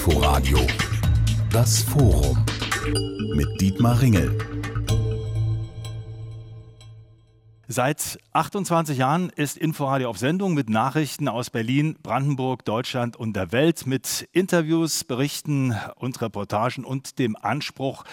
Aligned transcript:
Inforadio 0.00 0.58
Das 1.52 1.82
Forum 1.82 2.46
mit 3.34 3.60
Dietmar 3.60 4.00
Ringel. 4.00 4.34
Seit 7.68 8.18
28 8.32 8.96
Jahren 8.96 9.28
ist 9.28 9.58
Inforadio 9.58 10.08
auf 10.08 10.16
Sendung 10.16 10.54
mit 10.54 10.70
Nachrichten 10.70 11.28
aus 11.28 11.50
Berlin, 11.50 11.98
Brandenburg, 12.02 12.64
Deutschland 12.64 13.14
und 13.14 13.36
der 13.36 13.52
Welt, 13.52 13.86
mit 13.86 14.26
Interviews, 14.32 15.04
Berichten 15.04 15.76
und 15.96 16.22
Reportagen 16.22 16.86
und 16.86 17.18
dem 17.18 17.36
Anspruch, 17.36 18.04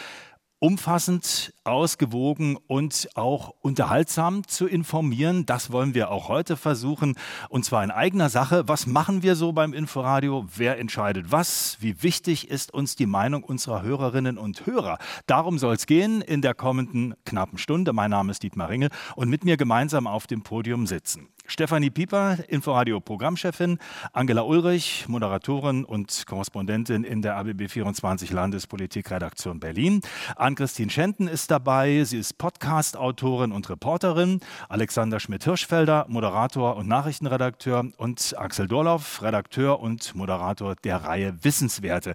umfassend, 0.59 1.53
ausgewogen 1.63 2.57
und 2.67 3.09
auch 3.15 3.53
unterhaltsam 3.61 4.47
zu 4.47 4.65
informieren. 4.67 5.45
Das 5.45 5.71
wollen 5.71 5.93
wir 5.93 6.09
auch 6.09 6.29
heute 6.29 6.57
versuchen. 6.57 7.15
Und 7.49 7.63
zwar 7.63 7.83
in 7.83 7.91
eigener 7.91 8.29
Sache. 8.29 8.67
Was 8.67 8.87
machen 8.87 9.21
wir 9.21 9.35
so 9.35 9.51
beim 9.51 9.73
Inforadio? 9.73 10.47
Wer 10.55 10.79
entscheidet 10.79 11.31
was? 11.31 11.77
Wie 11.79 12.01
wichtig 12.01 12.49
ist 12.49 12.73
uns 12.73 12.95
die 12.95 13.05
Meinung 13.05 13.43
unserer 13.43 13.83
Hörerinnen 13.83 14.37
und 14.37 14.65
Hörer? 14.65 14.97
Darum 15.27 15.59
soll 15.59 15.75
es 15.75 15.85
gehen 15.85 16.21
in 16.21 16.41
der 16.41 16.55
kommenden 16.55 17.13
knappen 17.25 17.57
Stunde. 17.57 17.93
Mein 17.93 18.11
Name 18.11 18.31
ist 18.31 18.41
Dietmar 18.41 18.69
Ringel 18.69 18.89
und 19.15 19.29
mit 19.29 19.45
mir 19.45 19.57
gemeinsam 19.57 20.07
auf 20.07 20.25
dem 20.25 20.41
Podium 20.41 20.87
sitzen 20.87 21.27
Stefanie 21.47 21.89
Pieper, 21.89 22.37
Inforadio-Programmchefin, 22.49 23.79
Angela 24.11 24.41
Ulrich, 24.41 25.05
Moderatorin 25.07 25.85
und 25.85 26.25
Korrespondentin 26.27 27.05
in 27.05 27.21
der 27.21 27.37
ABB 27.37 27.69
24 27.69 28.31
Landespolitikredaktion 28.31 29.61
Berlin. 29.61 30.01
Ann-Christine 30.35 30.91
Schenten 30.91 31.29
ist 31.29 31.49
dabei. 31.49 32.03
Sie 32.03 32.17
ist 32.17 32.37
Podcast-Autorin 32.37 33.53
und 33.53 33.69
Reporterin. 33.69 34.41
Alexander 34.67 35.21
Schmidt-Hirschfelder, 35.21 36.05
Moderator 36.09 36.75
und 36.75 36.89
Nachrichtenredakteur. 36.89 37.91
Und 37.95 38.35
Axel 38.37 38.67
Dorloff, 38.67 39.21
Redakteur 39.21 39.79
und 39.79 40.15
Moderator 40.15 40.75
der 40.83 40.97
Reihe 40.97 41.41
Wissenswerte. 41.43 42.13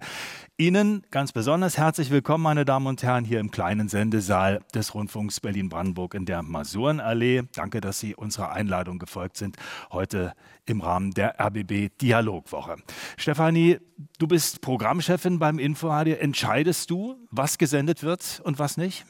Ihnen 0.58 1.04
ganz 1.10 1.32
besonders 1.32 1.78
herzlich 1.78 2.10
willkommen, 2.10 2.44
meine 2.44 2.64
Damen 2.64 2.86
und 2.86 3.02
Herren, 3.02 3.24
hier 3.24 3.40
im 3.40 3.50
kleinen 3.50 3.88
Sendesaal 3.88 4.60
des 4.74 4.94
Rundfunks 4.94 5.40
Berlin-Brandenburg 5.40 6.14
in 6.14 6.26
der 6.26 6.42
Masurenallee. 6.42 7.44
Danke, 7.54 7.80
dass 7.80 7.98
Sie 7.98 8.14
unserer 8.14 8.52
Einladung 8.52 8.98
gefolgt 8.98 9.21
sind, 9.36 9.56
heute 9.90 10.34
im 10.66 10.80
Rahmen 10.80 11.12
der 11.12 11.40
RBB 11.40 11.90
Dialogwoche. 12.00 12.76
Stefanie, 13.16 13.78
du 14.18 14.26
bist 14.26 14.60
Programmchefin 14.60 15.38
beim 15.38 15.58
Inforadio. 15.58 16.16
Entscheidest 16.16 16.90
du, 16.90 17.16
was 17.30 17.58
gesendet 17.58 18.02
wird 18.02 18.40
und 18.44 18.58
was 18.58 18.76
nicht? 18.76 19.04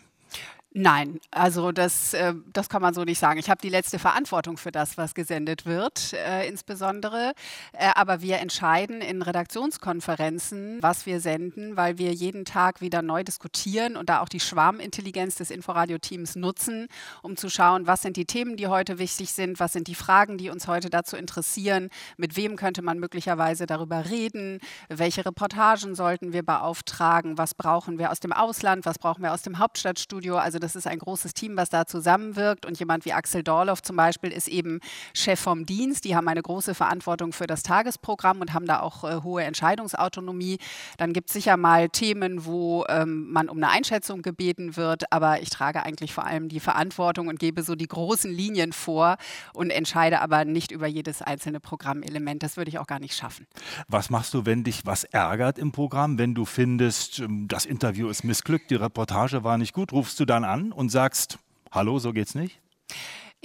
Nein, 0.75 1.21
also 1.31 1.71
das, 1.71 2.15
äh, 2.15 2.33
das 2.51 2.71
kann 2.71 2.81
man 2.81 2.95
so 2.95 3.05
nicht 3.05 3.19
sagen. 3.19 3.39
Ich 3.39 3.51
habe 3.51 3.61
die 3.61 3.69
letzte 3.69 3.99
Verantwortung 3.99 4.57
für 4.57 4.73
das, 4.73 4.97
was 4.97 5.13
gesendet 5.13 5.67
wird, 5.67 6.15
äh, 6.15 6.49
insbesondere. 6.49 7.35
Äh, 7.75 7.91
aber 7.95 8.23
wir 8.23 8.39
entscheiden 8.39 9.03
in 9.03 9.21
Redaktionskonferenzen, 9.21 10.79
was 10.81 11.05
wir 11.05 11.21
senden, 11.21 11.77
weil 11.77 11.99
wir 11.99 12.15
jeden 12.15 12.47
Tag 12.47 12.81
wieder 12.81 13.03
neu 13.03 13.23
diskutieren 13.23 13.99
und 13.99 14.09
da 14.09 14.21
auch 14.21 14.31
die 14.31 14.41
Schwarmintelligenz 14.41 15.35
des 15.35 15.51
Inforadio-Teams 15.51 16.37
nutzen, 16.37 16.89
um 17.21 17.37
zu 17.37 17.51
schauen, 17.51 17.87
was 17.87 18.01
sind 18.01 18.17
die 18.17 18.25
Themen, 18.25 18.57
die 18.57 18.67
heute 18.67 18.99
wichtig 18.99 19.35
sind, 19.35 19.61
was 19.61 19.75
sind 19.75 19.89
die 19.89 19.95
Fragen, 19.95 20.39
die 20.39 20.49
uns 20.49 20.69
heute 20.69 20.89
dazu 20.89 21.19
interessieren, 21.19 21.91
mit 22.17 22.35
wem 22.35 22.57
könnte 22.57 22.81
man 22.81 22.99
möglicherweise 22.99 23.67
darüber 23.67 24.09
reden, 24.09 24.59
welche 24.89 25.27
Reportagen 25.27 25.95
sollten 25.95 26.33
wir 26.33 26.43
beauftragen, 26.43 27.37
was 27.37 27.53
brauchen 27.53 27.99
wir 27.99 28.11
aus 28.11 28.21
dem 28.21 28.33
Ausland, 28.33 28.87
was 28.87 28.99
brauchen 28.99 29.23
wir 29.23 29.35
aus 29.35 29.43
dem 29.43 29.59
Hauptstadtstudio. 29.59 30.39
Also 30.39 30.62
das 30.63 30.77
ist 30.77 30.87
ein 30.87 30.99
großes 30.99 31.35
Team, 31.35 31.57
was 31.57 31.69
da 31.69 31.87
zusammenwirkt. 31.87 32.65
Und 32.67 32.79
jemand 32.79 33.05
wie 33.05 33.13
Axel 33.13 33.43
Dorloff 33.43 33.83
zum 33.83 33.97
Beispiel 33.97 34.31
ist 34.31 34.49
eben 34.49 34.81
Chef 35.15 35.41
vom 35.41 35.67
Dienst. 35.67 36.05
Die 36.05 36.15
haben 36.17 36.29
eine 36.29 36.43
große 36.43 36.75
Verantwortung 36.75 37.33
für 37.33 37.47
das 37.47 37.63
Tagesprogramm 37.63 38.41
und 38.41 38.55
haben 38.55 38.67
da 38.67 38.81
auch 38.81 39.05
äh, 39.05 39.23
hohe 39.23 39.43
Entscheidungsautonomie. 39.43 40.59
Dann 40.99 41.13
gibt 41.13 41.29
es 41.29 41.35
sicher 41.35 41.57
mal 41.57 41.89
Themen, 41.89 42.45
wo 42.45 42.85
ähm, 42.89 43.31
man 43.33 43.49
um 43.49 43.57
eine 43.57 43.71
Einschätzung 43.71 44.23
gebeten 44.23 44.77
wird. 44.77 45.13
Aber 45.13 45.43
ich 45.43 45.51
trage 45.51 45.83
eigentlich 45.83 46.15
vor 46.15 46.25
allem 46.25 46.49
die 46.49 46.61
Verantwortung 46.61 47.29
und 47.29 47.39
gebe 47.39 47.63
so 47.63 47.75
die 47.75 47.89
großen 47.89 48.31
Linien 48.31 48.73
vor 48.73 49.17
und 49.53 49.71
entscheide 49.71 50.21
aber 50.21 50.45
nicht 50.45 50.71
über 50.71 50.87
jedes 50.87 51.23
einzelne 51.23 51.61
Programmelement. 51.61 52.43
Das 52.43 52.57
würde 52.57 52.69
ich 52.69 52.79
auch 52.79 52.87
gar 52.87 53.01
nicht 53.01 53.15
schaffen. 53.15 53.47
Was 53.89 54.11
machst 54.11 54.35
du, 54.35 54.47
wenn 54.47 54.65
dich 54.65 54.87
was 54.87 55.05
ärgert 55.05 55.59
im 55.59 55.73
Programm? 55.73 56.19
Wenn 56.19 56.35
du 56.35 56.45
findest, 56.45 57.19
ähm, 57.19 57.49
das 57.49 57.67
Interview 57.67 58.09
ist 58.09 58.23
missglückt, 58.25 58.71
die 58.71 58.77
Reportage 58.77 59.45
war 59.45 59.59
nicht 59.59 59.73
gut, 59.73 59.93
rufst 59.93 60.21
du 60.21 60.25
dann 60.25 60.45
an? 60.45 60.52
An 60.53 60.73
und 60.73 60.91
sagst, 60.91 61.39
hallo, 61.71 61.99
so 61.99 62.13
geht's 62.13 62.35
nicht? 62.35 62.61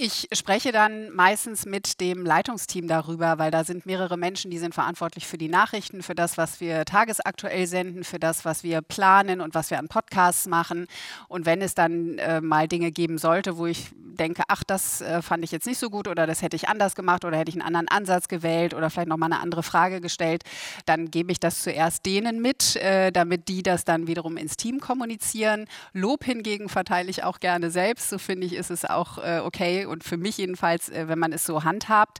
Ich 0.00 0.28
spreche 0.30 0.70
dann 0.70 1.10
meistens 1.10 1.66
mit 1.66 2.00
dem 2.00 2.24
Leitungsteam 2.24 2.86
darüber, 2.86 3.38
weil 3.38 3.50
da 3.50 3.64
sind 3.64 3.84
mehrere 3.84 4.16
Menschen, 4.16 4.48
die 4.48 4.58
sind 4.58 4.72
verantwortlich 4.72 5.26
für 5.26 5.38
die 5.38 5.48
Nachrichten, 5.48 6.04
für 6.04 6.14
das, 6.14 6.38
was 6.38 6.60
wir 6.60 6.84
tagesaktuell 6.84 7.66
senden, 7.66 8.04
für 8.04 8.20
das, 8.20 8.44
was 8.44 8.62
wir 8.62 8.80
planen 8.80 9.40
und 9.40 9.56
was 9.56 9.70
wir 9.70 9.78
an 9.80 9.88
Podcasts 9.88 10.46
machen. 10.46 10.86
Und 11.26 11.46
wenn 11.46 11.60
es 11.60 11.74
dann 11.74 12.18
äh, 12.18 12.40
mal 12.40 12.68
Dinge 12.68 12.92
geben 12.92 13.18
sollte, 13.18 13.58
wo 13.58 13.66
ich 13.66 13.90
denke, 14.18 14.42
ach, 14.48 14.62
das 14.64 15.00
äh, 15.00 15.22
fand 15.22 15.42
ich 15.44 15.52
jetzt 15.52 15.66
nicht 15.66 15.78
so 15.78 15.90
gut 15.90 16.06
oder 16.06 16.26
das 16.26 16.42
hätte 16.42 16.56
ich 16.56 16.68
anders 16.68 16.94
gemacht 16.94 17.24
oder 17.24 17.38
hätte 17.38 17.48
ich 17.50 17.56
einen 17.56 17.66
anderen 17.66 17.88
Ansatz 17.88 18.28
gewählt 18.28 18.74
oder 18.74 18.90
vielleicht 18.90 19.08
nochmal 19.08 19.32
eine 19.32 19.40
andere 19.40 19.62
Frage 19.62 20.00
gestellt, 20.00 20.42
dann 20.86 21.10
gebe 21.10 21.32
ich 21.32 21.40
das 21.40 21.62
zuerst 21.62 22.04
denen 22.04 22.42
mit, 22.42 22.76
äh, 22.76 23.10
damit 23.10 23.48
die 23.48 23.62
das 23.62 23.84
dann 23.84 24.06
wiederum 24.06 24.36
ins 24.36 24.56
Team 24.56 24.80
kommunizieren. 24.80 25.66
Lob 25.92 26.24
hingegen 26.24 26.68
verteile 26.68 27.10
ich 27.10 27.24
auch 27.24 27.40
gerne 27.40 27.70
selbst. 27.70 28.10
So 28.10 28.18
finde 28.18 28.46
ich, 28.46 28.54
ist 28.54 28.70
es 28.70 28.84
auch 28.84 29.18
äh, 29.18 29.40
okay 29.42 29.86
und 29.88 30.04
für 30.04 30.16
mich 30.16 30.38
jedenfalls, 30.38 30.88
äh, 30.88 31.08
wenn 31.08 31.18
man 31.18 31.32
es 31.32 31.44
so 31.44 31.64
handhabt. 31.64 32.18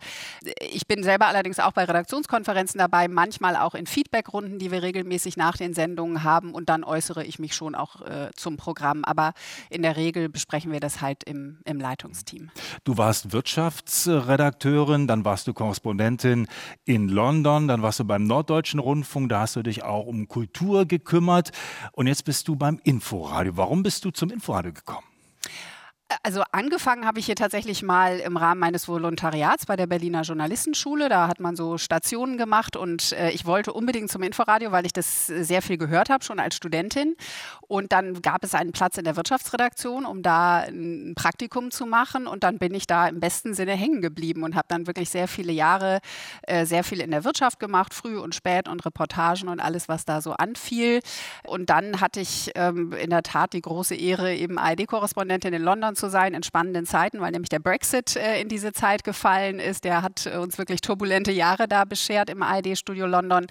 Ich 0.73 0.87
bin 0.87 1.03
selber 1.03 1.27
allerdings 1.27 1.59
auch 1.59 1.73
bei 1.73 1.85
Redaktionskonferenzen 1.85 2.79
dabei, 2.79 3.09
manchmal 3.09 3.57
auch 3.57 3.75
in 3.75 3.87
Feedbackrunden, 3.87 4.59
die 4.59 4.71
wir 4.71 4.83
regelmäßig 4.83 5.37
nach 5.37 5.57
den 5.57 5.75
Sendungen 5.75 6.25
haben 6.25 6.53
und 6.53 6.69
dann 6.69 6.85
äußere 6.85 7.25
ich 7.25 7.39
mich 7.39 7.55
schon 7.55 7.75
auch 7.75 8.01
äh, 8.03 8.31
zum 8.35 8.57
Programm. 8.57 9.05
Aber 9.05 9.33
in 9.71 9.83
der 9.83 9.97
Regel 9.97 10.29
besprechen 10.29 10.73
wir 10.73 10.81
das 10.81 11.01
halt 11.01 11.25
im, 11.25 11.59
im 11.65 11.79
Leitungsteam. 11.81 12.51
Du 12.85 12.97
warst 12.97 13.33
Wirtschaftsredakteurin, 13.33 15.07
dann 15.07 15.25
warst 15.25 15.47
du 15.47 15.55
Korrespondentin 15.55 16.49
in 16.85 17.09
London, 17.09 17.69
dann 17.69 17.83
warst 17.83 18.01
du 18.01 18.05
beim 18.05 18.25
Norddeutschen 18.25 18.81
Rundfunk, 18.81 19.29
da 19.29 19.41
hast 19.41 19.57
du 19.57 19.63
dich 19.63 19.83
auch 19.83 20.07
um 20.07 20.29
Kultur 20.29 20.87
gekümmert 20.87 21.51
und 21.93 22.07
jetzt 22.07 22.25
bist 22.25 22.49
du 22.49 22.57
beim 22.57 22.81
Inforadio. 22.85 23.57
Warum 23.57 23.83
bist 23.83 24.05
du 24.05 24.11
zum 24.11 24.31
Inforadio 24.31 24.73
gekommen? 24.73 25.08
Also 26.23 26.43
angefangen 26.53 27.05
habe 27.05 27.19
ich 27.19 27.27
hier 27.27 27.37
tatsächlich 27.37 27.83
mal 27.83 28.19
im 28.21 28.39
Rahmen 28.39 28.61
meines 28.61 28.89
Volontariats 28.89 29.67
bei 29.67 29.77
der 29.77 29.87
Berliner 29.87 30.23
Journalistenschule. 30.23 31.11
Da 31.11 31.29
hat 31.29 31.39
man 31.39 31.55
so 31.55 31.77
Stationen 31.77 32.39
gemacht 32.39 32.77
und 32.77 33.13
äh, 33.13 33.31
ich 33.31 33.45
wollte 33.45 33.75
unbedingt 33.75 34.11
zum 34.11 34.23
Inforadio, 34.23 34.73
weil 34.73 34.87
ich 34.87 34.95
das 34.95 35.27
sehr 35.27 35.61
viel 35.61 35.77
gehört 35.77 36.09
habe, 36.09 36.25
schon 36.25 36.41
als 36.41 36.57
Studentin. 36.57 37.15
Und 37.61 37.93
dann 37.93 38.23
gab 38.23 38.43
es 38.43 38.55
einen 38.55 38.73
Platz 38.73 38.97
in 38.97 39.05
der 39.05 39.17
Wirtschaftsredaktion, 39.17 40.07
um 40.07 40.23
da 40.23 40.61
ein 40.61 41.13
Praktikum 41.15 41.71
zu 41.71 41.85
machen. 41.85 42.27
Und 42.27 42.43
dann 42.43 42.57
bin 42.59 42.73
ich 42.73 42.87
da 42.87 43.07
im 43.07 43.21
besten 43.21 43.53
Sinne 43.53 43.73
hängen 43.73 44.01
geblieben 44.01 44.45
und 44.45 44.55
habe 44.55 44.69
dann 44.69 44.87
wirklich 44.87 45.11
sehr 45.11 45.29
viele 45.29 45.53
Jahre 45.53 46.01
äh, 46.43 46.65
sehr 46.65 46.85
viel 46.85 47.03
in 47.03 47.11
der 47.11 47.25
Wirtschaft 47.25 47.61
gemacht, 47.61 47.93
früh 47.93 48.19
und 48.19 48.35
spät 48.35 48.67
und 48.67 48.87
Reportagen 48.87 49.49
und 49.49 49.61
alles, 49.61 49.89
was 49.89 50.07
da 50.07 50.23
so 50.23 50.33
anfiel. 50.33 51.01
Und 51.45 51.69
dann 51.69 52.01
hatte 52.01 52.21
ich 52.21 52.51
ähm, 52.55 52.95
in 52.95 53.11
der 53.11 53.23
Tat 53.23 53.53
die 53.53 53.61
große 53.61 53.95
Ehre, 53.95 54.35
eben 54.35 54.59
ARD-Korrespondentin 54.59 55.53
in 55.53 55.63
London 55.63 55.97
zu 55.99 56.09
sein 56.09 56.35
in 56.35 56.43
spannenden 56.43 56.87
Zeiten, 56.87 57.21
weil 57.21 57.33
nämlich 57.33 57.49
der 57.49 57.59
Brexit 57.59 58.17
äh, 58.17 58.41
in 58.41 58.49
diese 58.49 58.73
Zeit 58.73 59.05
gefallen 59.05 59.59
ist. 59.59 59.85
Der 59.85 60.03
hat 60.03 60.27
äh, 60.27 60.39
uns 60.39 60.57
wirklich 60.57 60.81
turbulente 60.81 61.33
Jahre 61.33 61.69
da 61.69 61.85
beschert 61.85 62.31
im 62.31 62.43
ARD-Studio 62.43 63.07
London. 63.07 63.47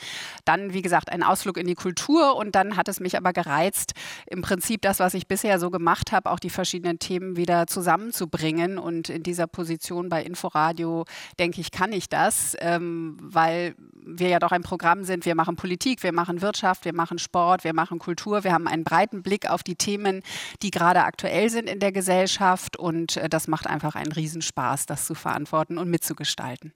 Dann, 0.45 0.73
wie 0.73 0.81
gesagt, 0.81 1.11
ein 1.11 1.23
Ausflug 1.23 1.57
in 1.57 1.67
die 1.67 1.75
Kultur 1.75 2.35
und 2.35 2.55
dann 2.55 2.77
hat 2.77 2.87
es 2.87 2.99
mich 2.99 3.17
aber 3.17 3.33
gereizt, 3.33 3.93
im 4.25 4.41
Prinzip 4.41 4.81
das, 4.81 4.99
was 4.99 5.13
ich 5.13 5.27
bisher 5.27 5.59
so 5.59 5.69
gemacht 5.69 6.11
habe, 6.11 6.31
auch 6.31 6.39
die 6.39 6.49
verschiedenen 6.49 6.99
Themen 6.99 7.35
wieder 7.35 7.67
zusammenzubringen. 7.67 8.77
Und 8.77 9.09
in 9.09 9.23
dieser 9.23 9.47
Position 9.47 10.09
bei 10.09 10.23
Inforadio, 10.23 11.05
denke 11.39 11.61
ich, 11.61 11.71
kann 11.71 11.91
ich 11.91 12.09
das, 12.09 12.55
ähm, 12.59 13.17
weil 13.21 13.75
wir 14.09 14.29
ja 14.29 14.39
doch 14.39 14.53
ein 14.53 14.63
Programm 14.63 15.03
sind. 15.03 15.25
Wir 15.25 15.35
machen 15.35 15.57
Politik, 15.57 16.01
wir 16.01 16.13
machen 16.13 16.41
Wirtschaft, 16.41 16.85
wir 16.85 16.93
machen 16.93 17.19
Sport, 17.19 17.65
wir 17.65 17.73
machen 17.73 17.99
Kultur. 17.99 18.45
Wir 18.45 18.53
haben 18.53 18.67
einen 18.67 18.85
breiten 18.85 19.21
Blick 19.21 19.49
auf 19.49 19.63
die 19.63 19.75
Themen, 19.75 20.23
die 20.61 20.71
gerade 20.71 21.03
aktuell 21.03 21.49
sind 21.49 21.69
in 21.69 21.79
der 21.79 21.91
Gesellschaft 21.91 22.36
Gesellschaft 22.37 22.77
und 22.77 23.17
äh, 23.17 23.29
das 23.29 23.47
macht 23.47 23.67
einfach 23.67 23.95
einen 23.95 24.11
Riesenspaß, 24.11 24.85
das 24.85 25.05
zu 25.05 25.15
verantworten 25.15 25.77
und 25.77 25.89
mitzugestalten. 25.89 26.73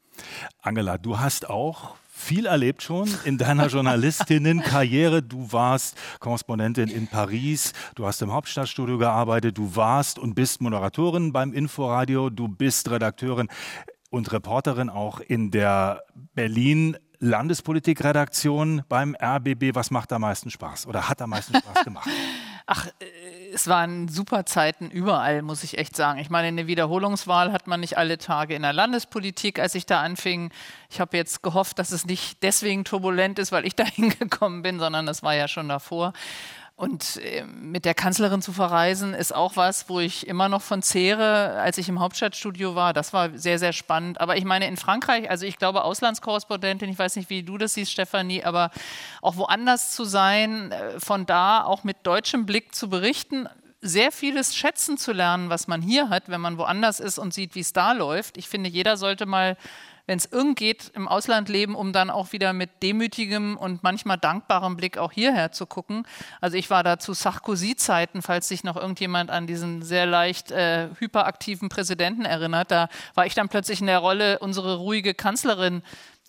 Angela, 0.61 0.97
du 0.97 1.19
hast 1.19 1.49
auch 1.49 1.95
viel 2.11 2.45
erlebt 2.45 2.83
schon 2.83 3.09
in 3.23 3.37
deiner 3.37 3.67
Journalistinnenkarriere. 3.67 5.23
Du 5.23 5.51
warst 5.51 5.97
Korrespondentin 6.19 6.89
in 6.89 7.07
Paris, 7.07 7.73
du 7.95 8.05
hast 8.05 8.21
im 8.21 8.31
Hauptstadtstudio 8.31 8.97
gearbeitet, 8.97 9.57
du 9.57 9.75
warst 9.75 10.19
und 10.19 10.35
bist 10.35 10.61
Moderatorin 10.61 11.31
beim 11.31 11.53
Inforadio, 11.53 12.29
du 12.29 12.47
bist 12.47 12.89
Redakteurin 12.89 13.47
und 14.09 14.31
Reporterin 14.31 14.89
auch 14.89 15.19
in 15.19 15.51
der 15.51 16.03
Berlin 16.33 16.97
Landespolitikredaktion 17.19 18.81
beim 18.89 19.15
RBB. 19.15 19.75
Was 19.75 19.91
macht 19.91 20.11
am 20.11 20.21
meisten 20.21 20.49
Spaß 20.49 20.87
oder 20.87 21.07
hat 21.07 21.21
am 21.21 21.29
meisten 21.29 21.55
Spaß 21.55 21.83
gemacht? 21.83 22.09
Ach, 22.65 22.87
äh 22.87 23.20
es 23.53 23.67
waren 23.67 24.07
super 24.07 24.45
Zeiten 24.45 24.89
überall, 24.89 25.41
muss 25.41 25.63
ich 25.63 25.77
echt 25.77 25.95
sagen. 25.95 26.19
Ich 26.19 26.29
meine, 26.29 26.47
eine 26.47 26.67
Wiederholungswahl 26.67 27.51
hat 27.51 27.67
man 27.67 27.79
nicht 27.79 27.97
alle 27.97 28.17
Tage 28.17 28.55
in 28.55 28.61
der 28.61 28.73
Landespolitik, 28.73 29.59
als 29.59 29.75
ich 29.75 29.85
da 29.85 30.01
anfing. 30.01 30.51
Ich 30.89 30.99
habe 30.99 31.17
jetzt 31.17 31.43
gehofft, 31.43 31.79
dass 31.79 31.91
es 31.91 32.05
nicht 32.05 32.41
deswegen 32.43 32.83
turbulent 32.85 33.39
ist, 33.39 33.51
weil 33.51 33.65
ich 33.65 33.75
da 33.75 33.83
hingekommen 33.83 34.61
bin, 34.61 34.79
sondern 34.79 35.05
das 35.05 35.23
war 35.23 35.35
ja 35.35 35.47
schon 35.47 35.69
davor. 35.69 36.13
Und 36.81 37.19
ähm, 37.21 37.69
mit 37.69 37.85
der 37.85 37.93
Kanzlerin 37.93 38.41
zu 38.41 38.53
verreisen, 38.53 39.13
ist 39.13 39.35
auch 39.35 39.55
was, 39.55 39.87
wo 39.87 39.99
ich 39.99 40.25
immer 40.25 40.49
noch 40.49 40.63
von 40.63 40.81
zehre, 40.81 41.51
als 41.59 41.77
ich 41.77 41.87
im 41.87 41.99
Hauptstadtstudio 41.99 42.73
war. 42.73 42.91
Das 42.91 43.13
war 43.13 43.37
sehr, 43.37 43.59
sehr 43.59 43.71
spannend. 43.71 44.19
Aber 44.19 44.35
ich 44.35 44.45
meine, 44.45 44.65
in 44.65 44.77
Frankreich, 44.77 45.29
also 45.29 45.45
ich 45.45 45.57
glaube, 45.57 45.83
Auslandskorrespondentin, 45.83 46.89
ich 46.89 46.97
weiß 46.97 47.17
nicht, 47.17 47.29
wie 47.29 47.43
du 47.43 47.59
das 47.59 47.75
siehst, 47.75 47.91
Stefanie, 47.91 48.43
aber 48.43 48.71
auch 49.21 49.35
woanders 49.35 49.91
zu 49.91 50.05
sein, 50.05 50.71
äh, 50.71 50.99
von 50.99 51.27
da 51.27 51.63
auch 51.63 51.83
mit 51.83 51.97
deutschem 52.01 52.47
Blick 52.47 52.73
zu 52.73 52.89
berichten, 52.89 53.47
sehr 53.81 54.11
vieles 54.11 54.55
schätzen 54.55 54.97
zu 54.97 55.11
lernen, 55.11 55.51
was 55.51 55.67
man 55.67 55.83
hier 55.83 56.09
hat, 56.09 56.29
wenn 56.29 56.41
man 56.41 56.57
woanders 56.57 56.99
ist 56.99 57.19
und 57.19 57.31
sieht, 57.31 57.53
wie 57.53 57.59
es 57.59 57.73
da 57.73 57.91
läuft. 57.91 58.37
Ich 58.37 58.49
finde, 58.49 58.71
jeder 58.71 58.97
sollte 58.97 59.27
mal 59.27 59.55
wenn 60.11 60.17
es 60.17 60.29
irgend 60.29 60.57
geht, 60.59 60.91
im 60.93 61.07
Ausland 61.07 61.47
leben, 61.47 61.73
um 61.73 61.93
dann 61.93 62.09
auch 62.09 62.33
wieder 62.33 62.51
mit 62.51 62.83
demütigem 62.83 63.55
und 63.55 63.81
manchmal 63.81 64.17
dankbarem 64.17 64.75
Blick 64.75 64.97
auch 64.97 65.13
hierher 65.13 65.53
zu 65.53 65.65
gucken. 65.65 66.05
Also 66.41 66.57
ich 66.57 66.69
war 66.69 66.83
da 66.83 66.99
zu 66.99 67.13
Sarkozy-Zeiten, 67.13 68.21
falls 68.21 68.49
sich 68.49 68.65
noch 68.65 68.75
irgendjemand 68.75 69.31
an 69.31 69.47
diesen 69.47 69.83
sehr 69.83 70.05
leicht 70.05 70.51
äh, 70.51 70.89
hyperaktiven 70.99 71.69
Präsidenten 71.69 72.25
erinnert. 72.25 72.71
Da 72.71 72.89
war 73.15 73.25
ich 73.25 73.35
dann 73.35 73.47
plötzlich 73.47 73.79
in 73.79 73.87
der 73.87 73.99
Rolle, 73.99 74.39
unsere 74.39 74.79
ruhige 74.79 75.13
Kanzlerin 75.13 75.81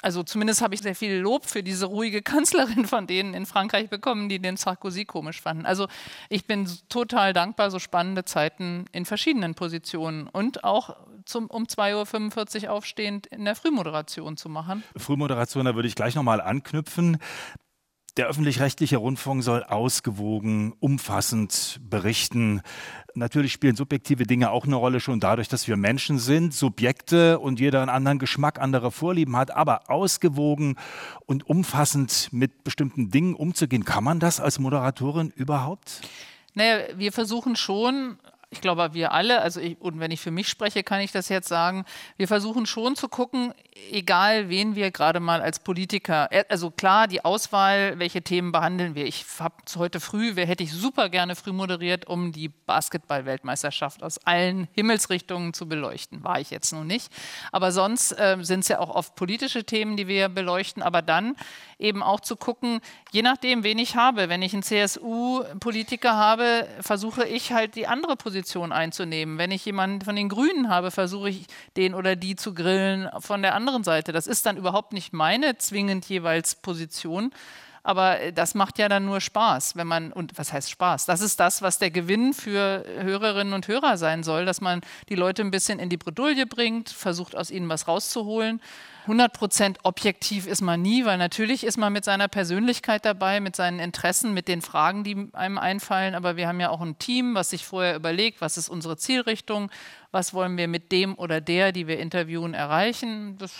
also 0.02 0.22
zumindest 0.24 0.60
habe 0.60 0.74
ich 0.74 0.82
sehr 0.82 0.94
viel 0.94 1.16
Lob 1.16 1.46
für 1.46 1.62
diese 1.62 1.86
ruhige 1.86 2.22
Kanzlerin 2.32 2.86
von 2.86 3.06
denen 3.06 3.34
in 3.34 3.46
Frankreich 3.46 3.88
bekommen, 3.88 4.28
die 4.28 4.40
den 4.40 4.56
Sarkozy 4.56 5.04
komisch 5.04 5.40
fanden. 5.40 5.64
Also 5.64 5.88
ich 6.28 6.46
bin 6.46 6.68
total 6.88 7.32
dankbar, 7.32 7.70
so 7.70 7.78
spannende 7.78 8.24
Zeiten 8.24 8.86
in 8.92 9.04
verschiedenen 9.04 9.54
Positionen 9.54 10.26
und 10.26 10.64
auch 10.64 10.96
zum, 11.24 11.46
um 11.46 11.64
2.45 11.64 12.64
Uhr 12.64 12.72
aufstehend 12.72 13.26
in 13.26 13.44
der 13.44 13.54
Frühmoderation 13.54 14.36
zu 14.36 14.48
machen. 14.48 14.82
Frühmoderation, 14.96 15.64
da 15.64 15.74
würde 15.74 15.88
ich 15.88 15.94
gleich 15.94 16.14
nochmal 16.14 16.40
anknüpfen. 16.40 17.18
Der 18.18 18.26
öffentlich-rechtliche 18.26 18.98
Rundfunk 18.98 19.42
soll 19.42 19.64
ausgewogen, 19.64 20.74
umfassend 20.80 21.80
berichten. 21.82 22.60
Natürlich 23.14 23.52
spielen 23.52 23.74
subjektive 23.74 24.24
Dinge 24.26 24.50
auch 24.50 24.66
eine 24.66 24.76
Rolle, 24.76 25.00
schon 25.00 25.18
dadurch, 25.18 25.48
dass 25.48 25.66
wir 25.66 25.78
Menschen 25.78 26.18
sind, 26.18 26.52
Subjekte 26.52 27.38
und 27.38 27.58
jeder 27.58 27.80
einen 27.80 27.88
anderen 27.88 28.18
Geschmack, 28.18 28.60
andere 28.60 28.90
Vorlieben 28.90 29.34
hat. 29.34 29.52
Aber 29.52 29.88
ausgewogen 29.88 30.76
und 31.24 31.48
umfassend 31.48 32.28
mit 32.32 32.64
bestimmten 32.64 33.10
Dingen 33.10 33.34
umzugehen, 33.34 33.86
kann 33.86 34.04
man 34.04 34.20
das 34.20 34.40
als 34.40 34.58
Moderatorin 34.58 35.30
überhaupt? 35.30 36.02
Naja, 36.52 36.80
wir 36.98 37.12
versuchen 37.12 37.56
schon, 37.56 38.18
ich 38.52 38.60
glaube, 38.60 38.90
wir 38.92 39.12
alle, 39.12 39.40
also 39.40 39.60
ich, 39.60 39.80
und 39.80 39.98
wenn 39.98 40.10
ich 40.10 40.20
für 40.20 40.30
mich 40.30 40.46
spreche, 40.46 40.82
kann 40.82 41.00
ich 41.00 41.10
das 41.10 41.30
jetzt 41.30 41.48
sagen, 41.48 41.86
wir 42.18 42.28
versuchen 42.28 42.66
schon 42.66 42.96
zu 42.96 43.08
gucken, 43.08 43.54
egal 43.90 44.50
wen 44.50 44.76
wir 44.76 44.90
gerade 44.90 45.20
mal 45.20 45.40
als 45.40 45.58
Politiker, 45.58 46.28
äh, 46.30 46.44
also 46.50 46.70
klar, 46.70 47.08
die 47.08 47.24
Auswahl, 47.24 47.98
welche 47.98 48.20
Themen 48.20 48.52
behandeln 48.52 48.94
wir. 48.94 49.06
Ich 49.06 49.24
habe 49.38 49.54
heute 49.76 50.00
früh, 50.00 50.32
wer 50.34 50.46
hätte 50.46 50.62
ich 50.62 50.72
super 50.72 51.08
gerne 51.08 51.34
früh 51.34 51.52
moderiert, 51.52 52.06
um 52.06 52.30
die 52.30 52.48
Basketball-Weltmeisterschaft 52.48 54.02
aus 54.02 54.18
allen 54.18 54.68
Himmelsrichtungen 54.72 55.54
zu 55.54 55.66
beleuchten. 55.66 56.22
War 56.22 56.38
ich 56.38 56.50
jetzt 56.50 56.72
noch 56.74 56.84
nicht. 56.84 57.10
Aber 57.52 57.72
sonst 57.72 58.12
äh, 58.12 58.36
sind 58.42 58.60
es 58.60 58.68
ja 58.68 58.80
auch 58.80 58.90
oft 58.90 59.14
politische 59.14 59.64
Themen, 59.64 59.96
die 59.96 60.08
wir 60.08 60.28
beleuchten, 60.28 60.82
aber 60.82 61.00
dann 61.00 61.36
eben 61.82 62.02
auch 62.02 62.20
zu 62.20 62.36
gucken, 62.36 62.80
je 63.10 63.22
nachdem, 63.22 63.64
wen 63.64 63.78
ich 63.78 63.96
habe. 63.96 64.28
Wenn 64.28 64.40
ich 64.40 64.54
einen 64.54 64.62
CSU-Politiker 64.62 66.14
habe, 66.14 66.66
versuche 66.80 67.26
ich 67.26 67.52
halt 67.52 67.74
die 67.74 67.86
andere 67.86 68.16
Position 68.16 68.72
einzunehmen. 68.72 69.36
Wenn 69.36 69.50
ich 69.50 69.64
jemanden 69.64 70.00
von 70.02 70.16
den 70.16 70.28
Grünen 70.28 70.68
habe, 70.68 70.90
versuche 70.90 71.28
ich 71.28 71.46
den 71.76 71.94
oder 71.94 72.16
die 72.16 72.36
zu 72.36 72.54
grillen 72.54 73.08
von 73.18 73.42
der 73.42 73.54
anderen 73.54 73.84
Seite. 73.84 74.12
Das 74.12 74.26
ist 74.26 74.46
dann 74.46 74.56
überhaupt 74.56 74.92
nicht 74.92 75.12
meine 75.12 75.58
zwingend 75.58 76.06
jeweils 76.06 76.54
Position. 76.54 77.32
Aber 77.82 78.20
äh, 78.20 78.32
das 78.32 78.54
macht 78.54 78.78
ja 78.78 78.88
dann 78.88 79.04
nur 79.04 79.20
Spaß, 79.20 79.76
wenn 79.76 79.88
man, 79.88 80.12
und 80.12 80.38
was 80.38 80.52
heißt 80.52 80.70
Spaß? 80.70 81.06
Das 81.06 81.20
ist 81.20 81.40
das, 81.40 81.62
was 81.62 81.78
der 81.78 81.90
Gewinn 81.90 82.32
für 82.32 82.84
Hörerinnen 83.00 83.54
und 83.54 83.66
Hörer 83.66 83.96
sein 83.96 84.22
soll, 84.22 84.44
dass 84.44 84.60
man 84.60 84.82
die 85.08 85.16
Leute 85.16 85.42
ein 85.42 85.50
bisschen 85.50 85.80
in 85.80 85.88
die 85.88 85.96
Bredouille 85.96 86.46
bringt, 86.46 86.90
versucht 86.90 87.36
aus 87.36 87.50
ihnen 87.50 87.68
was 87.68 87.88
rauszuholen 87.88 88.60
100% 89.06 89.76
objektiv 89.82 90.46
ist 90.46 90.60
man 90.60 90.80
nie, 90.80 91.04
weil 91.04 91.18
natürlich 91.18 91.64
ist 91.64 91.76
man 91.76 91.92
mit 91.92 92.04
seiner 92.04 92.28
Persönlichkeit 92.28 93.04
dabei, 93.04 93.40
mit 93.40 93.56
seinen 93.56 93.80
Interessen, 93.80 94.32
mit 94.32 94.46
den 94.46 94.62
Fragen, 94.62 95.02
die 95.02 95.28
einem 95.32 95.58
einfallen. 95.58 96.14
Aber 96.14 96.36
wir 96.36 96.46
haben 96.46 96.60
ja 96.60 96.70
auch 96.70 96.80
ein 96.80 96.98
Team, 96.98 97.34
was 97.34 97.50
sich 97.50 97.64
vorher 97.64 97.96
überlegt, 97.96 98.40
was 98.40 98.56
ist 98.56 98.68
unsere 98.68 98.96
Zielrichtung, 98.96 99.70
was 100.12 100.34
wollen 100.34 100.56
wir 100.56 100.68
mit 100.68 100.92
dem 100.92 101.16
oder 101.18 101.40
der, 101.40 101.72
die 101.72 101.88
wir 101.88 101.98
interviewen, 101.98 102.54
erreichen. 102.54 103.38
Das 103.38 103.52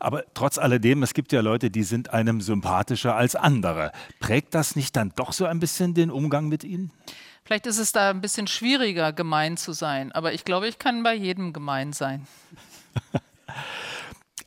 aber 0.00 0.24
trotz 0.34 0.58
alledem, 0.58 1.02
es 1.02 1.14
gibt 1.14 1.32
ja 1.32 1.40
Leute, 1.40 1.70
die 1.70 1.82
sind 1.82 2.12
einem 2.12 2.40
sympathischer 2.40 3.14
als 3.14 3.36
andere. 3.36 3.92
Prägt 4.20 4.54
das 4.54 4.76
nicht 4.76 4.96
dann 4.96 5.12
doch 5.16 5.32
so 5.32 5.44
ein 5.44 5.60
bisschen 5.60 5.94
den 5.94 6.10
Umgang 6.10 6.48
mit 6.48 6.64
ihnen? 6.64 6.90
Vielleicht 7.44 7.66
ist 7.66 7.78
es 7.78 7.92
da 7.92 8.10
ein 8.10 8.20
bisschen 8.20 8.46
schwieriger, 8.46 9.12
gemein 9.12 9.56
zu 9.56 9.72
sein, 9.72 10.12
aber 10.12 10.34
ich 10.34 10.44
glaube, 10.44 10.68
ich 10.68 10.78
kann 10.78 11.02
bei 11.02 11.14
jedem 11.14 11.52
gemein 11.52 11.92
sein. 11.92 12.26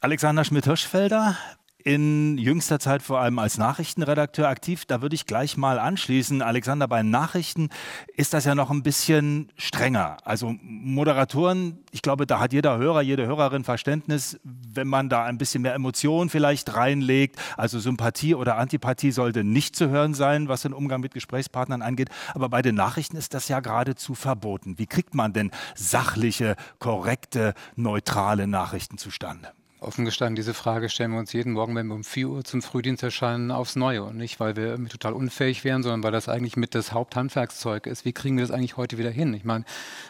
Alexander 0.04 0.44
Schmidt-Hirschfelder, 0.44 1.38
in 1.84 2.40
jüngster 2.40 2.80
Zeit 2.80 3.04
vor 3.04 3.20
allem 3.20 3.38
als 3.38 3.60
Nachrichtenredakteur 3.60 4.50
aktiv. 4.50 4.86
Da 4.86 5.04
würde 5.04 5.14
ich 5.14 5.28
gleich 5.28 5.58
mal 5.58 5.78
anschließen. 5.78 6.42
Alexander, 6.42 6.88
bei 6.88 7.04
Nachrichten 7.04 7.70
ist 8.18 8.34
das 8.34 8.46
ja 8.46 8.56
noch 8.56 8.72
ein 8.72 8.82
bisschen 8.82 9.52
strenger. 9.58 10.18
Also 10.24 10.56
Moderatoren, 10.64 11.84
ich 11.92 12.02
glaube, 12.02 12.26
da 12.26 12.40
hat 12.40 12.52
jeder 12.52 12.80
Hörer, 12.80 13.04
jede 13.04 13.28
Hörerin 13.28 13.64
Verständnis, 13.64 14.40
wenn 14.44 14.88
man 14.88 15.08
da 15.08 15.24
ein 15.24 15.38
bisschen 15.38 15.62
mehr 15.62 15.76
Emotion 15.76 16.30
vielleicht 16.30 16.76
reinlegt. 16.76 17.40
Also 17.56 17.80
Sympathie 17.80 18.34
oder 18.34 18.58
Antipathie 18.58 19.12
sollte 19.12 19.44
nicht 19.44 19.76
zu 19.76 19.90
hören 19.90 20.16
sein, 20.16 20.48
was 20.48 20.64
den 20.64 20.74
Umgang 20.74 21.02
mit 21.02 21.14
Gesprächspartnern 21.14 21.84
angeht. 21.84 22.10
Aber 22.34 22.50
bei 22.50 22.64
den 22.64 22.74
Nachrichten 22.74 23.18
ist 23.18 23.36
das 23.36 23.50
ja 23.50 23.60
geradezu 23.60 24.16
verboten. 24.16 24.80
Wie 24.80 24.88
kriegt 24.88 25.14
man 25.14 25.32
denn 25.32 25.52
sachliche, 25.76 26.56
korrekte, 26.80 27.54
neutrale 27.76 28.48
Nachrichten 28.48 28.98
zustande? 28.98 29.52
Offen 29.82 30.06
gestanden, 30.06 30.36
diese 30.36 30.54
Frage 30.54 30.90
stellen 30.90 31.10
wir 31.10 31.18
uns 31.18 31.34
jeden 31.34 31.54
Morgen, 31.54 31.74
wenn 31.74 31.88
wir 31.88 31.96
um 31.96 32.04
4 32.04 32.30
Uhr 32.30 32.44
zum 32.44 32.62
Frühdienst 32.62 33.02
erscheinen, 33.02 33.50
aufs 33.50 33.76
Neue. 33.76 34.04
Und 34.04 34.16
nicht, 34.16 34.40
weil 34.40 34.56
wir 34.56 34.78
total 34.88 35.14
unfähig 35.14 35.64
wären, 35.64 35.82
sondern 35.82 36.04
weil 36.04 36.12
das 36.12 36.30
eigentlich 36.30 36.56
mit 36.56 36.76
das 36.76 36.92
Haupthandwerkszeug 36.92 37.88
ist. 37.88 38.06
Wie 38.06 38.14
kriegen 38.14 38.38
wir 38.38 38.44
das 38.46 38.52
eigentlich 38.52 38.78
heute 38.78 39.00
wieder 39.00 39.10
hin? 39.10 39.34
Ich 39.34 39.44
meine, 39.44 39.66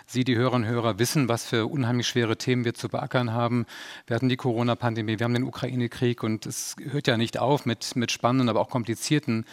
Sie, 0.06 0.26
die 0.26 0.36
Hörerinnen 0.36 0.68
und 0.68 0.74
Hörer, 0.76 1.00
wissen, 1.00 1.30
was 1.30 1.46
für 1.46 1.68
unheimlich 1.68 2.06
schwere 2.06 2.36
Themen 2.36 2.66
wir 2.66 2.74
zu 2.74 2.90
beackern 2.90 3.32
haben. 3.32 3.66
Wir 4.08 4.18
hatten 4.18 4.28
die 4.28 4.36
Corona-Pandemie, 4.36 5.20
wir 5.20 5.24
haben 5.24 5.34
den 5.34 5.46
Ukraine-Krieg 5.46 6.22
und 6.22 6.46
es 6.46 6.76
hört 6.90 7.08
ja 7.08 7.16
nicht 7.16 7.40
auf 7.40 7.66
mit, 7.66 7.96
mit 7.96 8.12
spannenden, 8.12 8.50
aber 8.50 8.60
auch 8.60 8.70
komplizierten 8.70 9.46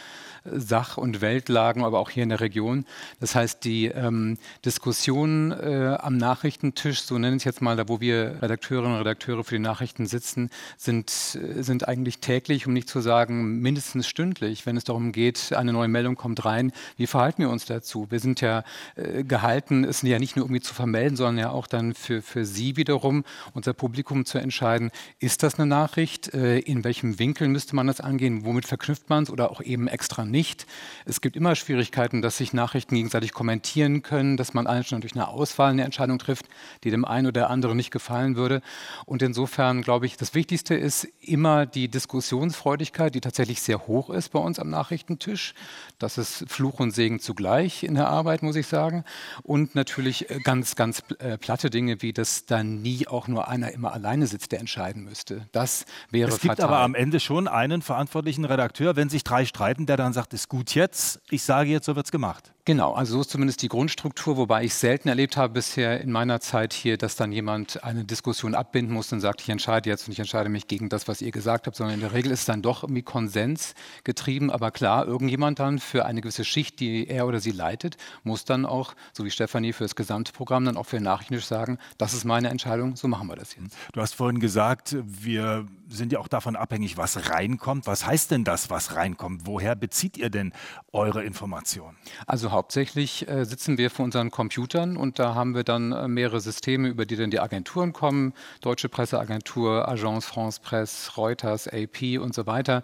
Sach- 0.45 0.97
und 0.97 1.21
Weltlagen, 1.21 1.85
aber 1.85 1.99
auch 1.99 2.11
hier 2.11 2.23
in 2.23 2.29
der 2.29 2.41
Region. 2.41 2.85
Das 3.21 3.35
heißt, 3.35 3.65
die 3.65 3.87
ähm, 3.87 4.39
Diskussionen 4.65 5.53
äh, 5.53 5.97
am 6.01 6.17
Nachrichtentisch, 6.17 7.03
so 7.03 7.19
nenne 7.19 7.37
ich 7.37 7.43
es 7.43 7.45
jetzt 7.45 7.63
mal, 7.63 7.77
da 7.77 7.89
wo 7.89 8.01
wir 8.01 8.43
Redakteurinnen 8.43 8.93
und 8.93 8.99
Redakteure 8.99 9.45
für 9.45 9.57
die 9.57 9.63
Nachrichten 9.63 10.07
sitzen, 10.07 10.51
sind, 10.77 11.11
äh, 11.11 11.63
sind 11.63 11.89
eigentlich 11.89 12.19
täglich, 12.19 12.67
um 12.67 12.73
nicht 12.73 12.89
zu 12.89 13.01
sagen 13.01 13.61
mindestens 13.61 14.07
stündlich, 14.07 14.67
wenn 14.67 14.77
es 14.77 14.85
darum 14.85 15.13
geht, 15.13 15.53
eine 15.53 15.73
neue 15.73 15.89
Meldung 15.89 16.17
kommt 16.17 16.45
rein, 16.45 16.73
wie 16.97 17.07
verhalten 17.07 17.43
wir 17.43 17.51
uns 17.51 17.65
dazu? 17.65 18.07
Wir 18.11 18.21
sind 18.21 18.41
ja 18.41 18.65
äh, 18.97 19.25
gehalten, 19.25 19.85
es 19.85 20.03
ja 20.03 20.19
nicht 20.19 20.37
nur 20.37 20.45
irgendwie 20.45 20.61
zu 20.61 20.75
vermelden, 20.75 21.17
sondern 21.17 21.39
ja 21.39 21.51
auch 21.51 21.67
dann 21.67 21.95
für, 21.95 22.23
für 22.23 22.45
Sie 22.45 22.77
wiederum, 22.77 23.25
unser 23.55 23.73
Publikum 23.73 24.25
zu 24.25 24.39
entscheiden, 24.39 24.91
ist 25.19 25.43
das 25.43 25.59
eine 25.59 25.67
Nachricht, 25.67 26.33
äh, 26.35 26.59
in 26.59 26.85
welchem 26.85 27.19
Winkel 27.19 27.49
müsste 27.49 27.77
man 27.77 27.87
das 27.87 28.01
angehen, 28.01 28.45
womit 28.45 28.67
verknüpft 28.67 29.09
man 29.09 29.25
es 29.25 29.31
oder 29.31 29.51
auch 29.51 29.61
eben 29.61 29.89
extra 29.89 30.25
nicht. 30.31 30.67
Es 31.05 31.21
gibt 31.21 31.37
immer 31.37 31.55
Schwierigkeiten, 31.55 32.23
dass 32.23 32.39
sich 32.39 32.53
Nachrichten 32.53 32.95
gegenseitig 32.95 33.33
kommentieren 33.33 34.03
können, 34.03 34.37
dass 34.37 34.55
man 34.55 34.67
schon 34.85 35.01
durch 35.01 35.15
eine 35.15 35.29
Auswahl 35.29 35.71
eine 35.71 35.85
Entscheidung 35.85 36.19
trifft, 36.19 36.47
die 36.85 36.91
dem 36.91 37.05
einen 37.05 37.27
oder 37.27 37.51
anderen 37.51 37.77
nicht 37.77 37.91
gefallen 37.91 38.37
würde. 38.37 38.61
Und 39.07 39.23
insofern 39.23 39.83
glaube 39.83 40.07
ich, 40.07 40.17
das 40.17 40.35
Wichtigste 40.35 40.75
ist 40.75 41.09
immer 41.21 41.67
die 41.67 41.89
Diskussionsfreudigkeit, 41.89 43.15
die 43.15 43.21
tatsächlich 43.21 43.63
sehr 43.63 43.87
hoch 43.87 44.11
ist 44.11 44.31
bei 44.31 44.39
uns 44.39 44.59
am 44.59 44.71
Nachrichtentisch. 44.71 45.55
Das 45.99 46.19
ist 46.19 46.45
Fluch 46.49 46.81
und 46.81 46.93
Segen 46.93 47.21
zugleich 47.21 47.83
in 47.83 47.95
der 47.95 48.09
Arbeit, 48.09 48.43
muss 48.43 48.57
ich 48.57 48.67
sagen. 48.67 49.05
Und 49.43 49.75
natürlich 49.75 50.31
äh, 50.31 50.41
ganz, 50.41 50.77
ganz 50.77 51.03
äh, 51.19 51.39
platte 51.39 51.71
Dinge, 51.71 52.03
wie 52.03 52.13
dass 52.13 52.47
da 52.47 52.63
nie 52.63 53.07
auch 53.07 53.29
nur 53.29 53.49
einer 53.49 53.73
immer 53.73 53.93
alleine 53.93 54.27
sitzt, 54.27 54.53
der 54.53 54.61
entscheiden 54.61 55.05
müsste. 55.05 55.47
Das 55.53 55.87
wäre 56.11 56.29
Es 56.29 56.41
gibt 56.41 56.57
fatal. 56.57 56.67
aber 56.67 56.81
am 56.81 56.95
Ende 56.95 57.21
schon 57.21 57.49
einen 57.49 57.83
verantwortlichen 57.83 58.45
Redakteur, 58.45 58.97
wenn 58.97 59.09
sich 59.09 59.25
drei 59.25 59.45
streiten, 59.45 59.87
der 59.87 59.97
dann 59.97 60.13
sagt, 60.13 60.18
ist 60.33 60.49
gut 60.49 60.75
jetzt, 60.75 61.21
ich 61.31 61.43
sage 61.43 61.71
jetzt, 61.71 61.87
so 61.87 61.97
wird 61.97 62.07
es 62.07 62.13
gemacht. 62.13 62.53
Genau, 62.69 62.93
also 62.93 63.15
so 63.15 63.21
ist 63.23 63.31
zumindest 63.31 63.63
die 63.63 63.69
Grundstruktur, 63.69 64.37
wobei 64.37 64.63
ich 64.63 64.75
selten 64.75 65.09
erlebt 65.09 65.39
habe 65.39 65.55
bisher 65.55 66.03
in 66.03 66.13
meiner 66.13 66.39
Zeit 66.41 66.75
hier, 66.75 66.99
dass 66.99 67.17
dann 67.17 67.33
jemand 67.33 67.83
eine 67.83 68.05
Diskussion 68.05 68.55
abbinden 68.55 68.93
muss 68.93 69.11
und 69.11 69.21
sagt, 69.21 69.41
ich 69.41 69.49
entscheide 69.49 69.89
jetzt 69.89 70.07
und 70.07 70.13
ich 70.13 70.19
entscheide 70.19 70.51
mich 70.51 70.67
gegen 70.67 70.91
das, 70.91 71.09
was 71.09 71.23
ihr 71.23 71.31
gesagt 71.31 71.67
habt, 71.67 71.77
sondern 71.77 71.95
in 71.95 72.01
der 72.01 72.13
Regel 72.13 72.31
ist 72.31 72.41
es 72.41 72.45
dann 72.45 72.61
doch 72.61 72.83
irgendwie 72.83 73.01
Konsens 73.01 73.75
getrieben. 74.05 74.51
Aber 74.51 74.71
klar, 74.71 75.07
irgendjemand 75.07 75.61
dann 75.61 75.79
für 75.79 76.05
eine 76.05 76.21
gewisse 76.21 76.45
Schicht, 76.45 76.79
die 76.81 77.09
er 77.09 77.27
oder 77.27 77.41
sie 77.41 77.53
leitet, 77.53 77.97
muss 78.23 78.45
dann 78.45 78.67
auch, 78.67 78.93
so 79.15 79.25
wie 79.25 79.31
Stefanie 79.31 79.73
für 79.73 79.85
das 79.85 79.97
gesamte 79.97 80.33
Programm, 80.33 80.67
dann 80.67 80.77
auch 80.77 80.85
für 80.85 81.01
Nachrichten 81.01 81.39
sagen, 81.41 81.79
das 81.97 82.13
ist 82.13 82.27
meine 82.27 82.51
Entscheidung, 82.51 82.97
so 82.97 83.09
machen 83.09 83.29
wir 83.29 83.37
das 83.37 83.57
jetzt. 83.57 83.79
Du 83.95 84.03
hast 84.03 84.15
vorhin 84.15 84.41
gesagt, 84.41 84.95
wir 85.05 85.67
sind 85.89 86.13
ja 86.13 86.19
auch 86.19 86.29
davon 86.29 86.57
abhängig, 86.57 86.97
was 86.97 87.31
reinkommt. 87.31 87.87
Was 87.87 88.07
heißt 88.07 88.31
denn 88.31 88.45
das, 88.45 88.71
was 88.71 88.95
reinkommt? 88.95 89.43
Woher 89.47 89.75
bezieht 89.75 90.17
ihr 90.17 90.31
denn 90.31 90.53
eure 90.93 91.25
Informationen? 91.25 91.97
Also 92.27 92.51
hauptsächlich 92.51 93.29
äh, 93.29 93.45
sitzen 93.45 93.79
wir 93.79 93.91
vor 93.91 94.05
unseren 94.05 94.31
Computern 94.31 94.97
und 94.97 95.19
da 95.19 95.35
haben 95.35 95.55
wir 95.55 95.65
dann 95.65 95.93
äh, 95.93 96.09
mehrere 96.09 96.41
Systeme, 96.41 96.89
über 96.89 97.07
die 97.07 97.17
dann 97.17 97.31
die 97.31 97.41
Agenturen 97.41 97.93
kommen. 97.93 98.35
Deutsche 98.61 98.89
Presseagentur, 98.89 99.89
Agence 99.89 100.27
France 100.27 100.61
Presse, 100.63 101.13
Reuters, 101.17 101.69
AP 101.69 102.19
und 102.21 102.35
so 102.35 102.47
weiter. 102.47 102.83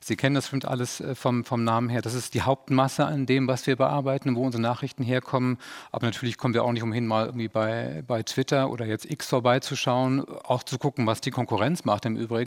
Sie 0.00 0.16
kennen 0.16 0.34
das 0.34 0.44
bestimmt 0.44 0.66
alles 0.66 1.00
äh, 1.00 1.14
vom, 1.14 1.44
vom 1.44 1.64
Namen 1.64 1.88
her. 1.88 2.00
Das 2.02 2.14
ist 2.14 2.34
die 2.34 2.42
Hauptmasse 2.42 3.04
an 3.04 3.26
dem, 3.26 3.48
was 3.48 3.66
wir 3.66 3.76
bearbeiten, 3.76 4.34
wo 4.36 4.44
unsere 4.44 4.62
Nachrichten 4.62 5.02
herkommen. 5.02 5.58
Aber 5.92 6.06
natürlich 6.06 6.38
kommen 6.38 6.54
wir 6.54 6.64
auch 6.64 6.72
nicht 6.72 6.82
umhin, 6.82 7.06
mal 7.06 7.26
irgendwie 7.26 7.48
bei, 7.48 8.02
bei 8.06 8.22
Twitter 8.22 8.70
oder 8.70 8.86
jetzt 8.86 9.04
X 9.10 9.28
vorbeizuschauen, 9.28 10.24
auch 10.44 10.62
zu 10.62 10.78
gucken, 10.78 11.06
was 11.06 11.20
die 11.20 11.30
Konkurrenz 11.30 11.84
macht 11.84 12.06
im 12.06 12.16
Übrigen. 12.16 12.45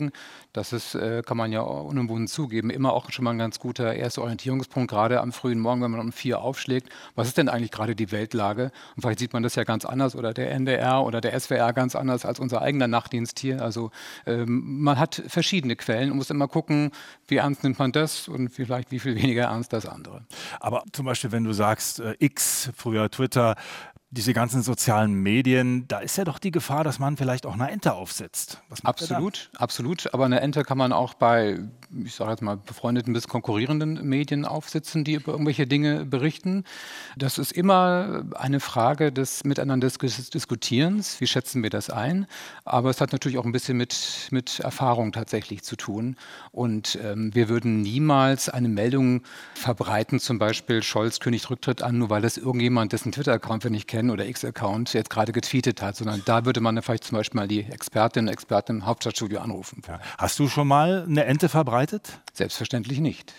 Das 0.52 0.72
ist, 0.72 0.94
äh, 0.94 1.22
kann 1.24 1.36
man 1.36 1.52
ja 1.52 1.60
unumwunden 1.60 2.26
zugeben, 2.26 2.70
immer 2.70 2.92
auch 2.92 3.10
schon 3.10 3.24
mal 3.24 3.32
ein 3.32 3.38
ganz 3.38 3.58
guter 3.58 3.94
erster 3.94 4.22
Orientierungspunkt, 4.22 4.90
gerade 4.90 5.20
am 5.20 5.32
frühen 5.32 5.60
Morgen, 5.60 5.82
wenn 5.82 5.90
man 5.90 6.00
um 6.00 6.12
vier 6.12 6.40
aufschlägt. 6.40 6.88
Was 7.14 7.28
ist 7.28 7.38
denn 7.38 7.48
eigentlich 7.48 7.70
gerade 7.70 7.94
die 7.94 8.10
Weltlage? 8.10 8.72
Und 8.96 9.02
vielleicht 9.02 9.18
sieht 9.20 9.32
man 9.32 9.42
das 9.42 9.54
ja 9.54 9.64
ganz 9.64 9.84
anders 9.84 10.16
oder 10.16 10.34
der 10.34 10.50
NDR 10.52 11.04
oder 11.04 11.20
der 11.20 11.38
SWR 11.38 11.72
ganz 11.72 11.94
anders 11.94 12.24
als 12.24 12.40
unser 12.40 12.62
eigener 12.62 12.88
Nachtdienst 12.88 13.38
hier. 13.38 13.62
Also 13.62 13.90
ähm, 14.26 14.82
man 14.82 14.98
hat 14.98 15.22
verschiedene 15.26 15.76
Quellen 15.76 16.10
und 16.10 16.16
muss 16.16 16.30
immer 16.30 16.48
gucken, 16.48 16.90
wie 17.28 17.36
ernst 17.36 17.62
nimmt 17.62 17.78
man 17.78 17.92
das 17.92 18.28
und 18.28 18.48
vielleicht 18.48 18.90
wie 18.90 18.98
viel 18.98 19.14
weniger 19.14 19.44
ernst 19.44 19.72
das 19.72 19.86
andere. 19.86 20.24
Aber 20.58 20.84
zum 20.92 21.06
Beispiel, 21.06 21.32
wenn 21.32 21.44
du 21.44 21.52
sagst, 21.52 22.00
äh, 22.00 22.14
X, 22.18 22.70
früher 22.74 23.10
Twitter, 23.10 23.56
diese 24.12 24.34
ganzen 24.34 24.62
sozialen 24.62 25.14
Medien, 25.14 25.86
da 25.86 26.00
ist 26.00 26.18
ja 26.18 26.24
doch 26.24 26.40
die 26.40 26.50
Gefahr, 26.50 26.82
dass 26.82 26.98
man 26.98 27.16
vielleicht 27.16 27.46
auch 27.46 27.54
eine 27.54 27.70
Ente 27.70 27.94
aufsetzt. 27.94 28.60
absolut, 28.82 29.50
absolut. 29.56 30.12
Aber 30.12 30.24
eine 30.24 30.40
Ente 30.40 30.64
kann 30.64 30.76
man 30.76 30.92
auch 30.92 31.14
bei, 31.14 31.60
ich 32.04 32.16
sage 32.16 32.32
jetzt 32.32 32.42
mal, 32.42 32.56
befreundeten 32.56 33.12
bis 33.12 33.28
konkurrierenden 33.28 34.04
Medien 34.08 34.44
aufsitzen, 34.44 35.04
die 35.04 35.14
über 35.14 35.30
irgendwelche 35.30 35.68
Dinge 35.68 36.04
berichten. 36.04 36.64
Das 37.16 37.38
ist 37.38 37.52
immer 37.52 38.24
eine 38.34 38.58
Frage 38.58 39.12
des 39.12 39.44
Miteinander 39.44 39.86
Diskutierens. 39.88 41.20
Wie 41.20 41.28
schätzen 41.28 41.62
wir 41.62 41.70
das 41.70 41.88
ein? 41.88 42.26
Aber 42.64 42.90
es 42.90 43.00
hat 43.00 43.12
natürlich 43.12 43.38
auch 43.38 43.44
ein 43.44 43.52
bisschen 43.52 43.76
mit, 43.76 44.26
mit 44.32 44.58
Erfahrung 44.58 45.12
tatsächlich 45.12 45.62
zu 45.62 45.76
tun. 45.76 46.16
Und 46.50 46.98
ähm, 47.00 47.32
wir 47.32 47.48
würden 47.48 47.80
niemals 47.82 48.48
eine 48.48 48.68
Meldung 48.68 49.22
verbreiten, 49.54 50.18
zum 50.18 50.40
Beispiel 50.40 50.82
Scholz 50.82 51.20
kündigt 51.20 51.48
Rücktritt 51.48 51.80
an, 51.82 51.98
nur 51.98 52.10
weil 52.10 52.22
das 52.22 52.36
irgendjemand, 52.36 52.92
dessen 52.92 53.12
Twitter-Account 53.12 53.62
wir 53.62 53.70
nicht 53.70 53.86
kennen, 53.86 53.99
kennen 54.00 54.10
oder 54.10 54.26
X-Account 54.26 54.94
jetzt 54.94 55.10
gerade 55.10 55.32
getweetet 55.32 55.82
hat, 55.82 55.96
sondern 55.96 56.22
da 56.24 56.46
würde 56.46 56.60
man 56.60 56.80
vielleicht 56.80 57.04
zum 57.04 57.18
Beispiel 57.18 57.38
mal 57.38 57.48
die 57.48 57.64
Expertinnen 57.64 58.28
und 58.28 58.32
Experten 58.32 58.76
im 58.76 58.86
Hauptstadtstudio 58.86 59.40
anrufen. 59.40 59.82
Ja. 59.86 60.00
Hast 60.16 60.38
du 60.38 60.48
schon 60.48 60.68
mal 60.68 61.04
eine 61.06 61.24
Ente 61.26 61.50
verbreitet? 61.50 62.18
Selbstverständlich 62.32 63.00
nicht. 63.00 63.34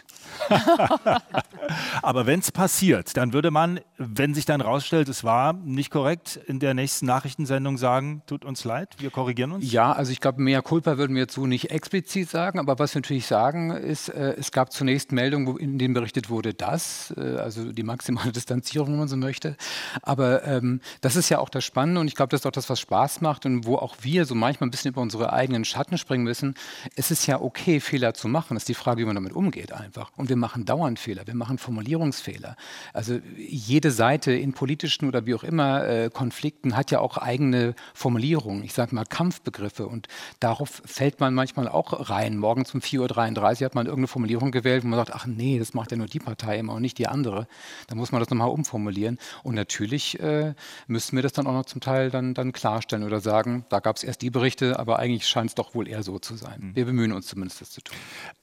Aber 2.01 2.25
wenn 2.25 2.39
es 2.39 2.51
passiert, 2.51 3.15
dann 3.17 3.33
würde 3.33 3.51
man, 3.51 3.79
wenn 3.97 4.33
sich 4.33 4.45
dann 4.45 4.61
rausstellt, 4.61 5.09
es 5.09 5.23
war 5.23 5.53
nicht 5.53 5.91
korrekt, 5.91 6.39
in 6.47 6.59
der 6.59 6.73
nächsten 6.73 7.05
Nachrichtensendung 7.05 7.77
sagen, 7.77 8.23
tut 8.25 8.45
uns 8.45 8.63
leid, 8.63 8.95
wir 8.99 9.09
korrigieren 9.09 9.51
uns? 9.51 9.71
Ja, 9.71 9.91
also 9.91 10.11
ich 10.11 10.19
glaube, 10.19 10.41
mehr 10.41 10.61
Culpa 10.61 10.97
würden 10.97 11.15
wir 11.15 11.25
dazu 11.25 11.45
nicht 11.45 11.71
explizit 11.71 12.29
sagen, 12.29 12.59
aber 12.59 12.79
was 12.79 12.93
wir 12.95 13.01
natürlich 13.01 13.27
sagen, 13.27 13.71
ist, 13.71 14.09
äh, 14.09 14.35
es 14.37 14.51
gab 14.51 14.71
zunächst 14.71 15.11
Meldungen, 15.11 15.57
in 15.57 15.77
denen 15.77 15.93
berichtet 15.93 16.29
wurde, 16.29 16.53
dass, 16.53 17.13
äh, 17.17 17.37
also 17.37 17.71
die 17.71 17.83
maximale 17.83 18.31
Distanzierung, 18.33 18.89
wenn 18.89 18.99
man 18.99 19.07
so 19.07 19.17
möchte. 19.17 19.55
Aber 20.01 20.45
ähm, 20.45 20.81
das 21.01 21.15
ist 21.15 21.29
ja 21.29 21.39
auch 21.39 21.49
das 21.49 21.63
Spannende 21.63 22.01
und 22.01 22.07
ich 22.07 22.15
glaube, 22.15 22.29
das 22.29 22.41
ist 22.41 22.45
auch 22.45 22.51
das, 22.51 22.69
was 22.69 22.79
Spaß 22.79 23.21
macht 23.21 23.45
und 23.45 23.65
wo 23.65 23.75
auch 23.75 23.95
wir 24.01 24.25
so 24.25 24.35
manchmal 24.35 24.67
ein 24.67 24.71
bisschen 24.71 24.91
über 24.91 25.01
unsere 25.01 25.33
eigenen 25.33 25.65
Schatten 25.65 25.97
springen 25.97 26.23
müssen. 26.23 26.55
Es 26.95 27.11
ist 27.11 27.27
ja 27.27 27.41
okay, 27.41 27.79
Fehler 27.79 28.13
zu 28.13 28.27
machen. 28.27 28.55
Das 28.55 28.63
ist 28.63 28.69
die 28.69 28.73
Frage, 28.73 29.01
wie 29.01 29.05
man 29.05 29.15
damit 29.15 29.33
umgeht 29.33 29.71
einfach. 29.71 30.10
Und 30.17 30.29
wir 30.29 30.35
machen 30.35 30.65
dauernd 30.65 30.99
Fehler, 30.99 31.25
wir 31.25 31.35
machen 31.35 31.57
Formulierungsfehler. 31.57 32.55
Also 32.93 33.19
jede 33.37 33.91
Seite 33.91 34.33
in 34.33 34.53
politischen 34.53 35.07
oder 35.07 35.25
wie 35.25 35.33
auch 35.33 35.43
immer 35.43 35.87
äh, 35.87 36.09
Konflikten 36.13 36.75
hat 36.75 36.91
ja 36.91 36.99
auch 36.99 37.17
eigene 37.17 37.75
Formulierungen. 37.93 38.63
Ich 38.63 38.73
sage 38.73 38.93
mal 38.93 39.05
Kampfbegriffe 39.05 39.87
und 39.87 40.07
darauf 40.39 40.81
fällt 40.85 41.19
man 41.21 41.33
manchmal 41.33 41.67
auch 41.67 42.09
rein. 42.09 42.37
Morgens 42.37 42.73
um 42.73 42.81
4.33 42.81 43.61
Uhr 43.61 43.65
hat 43.65 43.75
man 43.75 43.85
irgendeine 43.85 44.07
Formulierung 44.07 44.51
gewählt, 44.51 44.83
wo 44.83 44.87
man 44.89 44.99
sagt, 44.99 45.13
ach 45.13 45.25
nee, 45.25 45.57
das 45.59 45.73
macht 45.73 45.91
ja 45.91 45.97
nur 45.97 46.07
die 46.07 46.19
Partei 46.19 46.59
immer 46.59 46.73
und 46.73 46.81
nicht 46.81 46.97
die 46.97 47.07
andere. 47.07 47.47
Da 47.87 47.95
muss 47.95 48.11
man 48.11 48.19
das 48.19 48.29
nochmal 48.29 48.49
umformulieren. 48.49 49.17
Und 49.43 49.55
natürlich 49.55 50.19
äh, 50.19 50.53
müssen 50.87 51.15
wir 51.15 51.23
das 51.23 51.33
dann 51.33 51.47
auch 51.47 51.53
noch 51.53 51.65
zum 51.65 51.79
Teil 51.79 52.09
dann, 52.09 52.33
dann 52.33 52.51
klarstellen 52.51 53.05
oder 53.05 53.21
sagen, 53.21 53.65
da 53.69 53.79
gab 53.79 53.95
es 53.95 54.03
erst 54.03 54.21
die 54.21 54.29
Berichte, 54.29 54.77
aber 54.77 54.99
eigentlich 54.99 55.27
scheint 55.27 55.49
es 55.51 55.55
doch 55.55 55.73
wohl 55.73 55.87
eher 55.87 56.03
so 56.03 56.19
zu 56.19 56.35
sein. 56.35 56.59
Mhm. 56.59 56.75
Wir 56.75 56.85
bemühen 56.85 57.13
uns 57.13 57.27
zumindest, 57.27 57.61
das 57.61 57.71
zu 57.71 57.81
tun. 57.81 57.97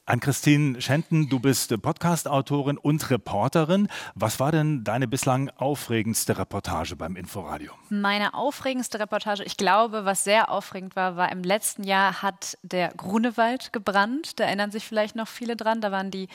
An 0.09 0.21
Christine 0.21 0.81
Schenten, 0.81 1.29
du 1.29 1.39
bist 1.39 1.83
Podcast-Autorin 1.83 2.79
und 2.79 3.11
Reporterin. 3.11 3.89
Was 4.15 4.41
war 4.41 4.51
denn 4.51 4.83
deine 4.83 5.07
bislang 5.07 5.51
aufregendste 5.59 6.39
Reportage 6.39 6.97
beim 6.97 7.15
Inforadio? 7.15 7.73
Meine 7.91 8.33
aufregendste 8.33 8.99
Reportage, 9.01 9.43
ich 9.43 9.59
glaube, 9.59 10.07
was 10.07 10.25
sehr 10.25 10.51
aufregend 10.51 10.97
war, 10.97 11.17
war 11.17 11.31
im 11.31 11.43
letzten 11.43 11.85
Jahr 11.85 12.23
hat 12.23 12.57
der 12.63 12.89
Grunewald 12.97 13.71
gebrannt. 13.75 14.41
Da 14.41 14.45
erinnern 14.45 14.71
sich 14.71 14.87
vielleicht 14.87 15.15
noch 15.15 15.29
viele 15.29 15.57
dran. 15.57 15.83
Da 15.83 15.93
waren 15.93 16.11
die 16.11 16.29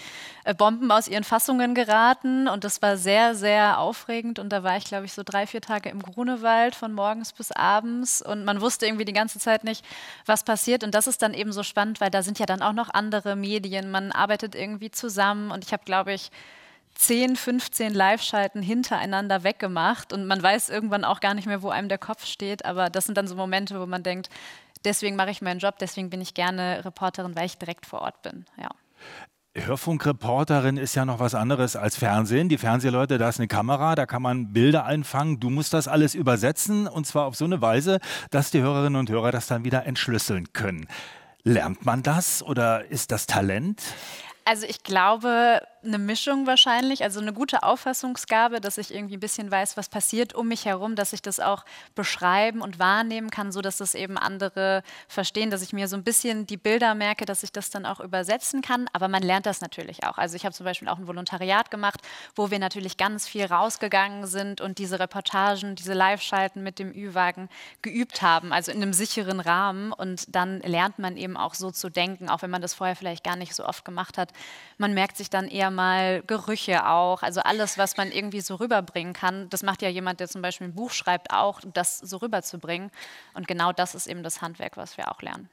äh, 0.44 0.54
Bomben 0.54 0.92
aus 0.92 1.08
ihren 1.08 1.24
Fassungen 1.24 1.74
geraten 1.74 2.48
und 2.48 2.66
das 2.66 2.80
war 2.84 2.96
sehr, 2.96 3.34
sehr 3.34 3.80
aufregend. 3.80 4.38
Und 4.38 4.50
da 4.50 4.62
war 4.62 4.78
ich, 4.78 4.84
glaube 4.84 5.06
ich, 5.06 5.14
so 5.14 5.24
drei, 5.26 5.48
vier 5.48 5.62
Tage 5.62 5.90
im 5.90 6.04
Grunewald 6.04 6.76
von 6.76 6.94
morgens 6.94 7.34
bis 7.34 7.52
abends 7.52 8.22
und 8.22 8.46
man 8.46 8.62
wusste 8.62 8.86
irgendwie 8.86 9.06
die 9.06 9.14
ganze 9.14 9.40
Zeit 9.40 9.64
nicht, 9.64 9.84
was 10.28 10.44
passiert. 10.44 10.84
Und 10.84 10.94
das 10.94 11.08
ist 11.08 11.24
dann 11.24 11.34
eben 11.34 11.52
so 11.52 11.64
spannend, 11.64 12.00
weil 12.02 12.12
da 12.12 12.22
sind 12.22 12.38
ja 12.38 12.46
dann 12.46 12.62
auch 12.62 12.74
noch 12.74 12.92
andere 12.94 13.36
Medien 13.36 13.63
Medien, 13.64 13.90
man 13.90 14.12
arbeitet 14.12 14.56
irgendwie 14.56 14.92
zusammen 14.92 15.52
und 15.52 15.64
ich 15.64 15.74
habe, 15.74 15.84
glaube 15.86 16.14
ich, 16.14 16.32
10, 16.96 17.36
15 17.36 17.94
Live-Schalten 17.94 18.62
hintereinander 18.62 19.44
weggemacht 19.44 20.14
und 20.14 20.28
man 20.28 20.44
weiß 20.44 20.70
irgendwann 20.70 21.04
auch 21.04 21.22
gar 21.22 21.34
nicht 21.34 21.48
mehr, 21.48 21.64
wo 21.64 21.70
einem 21.70 21.90
der 21.90 21.98
Kopf 21.98 22.26
steht, 22.26 22.66
aber 22.66 22.90
das 22.90 23.06
sind 23.06 23.18
dann 23.18 23.28
so 23.28 23.36
Momente, 23.36 23.80
wo 23.80 23.88
man 23.88 24.04
denkt, 24.04 24.30
deswegen 24.86 25.16
mache 25.16 25.32
ich 25.32 25.42
meinen 25.42 25.60
Job, 25.60 25.80
deswegen 25.80 26.10
bin 26.12 26.22
ich 26.22 26.36
gerne 26.36 26.86
Reporterin, 26.86 27.36
weil 27.36 27.48
ich 27.48 27.58
direkt 27.58 27.88
vor 27.88 28.02
Ort 28.02 28.22
bin. 28.22 28.46
Ja. 28.62 28.70
Hörfunkreporterin 29.56 30.78
ist 30.78 30.96
ja 30.96 31.06
noch 31.06 31.20
was 31.20 31.36
anderes 31.36 31.76
als 31.76 31.96
Fernsehen. 31.96 32.50
Die 32.50 32.58
Fernsehleute, 32.58 33.20
da 33.20 33.30
ist 33.30 33.40
eine 33.40 33.48
Kamera, 33.48 33.94
da 33.94 34.08
kann 34.08 34.24
man 34.24 34.52
Bilder 34.52 34.86
einfangen. 34.86 35.40
Du 35.40 35.52
musst 35.52 35.74
das 35.74 35.88
alles 35.88 36.16
übersetzen 36.16 36.88
und 36.88 37.06
zwar 37.06 37.26
auf 37.26 37.36
so 37.36 37.46
eine 37.46 37.62
Weise, 37.62 38.00
dass 38.32 38.50
die 38.50 38.62
Hörerinnen 38.62 39.00
und 39.00 39.10
Hörer 39.12 39.32
das 39.32 39.48
dann 39.48 39.64
wieder 39.64 39.86
entschlüsseln 39.86 40.54
können. 40.54 40.88
Lernt 41.46 41.86
man 41.86 42.04
das 42.04 42.42
oder 42.42 42.86
ist 42.86 43.12
das 43.12 43.26
Talent? 43.26 43.82
Also 44.46 44.66
ich 44.68 44.84
glaube, 44.84 45.62
eine 45.86 45.98
Mischung 45.98 46.48
wahrscheinlich, 46.48 47.04
also 47.04 47.20
eine 47.20 47.34
gute 47.34 47.64
Auffassungsgabe, 47.64 48.62
dass 48.62 48.78
ich 48.78 48.94
irgendwie 48.94 49.18
ein 49.18 49.20
bisschen 49.20 49.52
weiß, 49.52 49.78
was 49.78 49.90
passiert 49.90 50.34
um 50.34 50.48
mich 50.48 50.66
herum, 50.66 50.96
dass 50.96 51.14
ich 51.14 51.22
das 51.22 51.40
auch 51.40 51.66
beschreiben 51.96 52.62
und 52.62 52.80
wahrnehmen 52.80 53.30
kann, 53.30 53.52
so 53.52 53.62
dass 53.62 53.78
das 53.78 53.96
eben 53.96 54.18
andere 54.18 54.84
verstehen, 55.08 55.50
dass 55.50 55.62
ich 55.62 55.74
mir 55.74 55.88
so 55.88 55.96
ein 55.96 56.04
bisschen 56.04 56.48
die 56.48 56.58
Bilder 56.58 56.96
merke, 56.96 57.26
dass 57.26 57.44
ich 57.44 57.52
das 57.52 57.70
dann 57.70 57.86
auch 57.86 58.00
übersetzen 58.00 58.62
kann. 58.62 58.90
Aber 58.94 59.08
man 59.08 59.24
lernt 59.24 59.46
das 59.46 59.62
natürlich 59.62 60.04
auch. 60.06 60.18
Also 60.18 60.36
ich 60.36 60.46
habe 60.46 60.54
zum 60.54 60.66
Beispiel 60.66 60.88
auch 60.88 60.98
ein 60.98 61.08
Volontariat 61.08 61.72
gemacht, 61.72 62.02
wo 62.36 62.52
wir 62.52 62.60
natürlich 62.60 62.98
ganz 62.98 63.28
viel 63.28 63.46
rausgegangen 63.46 64.26
sind 64.26 64.62
und 64.62 64.78
diese 64.78 65.00
Reportagen, 65.00 65.76
diese 65.76 65.94
Live-Schalten 65.94 66.64
mit 66.64 66.80
dem 66.80 66.92
Ü-Wagen 66.94 67.50
geübt 67.82 68.22
haben, 68.22 68.54
also 68.54 68.72
in 68.72 68.82
einem 68.82 68.94
sicheren 68.94 69.40
Rahmen. 69.40 69.92
Und 69.92 70.36
dann 70.36 70.60
lernt 70.62 71.00
man 71.00 71.18
eben 71.18 71.38
auch 71.38 71.54
so 71.54 71.72
zu 71.72 71.90
denken, 71.90 72.30
auch 72.30 72.42
wenn 72.42 72.50
man 72.50 72.62
das 72.62 72.74
vorher 72.74 72.96
vielleicht 72.96 73.24
gar 73.24 73.36
nicht 73.36 73.56
so 73.56 73.66
oft 73.66 73.86
gemacht 73.86 74.18
hat. 74.18 74.33
Man 74.78 74.94
merkt 74.94 75.18
sich 75.18 75.30
dann 75.30 75.48
eher 75.48 75.72
mal 75.72 76.24
Gerüche 76.26 76.88
auch, 76.88 77.24
also 77.24 77.42
alles, 77.42 77.78
was 77.78 77.98
man 77.98 78.12
irgendwie 78.12 78.42
so 78.42 78.56
rüberbringen 78.56 79.14
kann. 79.14 79.50
Das 79.50 79.64
macht 79.64 79.82
ja 79.82 79.90
jemand, 79.90 80.20
der 80.20 80.28
zum 80.28 80.42
Beispiel 80.42 80.68
ein 80.68 80.76
Buch 80.76 80.92
schreibt, 80.92 81.32
auch, 81.32 81.62
das 81.74 82.00
so 82.00 82.18
rüberzubringen. 82.18 82.92
Und 83.34 83.48
genau 83.48 83.72
das 83.72 83.96
ist 83.96 84.08
eben 84.08 84.24
das 84.24 84.42
Handwerk, 84.42 84.78
was 84.78 84.98
wir 84.98 85.12
auch 85.12 85.22
lernen. 85.22 85.50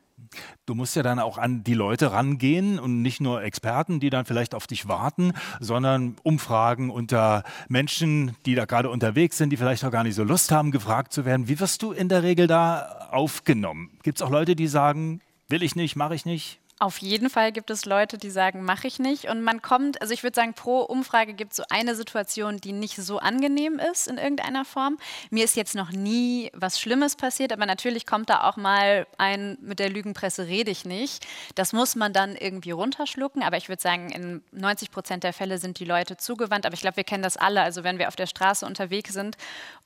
Du 0.67 0.75
musst 0.75 0.95
ja 0.97 1.03
dann 1.03 1.19
auch 1.19 1.39
an 1.39 1.65
die 1.65 1.75
Leute 1.75 2.13
rangehen 2.13 2.79
und 2.79 3.03
nicht 3.03 3.21
nur 3.21 3.43
Experten, 3.43 4.01
die 4.01 4.11
dann 4.11 4.27
vielleicht 4.27 4.55
auf 4.55 4.67
dich 4.67 4.87
warten, 4.87 5.33
sondern 5.59 6.17
Umfragen 6.23 6.91
unter 6.91 7.43
Menschen, 7.69 8.37
die 8.47 8.55
da 8.55 8.65
gerade 8.65 8.91
unterwegs 8.91 9.39
sind, 9.39 9.51
die 9.51 9.57
vielleicht 9.57 9.85
auch 9.85 9.91
gar 9.91 10.05
nicht 10.05 10.15
so 10.15 10.25
Lust 10.25 10.53
haben, 10.53 10.71
gefragt 10.71 11.13
zu 11.13 11.25
werden. 11.25 11.49
Wie 11.49 11.59
wirst 11.59 11.83
du 11.83 11.93
in 11.93 12.09
der 12.09 12.23
Regel 12.23 12.47
da 12.47 13.09
aufgenommen? 13.11 13.99
Gibt 14.03 14.19
es 14.19 14.23
auch 14.23 14.31
Leute, 14.31 14.55
die 14.55 14.69
sagen, 14.69 15.21
will 15.49 15.63
ich 15.63 15.75
nicht, 15.75 15.97
mache 15.97 16.15
ich 16.15 16.25
nicht? 16.25 16.61
Auf 16.83 16.99
jeden 16.99 17.29
Fall 17.29 17.53
gibt 17.53 17.69
es 17.69 17.85
Leute, 17.85 18.17
die 18.17 18.31
sagen, 18.31 18.65
mache 18.65 18.87
ich 18.87 18.99
nicht. 18.99 19.27
Und 19.27 19.43
man 19.43 19.61
kommt, 19.61 20.01
also 20.01 20.15
ich 20.15 20.23
würde 20.23 20.35
sagen, 20.35 20.55
pro 20.55 20.81
Umfrage 20.81 21.35
gibt 21.35 21.53
es 21.53 21.59
so 21.59 21.65
eine 21.69 21.95
Situation, 21.95 22.57
die 22.57 22.73
nicht 22.73 22.97
so 22.97 23.19
angenehm 23.19 23.79
ist 23.79 24.09
in 24.09 24.17
irgendeiner 24.17 24.65
Form. 24.65 24.97
Mir 25.29 25.45
ist 25.45 25.57
jetzt 25.57 25.75
noch 25.75 25.91
nie 25.91 26.51
was 26.55 26.81
Schlimmes 26.81 27.17
passiert, 27.17 27.53
aber 27.53 27.67
natürlich 27.67 28.07
kommt 28.07 28.31
da 28.31 28.49
auch 28.49 28.57
mal 28.57 29.07
ein, 29.19 29.59
mit 29.61 29.79
der 29.79 29.91
Lügenpresse 29.91 30.47
rede 30.47 30.71
ich 30.71 30.87
nicht. 30.87 31.27
Das 31.55 31.75
muss 31.75 31.97
man 31.97 32.15
dann 32.15 32.35
irgendwie 32.35 32.71
runterschlucken. 32.71 33.43
Aber 33.43 33.59
ich 33.59 33.69
würde 33.69 33.83
sagen, 33.83 34.09
in 34.09 34.43
90 34.53 34.91
Prozent 34.91 35.23
der 35.23 35.35
Fälle 35.35 35.59
sind 35.59 35.81
die 35.81 35.85
Leute 35.85 36.17
zugewandt. 36.17 36.65
Aber 36.65 36.73
ich 36.73 36.81
glaube, 36.81 36.97
wir 36.97 37.05
kennen 37.05 37.23
das 37.23 37.37
alle. 37.37 37.61
Also 37.61 37.85
wenn 37.85 37.99
wir 37.99 38.09
auf 38.09 38.17
der 38.17 38.27
Straße 38.27 38.65
unterwegs 38.65 39.13
sind 39.13 39.37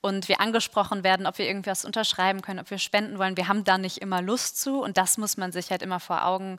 und 0.01 0.29
wir 0.29 0.41
angesprochen 0.41 1.03
werden, 1.03 1.27
ob 1.27 1.39
wir 1.39 1.49
irgendwas 1.49 1.85
unterschreiben 1.85 2.41
können, 2.41 2.61
ob 2.61 2.71
wir 2.71 2.79
spenden 2.79 3.19
wollen, 3.19 3.37
wir 3.37 3.49
haben 3.49 3.65
da 3.65 3.79
nicht 3.79 3.99
immer 3.99 4.23
Lust 4.23 4.61
zu. 4.61 4.81
Und 4.81 4.97
das 4.97 5.19
muss 5.19 5.37
man 5.37 5.51
sich 5.51 5.73
halt 5.73 5.83
immer 5.83 5.99
vor 5.99 6.25
Augen 6.25 6.45
halten, 6.45 6.59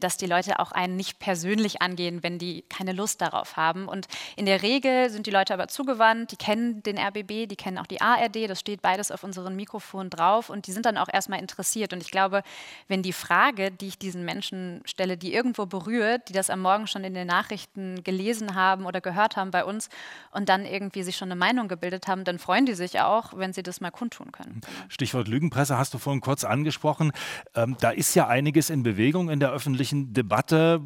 dass 0.00 0.16
die 0.16 0.26
Leute 0.26 0.58
auch 0.58 0.72
einen 0.72 0.96
nicht 0.96 1.18
persönlich 1.18 1.80
angehen, 1.80 2.22
wenn 2.22 2.38
die 2.38 2.62
keine 2.68 2.92
Lust 2.92 3.20
darauf 3.20 3.56
haben. 3.56 3.88
Und 3.88 4.06
in 4.36 4.46
der 4.46 4.62
Regel 4.62 5.10
sind 5.10 5.26
die 5.26 5.30
Leute 5.30 5.54
aber 5.54 5.68
zugewandt, 5.68 6.32
die 6.32 6.36
kennen 6.36 6.82
den 6.82 6.98
RBB, 6.98 7.48
die 7.48 7.56
kennen 7.56 7.78
auch 7.78 7.86
die 7.86 8.00
ARD, 8.00 8.48
das 8.48 8.60
steht 8.60 8.82
beides 8.82 9.10
auf 9.10 9.24
unseren 9.24 9.56
Mikrofonen 9.56 10.10
drauf 10.10 10.50
und 10.50 10.66
die 10.66 10.72
sind 10.72 10.86
dann 10.86 10.98
auch 10.98 11.08
erstmal 11.12 11.40
interessiert. 11.40 11.92
Und 11.92 12.02
ich 12.02 12.10
glaube, 12.10 12.42
wenn 12.88 13.02
die 13.02 13.12
Frage, 13.12 13.70
die 13.70 13.88
ich 13.88 13.98
diesen 13.98 14.24
Menschen 14.24 14.82
stelle, 14.84 15.16
die 15.16 15.32
irgendwo 15.32 15.66
berührt, 15.66 16.28
die 16.28 16.32
das 16.32 16.50
am 16.50 16.60
Morgen 16.60 16.86
schon 16.86 17.04
in 17.04 17.14
den 17.14 17.26
Nachrichten 17.26 18.02
gelesen 18.04 18.54
haben 18.54 18.86
oder 18.86 19.00
gehört 19.00 19.36
haben 19.36 19.50
bei 19.50 19.64
uns 19.64 19.88
und 20.30 20.48
dann 20.48 20.64
irgendwie 20.64 21.02
sich 21.02 21.16
schon 21.16 21.30
eine 21.30 21.38
Meinung 21.38 21.68
gebildet 21.68 22.08
haben, 22.08 22.24
dann 22.24 22.38
freuen 22.38 22.66
die 22.66 22.74
sich 22.74 23.00
auch, 23.00 23.36
wenn 23.36 23.52
sie 23.52 23.62
das 23.62 23.80
mal 23.80 23.90
kundtun 23.90 24.32
können. 24.32 24.60
Stichwort 24.88 25.28
Lügenpresse 25.28 25.78
hast 25.78 25.94
du 25.94 25.98
vorhin 25.98 26.20
kurz 26.20 26.44
angesprochen. 26.44 27.12
Ähm, 27.54 27.76
da 27.80 27.90
ist 27.90 28.14
ja 28.14 28.26
einiges 28.26 28.70
in 28.70 28.82
Bewegung 28.82 29.30
in 29.30 29.40
der 29.40 29.43
öffentlichen 29.52 30.12
Debatte 30.12 30.80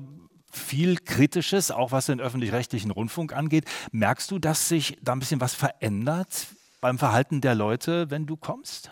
viel 0.51 0.97
Kritisches, 0.97 1.71
auch 1.71 1.93
was 1.93 2.07
den 2.07 2.21
öffentlich-rechtlichen 2.21 2.91
Rundfunk 2.91 3.33
angeht. 3.33 3.65
Merkst 3.93 4.31
du, 4.31 4.39
dass 4.39 4.69
sich 4.69 4.97
da 5.03 5.13
ein 5.13 5.19
bisschen 5.19 5.41
was 5.41 5.55
verändert 5.55 6.47
beim 6.81 6.99
Verhalten 6.99 7.41
der 7.41 7.55
Leute, 7.55 8.11
wenn 8.11 8.27
du 8.27 8.37
kommst? 8.37 8.91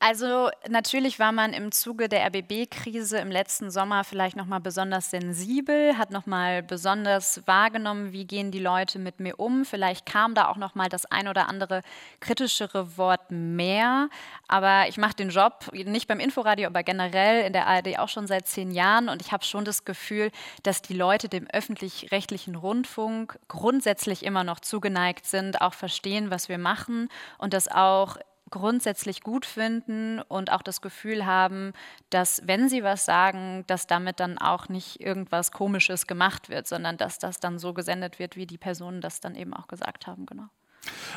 Also 0.00 0.50
natürlich 0.68 1.18
war 1.18 1.32
man 1.32 1.52
im 1.52 1.72
Zuge 1.72 2.08
der 2.08 2.24
RBB-Krise 2.26 3.18
im 3.18 3.32
letzten 3.32 3.72
Sommer 3.72 4.04
vielleicht 4.04 4.36
noch 4.36 4.46
mal 4.46 4.60
besonders 4.60 5.10
sensibel, 5.10 5.98
hat 5.98 6.12
noch 6.12 6.24
mal 6.24 6.62
besonders 6.62 7.44
wahrgenommen, 7.46 8.12
wie 8.12 8.24
gehen 8.24 8.52
die 8.52 8.60
Leute 8.60 9.00
mit 9.00 9.18
mir 9.18 9.40
um. 9.40 9.64
Vielleicht 9.64 10.06
kam 10.06 10.36
da 10.36 10.48
auch 10.48 10.56
noch 10.56 10.76
mal 10.76 10.88
das 10.88 11.04
ein 11.06 11.26
oder 11.26 11.48
andere 11.48 11.82
kritischere 12.20 12.96
Wort 12.96 13.32
mehr. 13.32 14.08
Aber 14.46 14.86
ich 14.88 14.98
mache 14.98 15.14
den 15.14 15.30
Job 15.30 15.68
nicht 15.72 16.06
beim 16.06 16.20
Inforadio, 16.20 16.68
aber 16.68 16.84
generell 16.84 17.44
in 17.44 17.52
der 17.52 17.66
ARD 17.66 17.98
auch 17.98 18.08
schon 18.08 18.28
seit 18.28 18.46
zehn 18.46 18.70
Jahren 18.70 19.08
und 19.08 19.20
ich 19.20 19.32
habe 19.32 19.44
schon 19.44 19.64
das 19.64 19.84
Gefühl, 19.84 20.30
dass 20.62 20.80
die 20.80 20.94
Leute 20.94 21.28
dem 21.28 21.48
öffentlich-rechtlichen 21.48 22.54
Rundfunk 22.54 23.36
grundsätzlich 23.48 24.24
immer 24.24 24.44
noch 24.44 24.60
zugeneigt 24.60 25.26
sind, 25.26 25.60
auch 25.60 25.74
verstehen, 25.74 26.30
was 26.30 26.48
wir 26.48 26.58
machen 26.58 27.08
und 27.38 27.52
das 27.52 27.66
auch 27.66 28.16
grundsätzlich 28.50 29.22
gut 29.22 29.46
finden 29.46 30.20
und 30.20 30.52
auch 30.52 30.62
das 30.62 30.80
Gefühl 30.80 31.26
haben, 31.26 31.72
dass 32.10 32.42
wenn 32.44 32.68
sie 32.68 32.82
was 32.82 33.04
sagen, 33.04 33.64
dass 33.66 33.86
damit 33.86 34.20
dann 34.20 34.38
auch 34.38 34.68
nicht 34.68 35.00
irgendwas 35.00 35.52
Komisches 35.52 36.06
gemacht 36.06 36.48
wird, 36.48 36.66
sondern 36.66 36.96
dass 36.96 37.18
das 37.18 37.40
dann 37.40 37.58
so 37.58 37.74
gesendet 37.74 38.18
wird, 38.18 38.36
wie 38.36 38.46
die 38.46 38.58
Personen 38.58 39.00
das 39.00 39.20
dann 39.20 39.34
eben 39.34 39.54
auch 39.54 39.68
gesagt 39.68 40.06
haben. 40.06 40.26
Genau. 40.26 40.48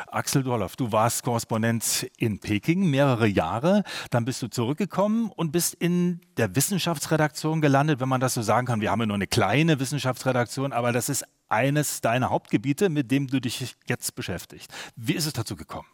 Axel 0.07 0.43
Dorloff, 0.43 0.75
du 0.75 0.91
warst 0.91 1.23
Korrespondent 1.23 2.09
in 2.17 2.39
Peking 2.39 2.89
mehrere 2.89 3.27
Jahre, 3.27 3.83
dann 4.09 4.25
bist 4.25 4.41
du 4.41 4.47
zurückgekommen 4.47 5.31
und 5.31 5.51
bist 5.51 5.75
in 5.75 6.21
der 6.37 6.55
Wissenschaftsredaktion 6.55 7.61
gelandet, 7.61 7.99
wenn 7.99 8.09
man 8.09 8.21
das 8.21 8.33
so 8.33 8.41
sagen 8.41 8.67
kann. 8.67 8.81
Wir 8.81 8.91
haben 8.91 9.01
ja 9.01 9.05
nur 9.05 9.15
eine 9.15 9.27
kleine 9.27 9.79
Wissenschaftsredaktion, 9.79 10.73
aber 10.73 10.91
das 10.91 11.09
ist 11.09 11.25
eines 11.49 12.01
deiner 12.01 12.29
Hauptgebiete, 12.29 12.89
mit 12.89 13.11
dem 13.11 13.27
du 13.27 13.39
dich 13.39 13.75
jetzt 13.87 14.15
beschäftigst. 14.15 14.71
Wie 14.95 15.13
ist 15.13 15.25
es 15.25 15.33
dazu 15.33 15.55
gekommen? 15.55 15.87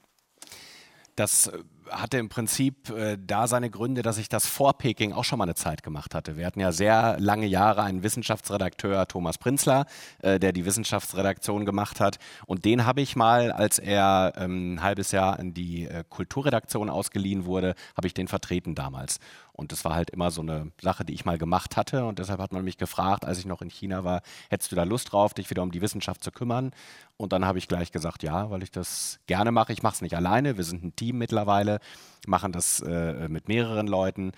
Das 1.17 1.47
äh, 1.47 1.57
hatte 1.89 2.17
im 2.17 2.29
Prinzip 2.29 2.89
äh, 2.89 3.17
da 3.19 3.47
seine 3.47 3.69
Gründe, 3.69 4.03
dass 4.03 4.17
ich 4.17 4.29
das 4.29 4.45
vor 4.45 4.77
Peking 4.77 5.13
auch 5.13 5.23
schon 5.23 5.39
mal 5.39 5.45
eine 5.45 5.55
Zeit 5.55 5.83
gemacht 5.83 6.13
hatte. 6.13 6.37
Wir 6.37 6.45
hatten 6.45 6.59
ja 6.59 6.71
sehr 6.71 7.17
lange 7.19 7.47
Jahre 7.47 7.83
einen 7.83 8.03
Wissenschaftsredakteur, 8.03 9.07
Thomas 9.07 9.37
Prinzler, 9.37 9.85
äh, 10.21 10.39
der 10.39 10.51
die 10.51 10.65
Wissenschaftsredaktion 10.65 11.65
gemacht 11.65 11.99
hat. 11.99 12.19
Und 12.45 12.65
den 12.65 12.85
habe 12.85 13.01
ich 13.01 13.15
mal, 13.15 13.51
als 13.51 13.79
er 13.79 14.33
ähm, 14.37 14.75
ein 14.75 14.83
halbes 14.83 15.11
Jahr 15.11 15.39
in 15.39 15.53
die 15.53 15.85
äh, 15.85 16.03
Kulturredaktion 16.07 16.89
ausgeliehen 16.89 17.45
wurde, 17.45 17.73
habe 17.95 18.07
ich 18.07 18.13
den 18.13 18.27
vertreten 18.27 18.75
damals. 18.75 19.19
Und 19.57 19.71
das 19.71 19.83
war 19.83 19.95
halt 19.95 20.11
immer 20.11 20.29
so 20.29 20.41
eine 20.41 20.71
Sache, 20.79 21.03
die 21.03 21.13
ich 21.13 21.25
mal 21.25 21.39
gemacht 21.39 21.77
hatte. 21.77 22.05
Und 22.05 22.19
deshalb 22.19 22.39
hat 22.39 22.53
man 22.53 22.63
mich 22.63 22.77
gefragt, 22.77 23.25
als 23.25 23.39
ich 23.39 23.45
noch 23.45 23.63
in 23.63 23.71
China 23.71 24.03
war, 24.03 24.21
hättest 24.49 24.71
du 24.71 24.75
da 24.75 24.83
Lust 24.83 25.11
drauf, 25.11 25.33
dich 25.33 25.49
wieder 25.49 25.63
um 25.63 25.71
die 25.71 25.81
Wissenschaft 25.81 26.23
zu 26.23 26.31
kümmern? 26.31 26.71
Und 27.17 27.33
dann 27.33 27.43
habe 27.43 27.57
ich 27.57 27.67
gleich 27.67 27.91
gesagt, 27.91 28.21
ja, 28.21 28.51
weil 28.51 28.61
ich 28.61 28.69
das 28.71 29.19
gerne 29.25 29.51
mache. 29.51 29.73
Ich 29.73 29.81
mache 29.81 29.95
es 29.95 30.01
nicht 30.01 30.15
alleine. 30.15 30.57
Wir 30.57 30.63
sind 30.63 30.83
ein 30.83 30.95
Team 30.95 31.17
mittlerweile, 31.17 31.79
machen 32.27 32.51
das 32.51 32.81
äh, 32.81 33.27
mit 33.29 33.47
mehreren 33.47 33.87
Leuten. 33.87 34.31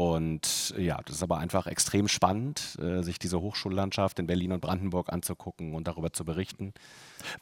Und 0.00 0.72
ja, 0.78 0.98
das 1.04 1.16
ist 1.16 1.22
aber 1.22 1.36
einfach 1.36 1.66
extrem 1.66 2.08
spannend, 2.08 2.78
äh, 2.80 3.02
sich 3.02 3.18
diese 3.18 3.38
Hochschullandschaft 3.38 4.18
in 4.18 4.26
Berlin 4.26 4.50
und 4.52 4.62
Brandenburg 4.62 5.12
anzugucken 5.12 5.74
und 5.74 5.86
darüber 5.86 6.10
zu 6.10 6.24
berichten. 6.24 6.72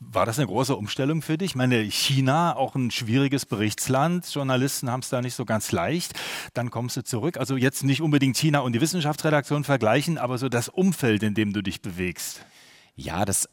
War 0.01 0.27
das 0.27 0.41
eine 0.41 0.49
große 0.49 0.75
Umstellung 0.75 1.23
für 1.23 1.39
dich? 1.39 1.51
Ich 1.51 1.55
meine, 1.55 1.79
China, 1.83 2.57
auch 2.57 2.75
ein 2.75 2.91
schwieriges 2.91 3.47
Berichtsland. 3.47 4.27
Journalisten 4.35 4.91
haben 4.91 5.03
es 5.03 5.09
da 5.09 5.23
nicht 5.23 5.37
so 5.37 5.45
ganz 5.45 5.71
leicht. 5.71 6.15
Dann 6.53 6.73
kommst 6.73 6.97
du 6.97 7.05
zurück. 7.05 7.37
Also 7.37 7.57
jetzt 7.57 7.85
nicht 7.85 8.03
unbedingt 8.03 8.37
China 8.37 8.59
und 8.59 8.73
die 8.73 8.81
Wissenschaftsredaktion 8.81 9.63
vergleichen, 9.63 10.19
aber 10.19 10.37
so 10.37 10.49
das 10.49 10.69
Umfeld, 10.69 11.23
in 11.23 11.35
dem 11.35 11.53
du 11.53 11.63
dich 11.63 11.81
bewegst. 11.81 12.45
Ja, 12.97 13.25
das 13.25 13.49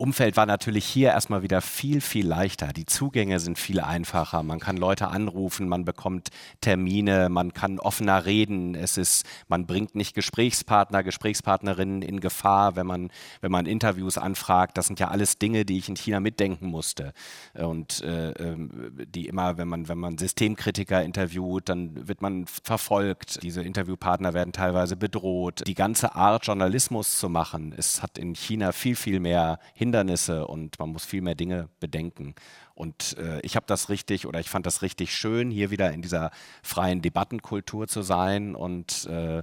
Umfeld 0.00 0.36
war 0.36 0.46
natürlich 0.46 0.84
hier 0.84 1.08
erstmal 1.08 1.42
wieder 1.42 1.60
viel, 1.60 2.00
viel 2.00 2.24
leichter. 2.24 2.68
Die 2.68 2.86
Zugänge 2.86 3.40
sind 3.40 3.58
viel 3.58 3.80
einfacher. 3.80 4.44
Man 4.44 4.60
kann 4.60 4.76
Leute 4.76 5.08
anrufen, 5.08 5.68
man 5.68 5.84
bekommt 5.84 6.28
Termine, 6.60 7.28
man 7.28 7.52
kann 7.52 7.80
offener 7.80 8.24
reden. 8.24 8.76
Es 8.76 8.96
ist, 8.96 9.26
man 9.48 9.66
bringt 9.66 9.96
nicht 9.96 10.14
Gesprächspartner, 10.14 11.02
Gesprächspartnerinnen 11.02 12.02
in 12.02 12.20
Gefahr, 12.20 12.76
wenn 12.76 12.86
man, 12.86 13.10
wenn 13.40 13.50
man 13.50 13.66
Interviews 13.66 14.18
anfragt. 14.18 14.78
Das 14.78 14.86
sind 14.86 15.00
ja 15.00 15.08
alles 15.08 15.38
Dinge, 15.38 15.64
die 15.64 15.78
ich 15.78 15.88
in 15.88 15.96
China 15.96 16.20
mitdenken 16.20 16.68
musste. 16.68 17.12
Und 17.54 18.00
äh, 18.02 18.30
ähm, 18.34 18.92
die 19.12 19.26
immer, 19.26 19.58
wenn 19.58 19.66
man, 19.66 19.88
wenn 19.88 19.98
man 19.98 20.16
Systemkritiker 20.16 21.02
interviewt, 21.02 21.68
dann 21.68 22.06
wird 22.06 22.22
man 22.22 22.46
verfolgt. 22.46 23.42
Diese 23.42 23.62
Interviewpartner 23.62 24.32
werden 24.32 24.52
teilweise 24.52 24.94
bedroht. 24.94 25.64
Die 25.66 25.74
ganze 25.74 26.14
Art, 26.14 26.46
Journalismus 26.46 27.18
zu 27.18 27.28
machen, 27.28 27.74
es 27.76 28.00
hat 28.00 28.16
in 28.16 28.36
China 28.36 28.70
viel, 28.70 28.94
viel 28.94 29.18
mehr 29.18 29.58
Hintergrund 29.74 29.87
Hindernisse 29.88 30.46
und 30.46 30.78
man 30.78 30.90
muss 30.90 31.06
viel 31.06 31.22
mehr 31.22 31.34
Dinge 31.34 31.70
bedenken. 31.80 32.34
Und 32.74 33.16
äh, 33.18 33.40
ich 33.40 33.56
habe 33.56 33.64
das 33.66 33.88
richtig 33.88 34.26
oder 34.26 34.38
ich 34.38 34.50
fand 34.50 34.66
das 34.66 34.82
richtig 34.82 35.16
schön, 35.16 35.50
hier 35.50 35.70
wieder 35.70 35.92
in 35.92 36.02
dieser 36.02 36.30
freien 36.62 37.00
Debattenkultur 37.00 37.88
zu 37.88 38.02
sein 38.02 38.54
und 38.54 39.06
äh, 39.06 39.42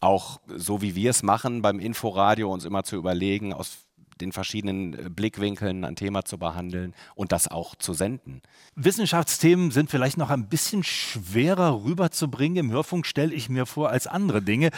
auch 0.00 0.40
so 0.46 0.82
wie 0.82 0.94
wir 0.94 1.10
es 1.10 1.22
machen 1.22 1.62
beim 1.62 1.78
Inforadio, 1.78 2.52
uns 2.52 2.64
immer 2.64 2.84
zu 2.84 2.96
überlegen, 2.96 3.52
aus 3.54 3.86
den 4.20 4.32
verschiedenen 4.32 4.92
äh, 4.92 5.08
Blickwinkeln 5.08 5.84
ein 5.84 5.96
Thema 5.96 6.24
zu 6.24 6.36
behandeln 6.36 6.94
und 7.14 7.32
das 7.32 7.48
auch 7.48 7.74
zu 7.74 7.94
senden. 7.94 8.42
Wissenschaftsthemen 8.74 9.70
sind 9.70 9.90
vielleicht 9.90 10.18
noch 10.18 10.28
ein 10.28 10.48
bisschen 10.48 10.84
schwerer 10.84 11.82
rüberzubringen 11.82 12.58
im 12.58 12.70
Hörfunk, 12.70 13.06
stelle 13.06 13.34
ich 13.34 13.48
mir 13.48 13.64
vor, 13.64 13.88
als 13.88 14.06
andere 14.06 14.42
Dinge. 14.42 14.70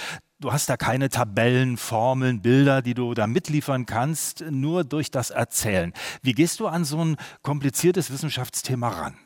Du 0.44 0.52
hast 0.52 0.68
da 0.68 0.76
keine 0.76 1.08
Tabellen, 1.08 1.78
Formeln, 1.78 2.42
Bilder, 2.42 2.82
die 2.82 2.92
du 2.92 3.14
da 3.14 3.26
mitliefern 3.26 3.86
kannst, 3.86 4.44
nur 4.50 4.84
durch 4.84 5.10
das 5.10 5.30
Erzählen. 5.30 5.94
Wie 6.20 6.34
gehst 6.34 6.60
du 6.60 6.66
an 6.66 6.84
so 6.84 7.02
ein 7.02 7.16
kompliziertes 7.40 8.12
Wissenschaftsthema 8.12 8.90
ran? 8.90 9.16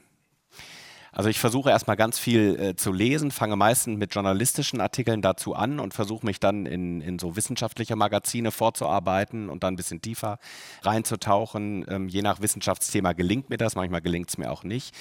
Also 1.10 1.28
ich 1.28 1.40
versuche 1.40 1.70
erstmal 1.70 1.96
ganz 1.96 2.20
viel 2.20 2.56
äh, 2.60 2.76
zu 2.76 2.92
lesen, 2.92 3.32
fange 3.32 3.56
meistens 3.56 3.98
mit 3.98 4.14
journalistischen 4.14 4.80
Artikeln 4.80 5.20
dazu 5.20 5.56
an 5.56 5.80
und 5.80 5.92
versuche 5.92 6.24
mich 6.24 6.38
dann 6.38 6.66
in, 6.66 7.00
in 7.00 7.18
so 7.18 7.34
wissenschaftliche 7.34 7.96
Magazine 7.96 8.52
vorzuarbeiten 8.52 9.48
und 9.48 9.64
dann 9.64 9.74
ein 9.74 9.76
bisschen 9.76 10.00
tiefer 10.00 10.38
reinzutauchen. 10.82 11.84
Ähm, 11.88 12.08
je 12.08 12.22
nach 12.22 12.40
Wissenschaftsthema 12.40 13.14
gelingt 13.14 13.50
mir 13.50 13.56
das, 13.56 13.74
manchmal 13.74 14.02
gelingt 14.02 14.28
es 14.28 14.38
mir 14.38 14.52
auch 14.52 14.62
nicht. 14.62 14.94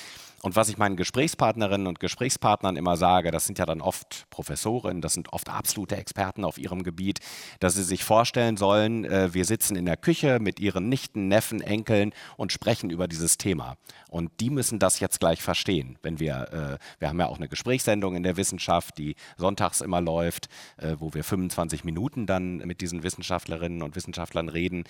Und 0.44 0.56
was 0.56 0.70
ich 0.70 0.78
meinen 0.78 0.98
Gesprächspartnerinnen 0.98 1.88
und 1.88 2.00
Gesprächspartnern 2.00 2.76
immer 2.76 2.96
sage, 2.96 3.32
das 3.32 3.48
sind 3.48 3.58
ja 3.58 3.66
dann 3.66 3.82
oft 3.82 4.28
Professoren, 4.30 5.02
das 5.02 5.14
sind 5.14 5.34
oft 5.34 5.50
absolute 5.50 5.98
Experten 5.98 6.46
auf 6.46 6.60
ihrem 6.60 6.84
Gebiet, 6.84 7.20
dass 7.60 7.74
sie 7.74 7.84
sich 7.84 8.04
vorstellen 8.04 8.56
sollen, 8.56 9.04
äh, 9.06 9.34
wir 9.34 9.46
sitzen 9.46 9.76
in 9.76 9.86
der 9.86 9.98
Küche 9.98 10.38
mit 10.40 10.60
ihren 10.60 10.90
Nichten, 10.90 11.28
Neffen, 11.28 11.60
Enkeln 11.60 12.14
und 12.36 12.52
sprechen 12.52 12.92
über 12.92 13.08
dieses 13.08 13.40
Thema. 13.40 13.78
Und 14.10 14.32
die 14.40 14.52
müssen 14.52 14.78
das 14.78 15.00
jetzt 15.00 15.20
gleich 15.20 15.42
verstehen. 15.42 15.98
Wenn 16.04 16.20
wir, 16.20 16.80
äh, 16.80 17.00
wir 17.00 17.10
haben 17.10 17.20
ja 17.20 17.26
auch 17.26 17.38
eine 17.38 17.50
Gesprächssendung 17.50 18.16
in 18.16 18.22
der 18.22 18.38
Wissenschaft, 18.38 19.00
die 19.00 19.16
sonntags 19.38 19.82
immer 19.82 20.02
läuft, 20.02 20.50
äh, 20.78 20.96
wo 21.00 21.16
wir 21.16 21.24
25 21.24 21.84
Minuten 21.84 22.28
dann 22.28 22.58
mit 22.58 22.82
diesen 22.82 23.02
Wissenschaftlerinnen 23.02 23.82
und 23.82 23.96
Wissenschaftlern 23.96 24.50
reden. 24.50 24.84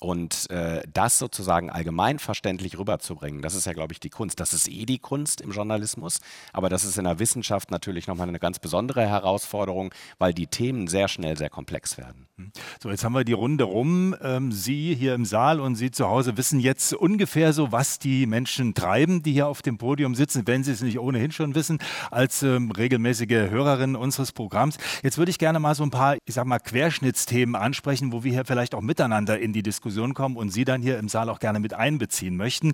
Und 0.00 0.48
äh, 0.50 0.82
das 0.92 1.18
sozusagen 1.18 1.70
allgemeinverständlich 1.70 2.78
rüberzubringen, 2.78 3.42
das 3.42 3.54
ist 3.54 3.66
ja, 3.66 3.72
glaube 3.72 3.92
ich, 3.92 4.00
die 4.00 4.10
Kunst. 4.10 4.38
Das 4.38 4.54
ist 4.54 4.68
eh 4.68 4.86
die 4.86 4.98
Kunst 4.98 5.40
im 5.40 5.50
Journalismus, 5.50 6.20
aber 6.52 6.68
das 6.68 6.84
ist 6.84 6.98
in 6.98 7.04
der 7.04 7.18
Wissenschaft 7.18 7.70
natürlich 7.70 8.06
nochmal 8.06 8.28
eine 8.28 8.38
ganz 8.38 8.60
besondere 8.60 9.06
Herausforderung, 9.06 9.92
weil 10.18 10.32
die 10.32 10.46
Themen 10.46 10.86
sehr 10.86 11.08
schnell 11.08 11.36
sehr 11.36 11.50
komplex 11.50 11.98
werden. 11.98 12.28
Hm. 12.36 12.52
So, 12.80 12.90
jetzt 12.90 13.02
haben 13.02 13.14
wir 13.14 13.24
die 13.24 13.32
Runde 13.32 13.64
rum. 13.64 14.14
Ähm, 14.22 14.52
Sie 14.52 14.94
hier 14.94 15.14
im 15.14 15.24
Saal 15.24 15.58
und 15.58 15.74
Sie 15.74 15.90
zu 15.90 16.08
Hause 16.08 16.36
wissen 16.36 16.60
jetzt 16.60 16.94
ungefähr 16.94 17.52
so, 17.52 17.72
was 17.72 17.98
die 17.98 18.26
Menschen 18.26 18.74
treiben, 18.74 19.24
die 19.24 19.32
hier 19.32 19.48
auf 19.48 19.62
dem 19.62 19.78
Podium 19.78 20.14
sitzen, 20.14 20.46
wenn 20.46 20.62
Sie 20.62 20.70
es 20.70 20.80
nicht 20.80 21.00
ohnehin 21.00 21.32
schon 21.32 21.56
wissen, 21.56 21.78
als 22.12 22.44
ähm, 22.44 22.70
regelmäßige 22.70 23.50
Hörerin 23.50 23.96
unseres 23.96 24.30
Programms. 24.30 24.78
Jetzt 25.02 25.18
würde 25.18 25.30
ich 25.30 25.38
gerne 25.38 25.58
mal 25.58 25.74
so 25.74 25.82
ein 25.82 25.90
paar, 25.90 26.16
ich 26.24 26.34
sag 26.34 26.44
mal, 26.46 26.60
Querschnittsthemen 26.60 27.56
ansprechen, 27.56 28.12
wo 28.12 28.22
wir 28.22 28.30
hier 28.30 28.44
vielleicht 28.44 28.76
auch 28.76 28.80
miteinander 28.80 29.40
in 29.40 29.52
die 29.52 29.64
Diskussion 29.64 29.77
Diskussion 29.78 30.12
kommen 30.12 30.36
und 30.36 30.50
Sie 30.50 30.64
dann 30.64 30.82
hier 30.82 30.98
im 30.98 31.08
Saal 31.08 31.28
auch 31.28 31.38
gerne 31.38 31.60
mit 31.60 31.72
einbeziehen 31.72 32.36
möchten. 32.36 32.72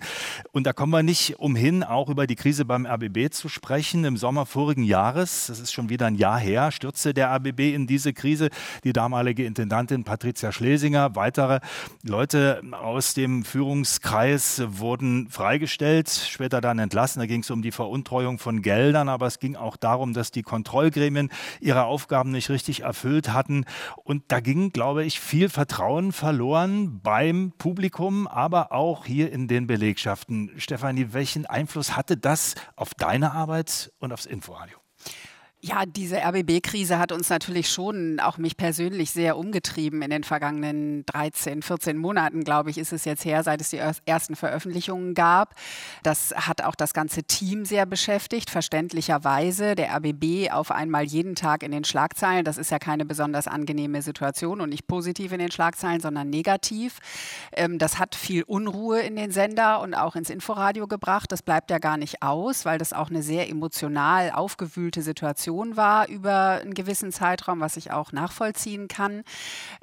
Und 0.53 0.67
da 0.67 0.73
kommen 0.73 0.91
wir 0.91 1.03
nicht 1.03 1.39
umhin, 1.39 1.85
auch 1.85 2.09
über 2.09 2.27
die 2.27 2.35
Krise 2.35 2.65
beim 2.65 2.87
RBB 2.87 3.31
zu 3.31 3.51
sprechen. 3.51 4.05
Im 4.07 4.17
Sommer 4.17 4.47
vorigen 4.47 4.85
Jahres, 4.85 5.49
das 5.49 5.61
ist 5.61 5.73
schon 5.73 5.91
wieder 5.91 6.07
ein 6.07 6.15
Jahr 6.15 6.39
her, 6.39 6.73
stürzte 6.73 7.13
der 7.13 7.31
RBB 7.31 7.75
in 7.75 7.87
diese 7.87 8.15
Krise. 8.15 8.49
Die 8.85 8.95
damalige 8.95 9.45
Intendantin 9.45 10.05
Patricia 10.05 10.51
Schlesinger, 10.51 11.15
weitere 11.15 11.61
Leute 12.03 12.63
aus 12.73 13.13
dem 13.13 13.45
Führungskreis 13.45 14.63
wurden 14.67 15.29
freigestellt, 15.29 16.09
später 16.09 16.63
dann 16.63 16.79
entlassen. 16.79 17.21
Da 17.21 17.27
ging 17.27 17.43
es 17.43 17.51
um 17.51 17.61
die 17.61 17.73
Veruntreuung 17.73 18.39
von 18.39 18.63
Geldern, 18.63 19.11
aber 19.11 19.27
es 19.27 19.41
ging 19.41 19.57
auch 19.57 19.77
darum, 19.77 20.15
dass 20.15 20.31
die 20.31 20.43
Kontrollgremien 20.43 21.29
ihre 21.61 21.85
Aufgaben 21.85 22.31
nicht 22.31 22.49
richtig 22.49 22.81
erfüllt 22.81 23.31
hatten. 23.35 23.67
Und 24.05 24.23
da 24.29 24.41
ging, 24.41 24.71
glaube 24.71 25.05
ich, 25.05 25.21
viel 25.21 25.51
Vertrauen 25.51 26.13
verloren 26.13 26.94
beim 27.03 27.53
Publikum, 27.59 28.27
aber 28.27 28.73
auch 28.73 29.05
hier 29.05 29.33
in 29.33 29.49
den 29.49 29.67
Belegschaften. 29.67 30.51
Stefanie, 30.57 31.09
welchen 31.13 31.47
Einfluss 31.47 31.97
hatte 31.97 32.17
das 32.17 32.55
auf 32.77 32.95
deine 32.95 33.33
Arbeit 33.33 33.93
und 33.99 34.13
aufs 34.13 34.27
Inforadio? 34.27 34.84
Ja, 35.67 35.87
diese 35.87 36.19
RBB-Krise 36.19 36.99
hat 36.99 37.11
uns 37.11 37.31
natürlich 37.31 37.71
schon, 37.71 38.21
auch 38.21 38.37
mich 38.37 38.59
persönlich, 38.59 39.13
sehr 39.13 39.39
umgetrieben 39.39 40.03
in 40.03 40.11
den 40.11 40.23
vergangenen 40.23 41.07
13, 41.07 41.63
14 41.63 41.97
Monaten, 41.97 42.45
glaube 42.45 42.69
ich, 42.69 42.77
ist 42.77 42.93
es 42.93 43.07
jetzt 43.07 43.25
her, 43.25 43.43
seit 43.43 43.63
es 43.63 43.71
die 43.71 43.81
ersten 44.05 44.37
Veröffentlichungen 44.37 45.15
gab. 45.15 45.55
Das 46.03 46.35
hat 46.37 46.61
auch 46.61 46.75
das 46.75 46.93
ganze 46.93 47.23
Team 47.23 47.65
sehr 47.65 47.87
beschäftigt, 47.87 48.51
verständlicherweise. 48.51 49.75
Der 49.75 49.97
RBB 49.97 50.53
auf 50.53 50.71
einmal 50.71 51.05
jeden 51.05 51.35
Tag 51.35 51.63
in 51.63 51.73
den 51.73 51.85
Schlagzeilen, 51.85 52.45
das 52.45 52.59
ist 52.59 52.71
ja 52.71 52.79
keine 52.79 53.07
besonders 53.07 53.49
angenehme 53.49 54.03
Situation 54.03 54.61
und 54.61 54.69
nicht 54.69 54.87
positiv 54.87 55.33
in 55.33 55.39
den 55.39 55.51
Schlagzeilen, 55.51 56.03
sondern 56.03 56.29
negativ. 56.29 56.99
Ähm, 57.53 57.79
das 57.79 57.99
hat 57.99 58.17
viel 58.17 58.43
Unruhe 58.43 59.01
in 59.01 59.17
den 59.17 59.31
Sender 59.31 59.81
und 59.81 59.95
auch 59.95 60.15
ins 60.15 60.29
Inforadio 60.29 60.87
gebracht. 60.87 61.33
Das 61.33 61.43
bleibt 61.43 61.71
ja 61.71 61.79
gar 61.79 61.97
nicht 61.97 62.23
aus, 62.23 62.67
weil 62.67 62.77
das 62.77 62.93
auch 62.93 63.09
eine 63.09 63.23
sehr 63.23 63.49
emotional 63.49 64.31
aufgewühlte 64.31 65.01
Situation 65.01 65.54
Situation 65.55 65.77
war 65.77 66.09
über 66.09 66.61
einen 66.63 66.75
gewissen 66.75 67.13
Zeitraum, 67.13 67.61
was 67.61 67.77
ich 67.77 67.93
auch 67.93 68.13
nachvollziehen 68.13 68.89
kann. 68.89 69.23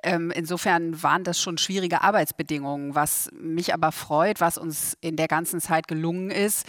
Ähm, 0.03 0.31
insofern 0.31 1.01
waren 1.01 1.23
das 1.23 1.39
schon 1.39 1.57
schwierige 1.57 2.01
Arbeitsbedingungen, 2.01 2.93
was 2.95 3.29
mich 3.33 3.73
aber 3.73 3.91
freut, 3.91 4.41
was 4.41 4.57
uns 4.57 4.97
in 5.01 5.15
der 5.15 5.27
ganzen 5.27 5.61
Zeit 5.61 5.87
gelungen 5.87 6.29
ist 6.29 6.65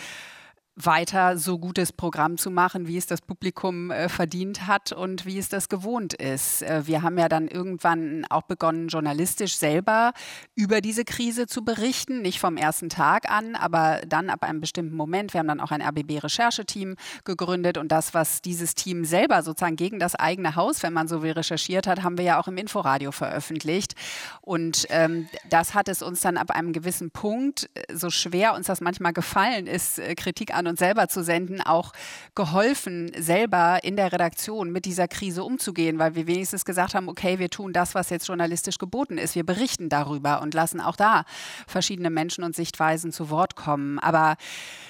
weiter 0.74 1.36
so 1.36 1.58
gutes 1.58 1.92
Programm 1.92 2.38
zu 2.38 2.50
machen, 2.50 2.88
wie 2.88 2.96
es 2.96 3.06
das 3.06 3.20
Publikum 3.20 3.90
äh, 3.90 4.08
verdient 4.08 4.66
hat 4.66 4.92
und 4.92 5.26
wie 5.26 5.38
es 5.38 5.50
das 5.50 5.68
gewohnt 5.68 6.14
ist. 6.14 6.62
Äh, 6.62 6.86
wir 6.86 7.02
haben 7.02 7.18
ja 7.18 7.28
dann 7.28 7.46
irgendwann 7.46 8.24
auch 8.30 8.42
begonnen, 8.42 8.88
journalistisch 8.88 9.56
selber 9.56 10.12
über 10.54 10.80
diese 10.80 11.04
Krise 11.04 11.46
zu 11.46 11.62
berichten, 11.62 12.22
nicht 12.22 12.40
vom 12.40 12.56
ersten 12.56 12.88
Tag 12.88 13.30
an, 13.30 13.54
aber 13.54 14.00
dann 14.08 14.30
ab 14.30 14.44
einem 14.44 14.60
bestimmten 14.60 14.96
Moment. 14.96 15.34
Wir 15.34 15.40
haben 15.40 15.48
dann 15.48 15.60
auch 15.60 15.72
ein 15.72 15.82
RBB-Rechercheteam 15.82 16.96
gegründet 17.24 17.76
und 17.76 17.92
das, 17.92 18.14
was 18.14 18.40
dieses 18.40 18.74
Team 18.74 19.04
selber 19.04 19.42
sozusagen 19.42 19.76
gegen 19.76 19.98
das 19.98 20.14
eigene 20.14 20.56
Haus, 20.56 20.82
wenn 20.82 20.94
man 20.94 21.06
so 21.06 21.22
will, 21.22 21.32
recherchiert 21.32 21.86
hat, 21.86 22.02
haben 22.02 22.16
wir 22.16 22.24
ja 22.24 22.40
auch 22.40 22.48
im 22.48 22.56
Inforadio 22.56 23.12
veröffentlicht. 23.12 23.94
Und 24.40 24.86
ähm, 24.88 25.28
das 25.50 25.74
hat 25.74 25.88
es 25.88 26.00
uns 26.00 26.20
dann 26.22 26.38
ab 26.38 26.50
einem 26.50 26.72
gewissen 26.72 27.10
Punkt, 27.10 27.68
äh, 27.74 27.94
so 27.94 28.08
schwer 28.08 28.54
uns 28.54 28.68
das 28.68 28.80
manchmal 28.80 29.12
gefallen 29.12 29.66
ist, 29.66 29.98
äh, 29.98 30.14
Kritik 30.14 30.54
an 30.54 30.62
an 30.62 30.66
uns 30.72 30.80
selber 30.80 31.08
zu 31.08 31.22
senden, 31.22 31.60
auch 31.60 31.92
geholfen, 32.34 33.12
selber 33.16 33.78
in 33.82 33.96
der 33.96 34.12
Redaktion 34.12 34.72
mit 34.72 34.84
dieser 34.84 35.06
Krise 35.06 35.44
umzugehen, 35.44 35.98
weil 35.98 36.14
wir 36.14 36.26
wenigstens 36.26 36.64
gesagt 36.64 36.94
haben, 36.94 37.08
okay, 37.08 37.38
wir 37.38 37.50
tun 37.50 37.72
das, 37.72 37.94
was 37.94 38.10
jetzt 38.10 38.26
journalistisch 38.26 38.78
geboten 38.78 39.18
ist. 39.18 39.34
Wir 39.34 39.44
berichten 39.44 39.88
darüber 39.88 40.42
und 40.42 40.54
lassen 40.54 40.80
auch 40.80 40.96
da 40.96 41.24
verschiedene 41.66 42.10
Menschen 42.10 42.42
und 42.42 42.56
Sichtweisen 42.56 43.12
zu 43.12 43.30
Wort 43.30 43.54
kommen. 43.54 43.98
Aber 43.98 44.36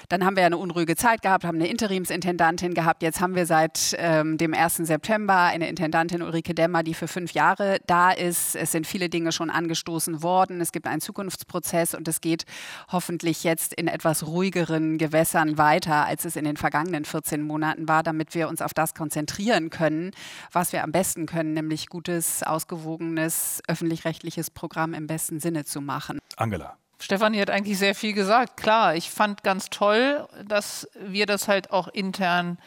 dann 0.09 0.25
haben 0.25 0.35
wir 0.35 0.45
eine 0.45 0.57
unruhige 0.57 0.95
Zeit 0.95 1.21
gehabt, 1.21 1.43
haben 1.43 1.57
eine 1.57 1.67
Interimsintendantin 1.67 2.73
gehabt. 2.73 3.03
Jetzt 3.03 3.19
haben 3.19 3.35
wir 3.35 3.45
seit 3.45 3.95
ähm, 3.97 4.37
dem 4.37 4.53
1. 4.53 4.77
September 4.77 5.35
eine 5.35 5.67
Intendantin 5.67 6.21
Ulrike 6.21 6.53
Demmer, 6.53 6.83
die 6.83 6.93
für 6.93 7.07
fünf 7.07 7.33
Jahre 7.33 7.79
da 7.87 8.11
ist. 8.11 8.55
Es 8.55 8.71
sind 8.71 8.87
viele 8.87 9.09
Dinge 9.09 9.31
schon 9.31 9.49
angestoßen 9.49 10.23
worden. 10.23 10.61
Es 10.61 10.71
gibt 10.71 10.87
einen 10.87 11.01
Zukunftsprozess 11.01 11.93
und 11.93 12.07
es 12.07 12.21
geht 12.21 12.45
hoffentlich 12.91 13.43
jetzt 13.43 13.73
in 13.73 13.87
etwas 13.87 14.25
ruhigeren 14.25 14.97
Gewässern 14.97 15.57
weiter, 15.57 15.62
als 16.05 16.25
es 16.25 16.35
in 16.35 16.45
den 16.45 16.57
vergangenen 16.57 17.05
14 17.05 17.41
Monaten 17.41 17.87
war, 17.87 18.03
damit 18.03 18.35
wir 18.35 18.47
uns 18.47 18.61
auf 18.61 18.73
das 18.73 18.93
konzentrieren 18.93 19.69
können, 19.69 20.11
was 20.51 20.73
wir 20.73 20.83
am 20.83 20.91
besten 20.91 21.25
können, 21.25 21.53
nämlich 21.53 21.87
gutes, 21.87 22.43
ausgewogenes, 22.43 23.61
öffentlich-rechtliches 23.67 24.49
Programm 24.49 24.93
im 24.93 25.07
besten 25.07 25.39
Sinne 25.39 25.65
zu 25.65 25.81
machen. 25.81 26.19
Angela. 26.37 26.77
Stefanie 26.99 27.41
hat 27.41 27.49
eigentlich 27.49 27.77
sehr 27.77 27.95
viel 27.95 28.13
gesagt. 28.13 28.55
Klar, 28.57 28.95
ich 28.95 29.09
fand 29.09 29.43
ganz 29.43 29.69
toll, 29.69 30.27
dass 30.45 30.87
wir 30.99 31.25
das 31.25 31.47
halt 31.47 31.71
auch 31.71 31.89
intern 31.89 32.57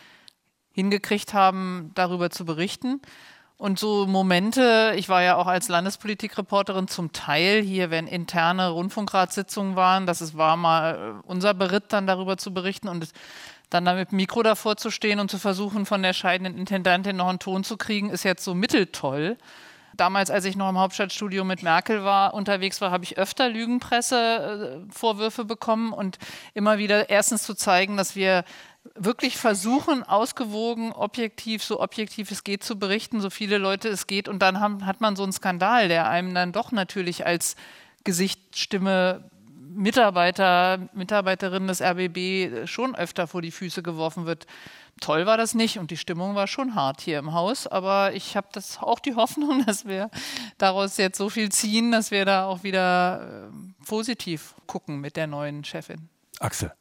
hingekriegt 0.72 1.32
haben, 1.32 1.90
darüber 1.94 2.28
zu 2.28 2.44
berichten. 2.44 3.00
Und 3.58 3.78
so 3.78 4.06
Momente, 4.06 4.92
ich 4.96 5.08
war 5.08 5.22
ja 5.22 5.36
auch 5.36 5.46
als 5.46 5.68
Landespolitikreporterin 5.68 6.88
zum 6.88 7.12
Teil 7.12 7.62
hier, 7.62 7.90
wenn 7.90 8.06
interne 8.06 8.68
Rundfunkratssitzungen 8.68 9.76
waren, 9.76 10.06
das 10.06 10.20
ist, 10.20 10.36
war 10.36 10.58
mal 10.58 11.20
unser 11.26 11.54
Beritt, 11.54 11.84
dann 11.88 12.06
darüber 12.06 12.36
zu 12.36 12.52
berichten 12.52 12.88
und 12.88 13.08
dann 13.70 13.86
da 13.86 13.94
mit 13.94 14.10
dem 14.10 14.16
Mikro 14.16 14.42
davor 14.42 14.76
zu 14.76 14.90
stehen 14.90 15.20
und 15.20 15.30
zu 15.30 15.38
versuchen, 15.38 15.86
von 15.86 16.02
der 16.02 16.12
scheidenden 16.12 16.58
Intendantin 16.58 17.16
noch 17.16 17.28
einen 17.28 17.38
Ton 17.38 17.64
zu 17.64 17.78
kriegen, 17.78 18.10
ist 18.10 18.24
jetzt 18.24 18.44
so 18.44 18.54
mitteltoll. 18.54 19.38
Damals, 19.96 20.30
als 20.30 20.44
ich 20.44 20.56
noch 20.56 20.68
im 20.68 20.78
Hauptstadtstudio 20.78 21.42
mit 21.42 21.62
Merkel 21.62 22.04
war, 22.04 22.34
unterwegs 22.34 22.82
war, 22.82 22.90
habe 22.90 23.04
ich 23.04 23.16
öfter 23.16 23.48
Lügenpresse-Vorwürfe 23.48 25.46
bekommen 25.46 25.94
und 25.94 26.18
immer 26.52 26.76
wieder 26.76 27.08
erstens 27.08 27.44
zu 27.44 27.54
zeigen, 27.54 27.96
dass 27.96 28.14
wir 28.14 28.44
wirklich 28.94 29.36
versuchen, 29.36 30.02
ausgewogen, 30.02 30.92
objektiv, 30.92 31.62
so 31.62 31.80
objektiv 31.80 32.30
es 32.30 32.44
geht 32.44 32.62
zu 32.62 32.78
berichten, 32.78 33.20
so 33.20 33.30
viele 33.30 33.58
Leute 33.58 33.88
es 33.88 34.06
geht. 34.06 34.28
Und 34.28 34.40
dann 34.40 34.60
haben, 34.60 34.86
hat 34.86 35.00
man 35.00 35.16
so 35.16 35.22
einen 35.22 35.32
Skandal, 35.32 35.88
der 35.88 36.08
einem 36.08 36.34
dann 36.34 36.52
doch 36.52 36.72
natürlich 36.72 37.26
als 37.26 37.56
Gesichtsstimme 38.04 39.30
Mitarbeiter, 39.76 40.88
Mitarbeiterinnen 40.94 41.68
des 41.68 41.82
RBB 41.82 42.66
schon 42.66 42.96
öfter 42.96 43.26
vor 43.26 43.42
die 43.42 43.50
Füße 43.50 43.82
geworfen 43.82 44.24
wird. 44.24 44.46
Toll 45.00 45.26
war 45.26 45.36
das 45.36 45.54
nicht 45.54 45.78
und 45.78 45.90
die 45.90 45.98
Stimmung 45.98 46.34
war 46.34 46.46
schon 46.46 46.74
hart 46.74 47.02
hier 47.02 47.18
im 47.18 47.34
Haus, 47.34 47.66
aber 47.66 48.14
ich 48.14 48.36
habe 48.36 48.48
das 48.52 48.78
auch 48.78 48.98
die 48.98 49.14
Hoffnung, 49.16 49.66
dass 49.66 49.84
wir 49.84 50.10
daraus 50.56 50.96
jetzt 50.96 51.18
so 51.18 51.28
viel 51.28 51.50
ziehen, 51.50 51.92
dass 51.92 52.10
wir 52.10 52.24
da 52.24 52.46
auch 52.46 52.62
wieder 52.62 53.48
äh, 53.50 53.84
positiv 53.84 54.54
gucken 54.66 55.00
mit 55.00 55.16
der 55.16 55.26
neuen 55.26 55.62
Chefin. 55.64 56.08
Axel. 56.40 56.72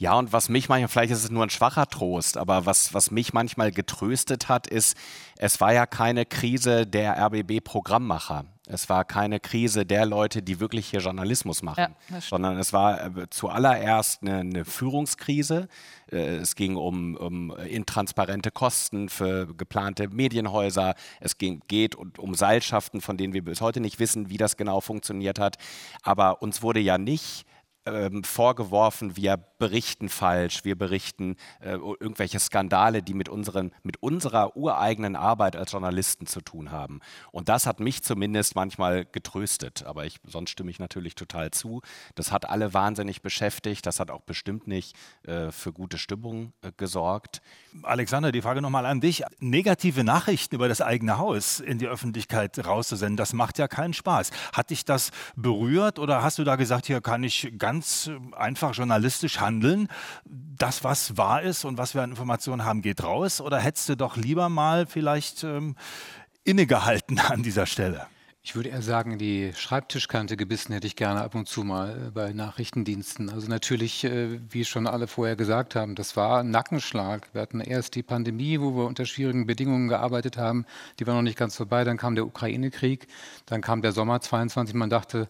Ja, 0.00 0.14
und 0.14 0.32
was 0.32 0.48
mich 0.48 0.68
manchmal, 0.68 0.88
vielleicht 0.88 1.12
ist 1.12 1.24
es 1.24 1.30
nur 1.30 1.42
ein 1.42 1.50
schwacher 1.50 1.86
Trost, 1.86 2.36
aber 2.36 2.66
was, 2.66 2.94
was 2.94 3.10
mich 3.10 3.32
manchmal 3.32 3.72
getröstet 3.72 4.48
hat, 4.48 4.68
ist, 4.68 4.96
es 5.36 5.60
war 5.60 5.72
ja 5.72 5.86
keine 5.86 6.24
Krise 6.24 6.86
der 6.86 7.18
RBB-Programmmacher. 7.18 8.44
Es 8.70 8.88
war 8.88 9.04
keine 9.04 9.40
Krise 9.40 9.86
der 9.86 10.06
Leute, 10.06 10.42
die 10.42 10.60
wirklich 10.60 10.88
hier 10.88 11.00
Journalismus 11.00 11.62
machen, 11.62 11.96
ja, 12.10 12.20
sondern 12.20 12.58
es 12.58 12.72
war 12.72 13.06
äh, 13.06 13.30
zuallererst 13.30 14.22
eine, 14.22 14.40
eine 14.40 14.64
Führungskrise. 14.64 15.68
Äh, 16.12 16.36
es 16.36 16.54
ging 16.54 16.76
um, 16.76 17.16
um, 17.16 17.56
intransparente 17.56 18.50
Kosten 18.50 19.08
für 19.08 19.52
geplante 19.54 20.08
Medienhäuser. 20.08 20.94
Es 21.18 21.38
ging, 21.38 21.62
geht 21.66 21.96
um 21.96 22.34
Seilschaften, 22.34 23.00
von 23.00 23.16
denen 23.16 23.32
wir 23.32 23.42
bis 23.42 23.62
heute 23.62 23.80
nicht 23.80 23.98
wissen, 23.98 24.28
wie 24.28 24.36
das 24.36 24.56
genau 24.58 24.80
funktioniert 24.80 25.40
hat. 25.40 25.56
Aber 26.02 26.42
uns 26.42 26.62
wurde 26.62 26.80
ja 26.80 26.98
nicht 26.98 27.46
ähm, 27.92 28.24
vorgeworfen, 28.24 29.16
wir 29.16 29.36
berichten 29.58 30.08
falsch, 30.08 30.64
wir 30.64 30.76
berichten 30.76 31.36
äh, 31.60 31.72
irgendwelche 31.72 32.38
Skandale, 32.38 33.02
die 33.02 33.14
mit, 33.14 33.28
unseren, 33.28 33.72
mit 33.82 34.02
unserer 34.02 34.56
ureigenen 34.56 35.16
Arbeit 35.16 35.56
als 35.56 35.72
Journalisten 35.72 36.26
zu 36.26 36.40
tun 36.40 36.70
haben. 36.70 37.00
Und 37.32 37.48
das 37.48 37.66
hat 37.66 37.80
mich 37.80 38.02
zumindest 38.02 38.54
manchmal 38.54 39.04
getröstet. 39.04 39.84
Aber 39.84 40.06
ich, 40.06 40.18
sonst 40.24 40.50
stimme 40.50 40.70
ich 40.70 40.78
natürlich 40.78 41.14
total 41.14 41.50
zu. 41.50 41.82
Das 42.14 42.32
hat 42.32 42.48
alle 42.48 42.74
wahnsinnig 42.74 43.22
beschäftigt. 43.22 43.86
Das 43.86 44.00
hat 44.00 44.10
auch 44.10 44.22
bestimmt 44.22 44.66
nicht 44.66 44.96
äh, 45.24 45.50
für 45.50 45.72
gute 45.72 45.98
Stimmung 45.98 46.52
äh, 46.62 46.72
gesorgt. 46.76 47.40
Alexander, 47.82 48.32
die 48.32 48.42
Frage 48.42 48.62
nochmal 48.62 48.86
an 48.86 49.00
dich. 49.00 49.22
Negative 49.40 50.04
Nachrichten 50.04 50.54
über 50.54 50.68
das 50.68 50.80
eigene 50.80 51.18
Haus 51.18 51.60
in 51.60 51.78
die 51.78 51.86
Öffentlichkeit 51.86 52.64
rauszusenden, 52.64 53.16
das 53.16 53.32
macht 53.32 53.58
ja 53.58 53.68
keinen 53.68 53.92
Spaß. 53.92 54.30
Hat 54.52 54.70
dich 54.70 54.84
das 54.84 55.10
berührt 55.36 55.98
oder 55.98 56.22
hast 56.22 56.38
du 56.38 56.44
da 56.44 56.56
gesagt, 56.56 56.86
hier 56.86 57.00
kann 57.00 57.22
ich 57.22 57.52
ganz 57.58 57.77
einfach 58.36 58.74
journalistisch 58.74 59.40
handeln? 59.40 59.88
Das, 60.24 60.84
was 60.84 61.16
wahr 61.16 61.42
ist 61.42 61.64
und 61.64 61.78
was 61.78 61.94
wir 61.94 62.02
an 62.02 62.10
Informationen 62.10 62.64
haben, 62.64 62.82
geht 62.82 63.02
raus? 63.02 63.40
Oder 63.40 63.58
hättest 63.58 63.88
du 63.88 63.96
doch 63.96 64.16
lieber 64.16 64.48
mal 64.48 64.86
vielleicht 64.86 65.44
ähm, 65.44 65.76
innegehalten 66.44 67.18
an 67.28 67.42
dieser 67.42 67.66
Stelle? 67.66 68.06
Ich 68.48 68.56
würde 68.56 68.70
eher 68.70 68.80
sagen, 68.80 69.18
die 69.18 69.52
Schreibtischkante 69.54 70.38
gebissen 70.38 70.72
hätte 70.72 70.86
ich 70.86 70.96
gerne 70.96 71.20
ab 71.20 71.34
und 71.34 71.48
zu 71.48 71.64
mal 71.64 72.06
äh, 72.06 72.10
bei 72.10 72.32
Nachrichtendiensten. 72.32 73.28
Also 73.28 73.46
natürlich, 73.46 74.04
äh, 74.04 74.40
wie 74.50 74.64
schon 74.64 74.86
alle 74.86 75.06
vorher 75.06 75.36
gesagt 75.36 75.74
haben, 75.74 75.94
das 75.94 76.16
war 76.16 76.40
ein 76.40 76.50
Nackenschlag. 76.50 77.28
Wir 77.34 77.42
hatten 77.42 77.60
erst 77.60 77.94
die 77.94 78.02
Pandemie, 78.02 78.58
wo 78.58 78.74
wir 78.74 78.86
unter 78.86 79.04
schwierigen 79.04 79.46
Bedingungen 79.46 79.88
gearbeitet 79.88 80.38
haben. 80.38 80.64
Die 80.98 81.06
war 81.06 81.14
noch 81.14 81.20
nicht 81.20 81.36
ganz 81.36 81.56
vorbei. 81.56 81.84
Dann 81.84 81.98
kam 81.98 82.14
der 82.14 82.24
Ukraine-Krieg. 82.24 83.08
Dann 83.44 83.60
kam 83.60 83.82
der 83.82 83.92
Sommer 83.92 84.22
22. 84.22 84.74
Man 84.74 84.88
dachte, 84.88 85.28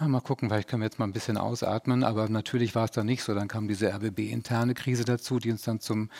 mal 0.00 0.20
gucken, 0.20 0.48
vielleicht 0.48 0.68
können 0.68 0.82
wir 0.82 0.86
jetzt 0.86 0.98
mal 0.98 1.06
ein 1.06 1.12
bisschen 1.12 1.38
ausatmen. 1.38 2.04
Aber 2.04 2.28
natürlich 2.28 2.74
war 2.74 2.84
es 2.84 2.90
dann 2.90 3.06
nicht 3.06 3.22
so. 3.22 3.34
Dann 3.34 3.48
kam 3.48 3.66
diese 3.66 3.92
RBB-interne 3.92 4.74
Krise 4.74 5.04
dazu, 5.04 5.38
die 5.38 5.50
uns 5.50 5.62
dann 5.62 5.80
zum 5.80 6.10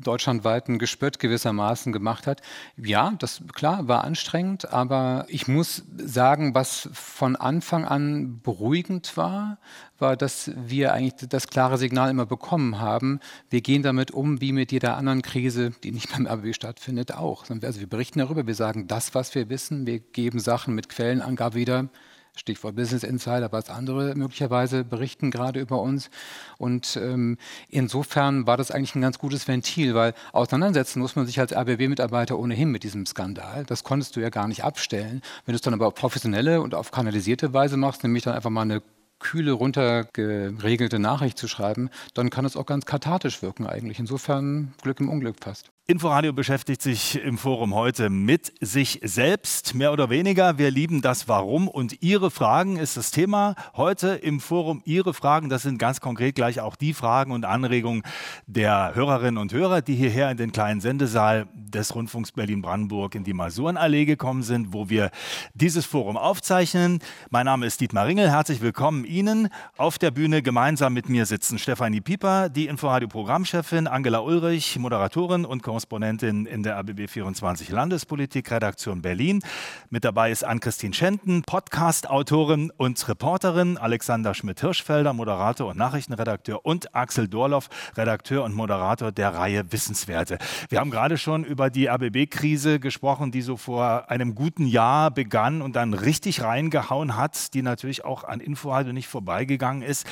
deutschlandweiten 0.00 0.78
Gespött 0.78 1.18
gewissermaßen 1.18 1.92
gemacht 1.92 2.26
hat. 2.26 2.42
Ja, 2.76 3.12
das 3.18 3.42
klar 3.54 3.88
war 3.88 4.04
anstrengend, 4.04 4.72
aber 4.72 5.26
ich 5.28 5.48
muss 5.48 5.84
sagen, 5.96 6.54
was 6.54 6.88
von 6.92 7.36
Anfang 7.36 7.84
an 7.84 8.40
beruhigend 8.42 9.16
war, 9.16 9.58
war, 10.00 10.16
dass 10.16 10.50
wir 10.56 10.92
eigentlich 10.92 11.28
das 11.28 11.48
klare 11.48 11.78
Signal 11.78 12.10
immer 12.10 12.26
bekommen 12.26 12.80
haben, 12.80 13.20
wir 13.50 13.60
gehen 13.60 13.82
damit 13.82 14.10
um, 14.10 14.40
wie 14.40 14.52
mit 14.52 14.72
jeder 14.72 14.96
anderen 14.96 15.22
Krise, 15.22 15.72
die 15.84 15.92
nicht 15.92 16.10
beim 16.10 16.26
RBB 16.26 16.54
stattfindet, 16.54 17.12
auch. 17.12 17.44
Also 17.48 17.80
wir 17.80 17.88
berichten 17.88 18.18
darüber, 18.18 18.46
wir 18.46 18.54
sagen 18.54 18.86
das, 18.86 19.14
was 19.14 19.34
wir 19.34 19.48
wissen, 19.48 19.86
wir 19.86 20.00
geben 20.00 20.40
Sachen 20.40 20.74
mit 20.74 20.88
Quellenangabe 20.88 21.54
wieder, 21.54 21.88
Stichwort 22.36 22.76
Business 22.76 23.02
Insider, 23.02 23.52
was 23.52 23.70
andere 23.70 24.14
möglicherweise 24.14 24.84
berichten 24.84 25.30
gerade 25.30 25.60
über 25.60 25.80
uns. 25.80 26.10
Und 26.58 26.96
ähm, 26.96 27.38
insofern 27.68 28.46
war 28.46 28.56
das 28.56 28.70
eigentlich 28.70 28.94
ein 28.94 29.02
ganz 29.02 29.18
gutes 29.18 29.48
Ventil, 29.48 29.94
weil 29.94 30.14
auseinandersetzen 30.32 31.00
muss 31.00 31.16
man 31.16 31.26
sich 31.26 31.38
als 31.40 31.52
RBB-Mitarbeiter 31.52 32.38
ohnehin 32.38 32.70
mit 32.70 32.82
diesem 32.82 33.06
Skandal. 33.06 33.64
Das 33.64 33.84
konntest 33.84 34.16
du 34.16 34.20
ja 34.20 34.30
gar 34.30 34.48
nicht 34.48 34.64
abstellen. 34.64 35.22
Wenn 35.44 35.52
du 35.52 35.56
es 35.56 35.62
dann 35.62 35.74
aber 35.74 35.86
auf 35.86 35.94
professionelle 35.94 36.60
und 36.60 36.74
auf 36.74 36.90
kanalisierte 36.90 37.52
Weise 37.52 37.76
machst, 37.76 38.02
nämlich 38.02 38.24
dann 38.24 38.34
einfach 38.34 38.50
mal 38.50 38.62
eine 38.62 38.82
kühle, 39.20 39.52
runtergeregelte 39.52 40.98
Nachricht 40.98 41.38
zu 41.38 41.46
schreiben, 41.46 41.90
dann 42.14 42.30
kann 42.30 42.44
es 42.44 42.56
auch 42.56 42.66
ganz 42.66 42.86
kathartisch 42.86 43.42
wirken 43.42 43.66
eigentlich. 43.66 43.98
Insofern 43.98 44.72
Glück 44.82 44.98
im 44.98 45.08
Unglück 45.08 45.36
fast. 45.40 45.70
Inforadio 45.90 46.32
beschäftigt 46.32 46.82
sich 46.82 47.20
im 47.20 47.36
Forum 47.36 47.74
heute 47.74 48.10
mit 48.10 48.52
sich 48.60 49.00
selbst, 49.02 49.74
mehr 49.74 49.92
oder 49.92 50.08
weniger. 50.08 50.56
Wir 50.56 50.70
lieben 50.70 51.02
das 51.02 51.26
Warum 51.26 51.66
und 51.66 52.00
Ihre 52.00 52.30
Fragen 52.30 52.76
ist 52.76 52.96
das 52.96 53.10
Thema 53.10 53.56
heute 53.76 54.10
im 54.10 54.38
Forum. 54.38 54.82
Ihre 54.84 55.14
Fragen, 55.14 55.48
das 55.48 55.62
sind 55.62 55.78
ganz 55.78 56.00
konkret 56.00 56.36
gleich 56.36 56.60
auch 56.60 56.76
die 56.76 56.94
Fragen 56.94 57.32
und 57.32 57.44
Anregungen 57.44 58.04
der 58.46 58.94
Hörerinnen 58.94 59.36
und 59.36 59.52
Hörer, 59.52 59.82
die 59.82 59.96
hierher 59.96 60.30
in 60.30 60.36
den 60.36 60.52
kleinen 60.52 60.80
Sendesaal 60.80 61.48
des 61.54 61.92
Rundfunks 61.92 62.30
Berlin-Brandenburg 62.30 63.16
in 63.16 63.24
die 63.24 63.32
Masurenallee 63.32 64.04
gekommen 64.04 64.44
sind, 64.44 64.72
wo 64.72 64.90
wir 64.90 65.10
dieses 65.54 65.86
Forum 65.86 66.16
aufzeichnen. 66.16 67.00
Mein 67.30 67.46
Name 67.46 67.66
ist 67.66 67.80
Dietmar 67.80 68.06
Ringel. 68.06 68.30
Herzlich 68.30 68.60
willkommen 68.60 69.04
Ihnen. 69.04 69.48
Auf 69.76 69.98
der 69.98 70.12
Bühne 70.12 70.40
gemeinsam 70.40 70.94
mit 70.94 71.08
mir 71.08 71.26
sitzen 71.26 71.58
Stefanie 71.58 72.00
Pieper, 72.00 72.48
die 72.48 72.68
Inforadio-Programmchefin, 72.68 73.88
Angela 73.88 74.20
Ulrich, 74.20 74.78
Moderatorin 74.78 75.44
und 75.44 75.64
Korrespondentin 75.64 75.79
Korrespondentin 75.80 76.44
in 76.44 76.62
der 76.62 76.76
ABB 76.76 77.08
24 77.08 77.70
Landespolitik, 77.70 78.50
Redaktion 78.50 79.00
Berlin. 79.00 79.40
Mit 79.88 80.04
dabei 80.04 80.30
ist 80.30 80.44
Ann-Christine 80.44 80.92
Schenten, 80.92 81.42
Podcast-Autorin 81.42 82.70
und 82.76 83.08
Reporterin, 83.08 83.78
Alexander 83.78 84.34
Schmidt-Hirschfelder, 84.34 85.14
Moderator 85.14 85.70
und 85.70 85.78
Nachrichtenredakteur 85.78 86.66
und 86.66 86.94
Axel 86.94 87.28
Dorloff, 87.28 87.70
Redakteur 87.96 88.44
und 88.44 88.52
Moderator 88.52 89.10
der 89.10 89.34
Reihe 89.34 89.72
Wissenswerte. 89.72 90.36
Wir 90.68 90.80
haben 90.80 90.90
gerade 90.90 91.16
schon 91.16 91.44
über 91.44 91.70
die 91.70 91.88
ABB-Krise 91.88 92.78
gesprochen, 92.78 93.32
die 93.32 93.40
so 93.40 93.56
vor 93.56 94.10
einem 94.10 94.34
guten 94.34 94.66
Jahr 94.66 95.10
begann 95.10 95.62
und 95.62 95.76
dann 95.76 95.94
richtig 95.94 96.42
reingehauen 96.42 97.16
hat, 97.16 97.54
die 97.54 97.62
natürlich 97.62 98.04
auch 98.04 98.24
an 98.24 98.40
Inforadio 98.40 98.92
nicht 98.92 99.08
vorbeigegangen 99.08 99.80
ist. 99.80 100.06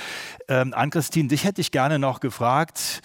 Ähm, 0.49 0.73
Ann-Christine, 0.73 1.29
dich 1.29 1.45
hätte 1.45 1.61
ich 1.61 1.73
gerne 1.73 1.99
noch 1.99 2.21
gefragt, 2.21 3.03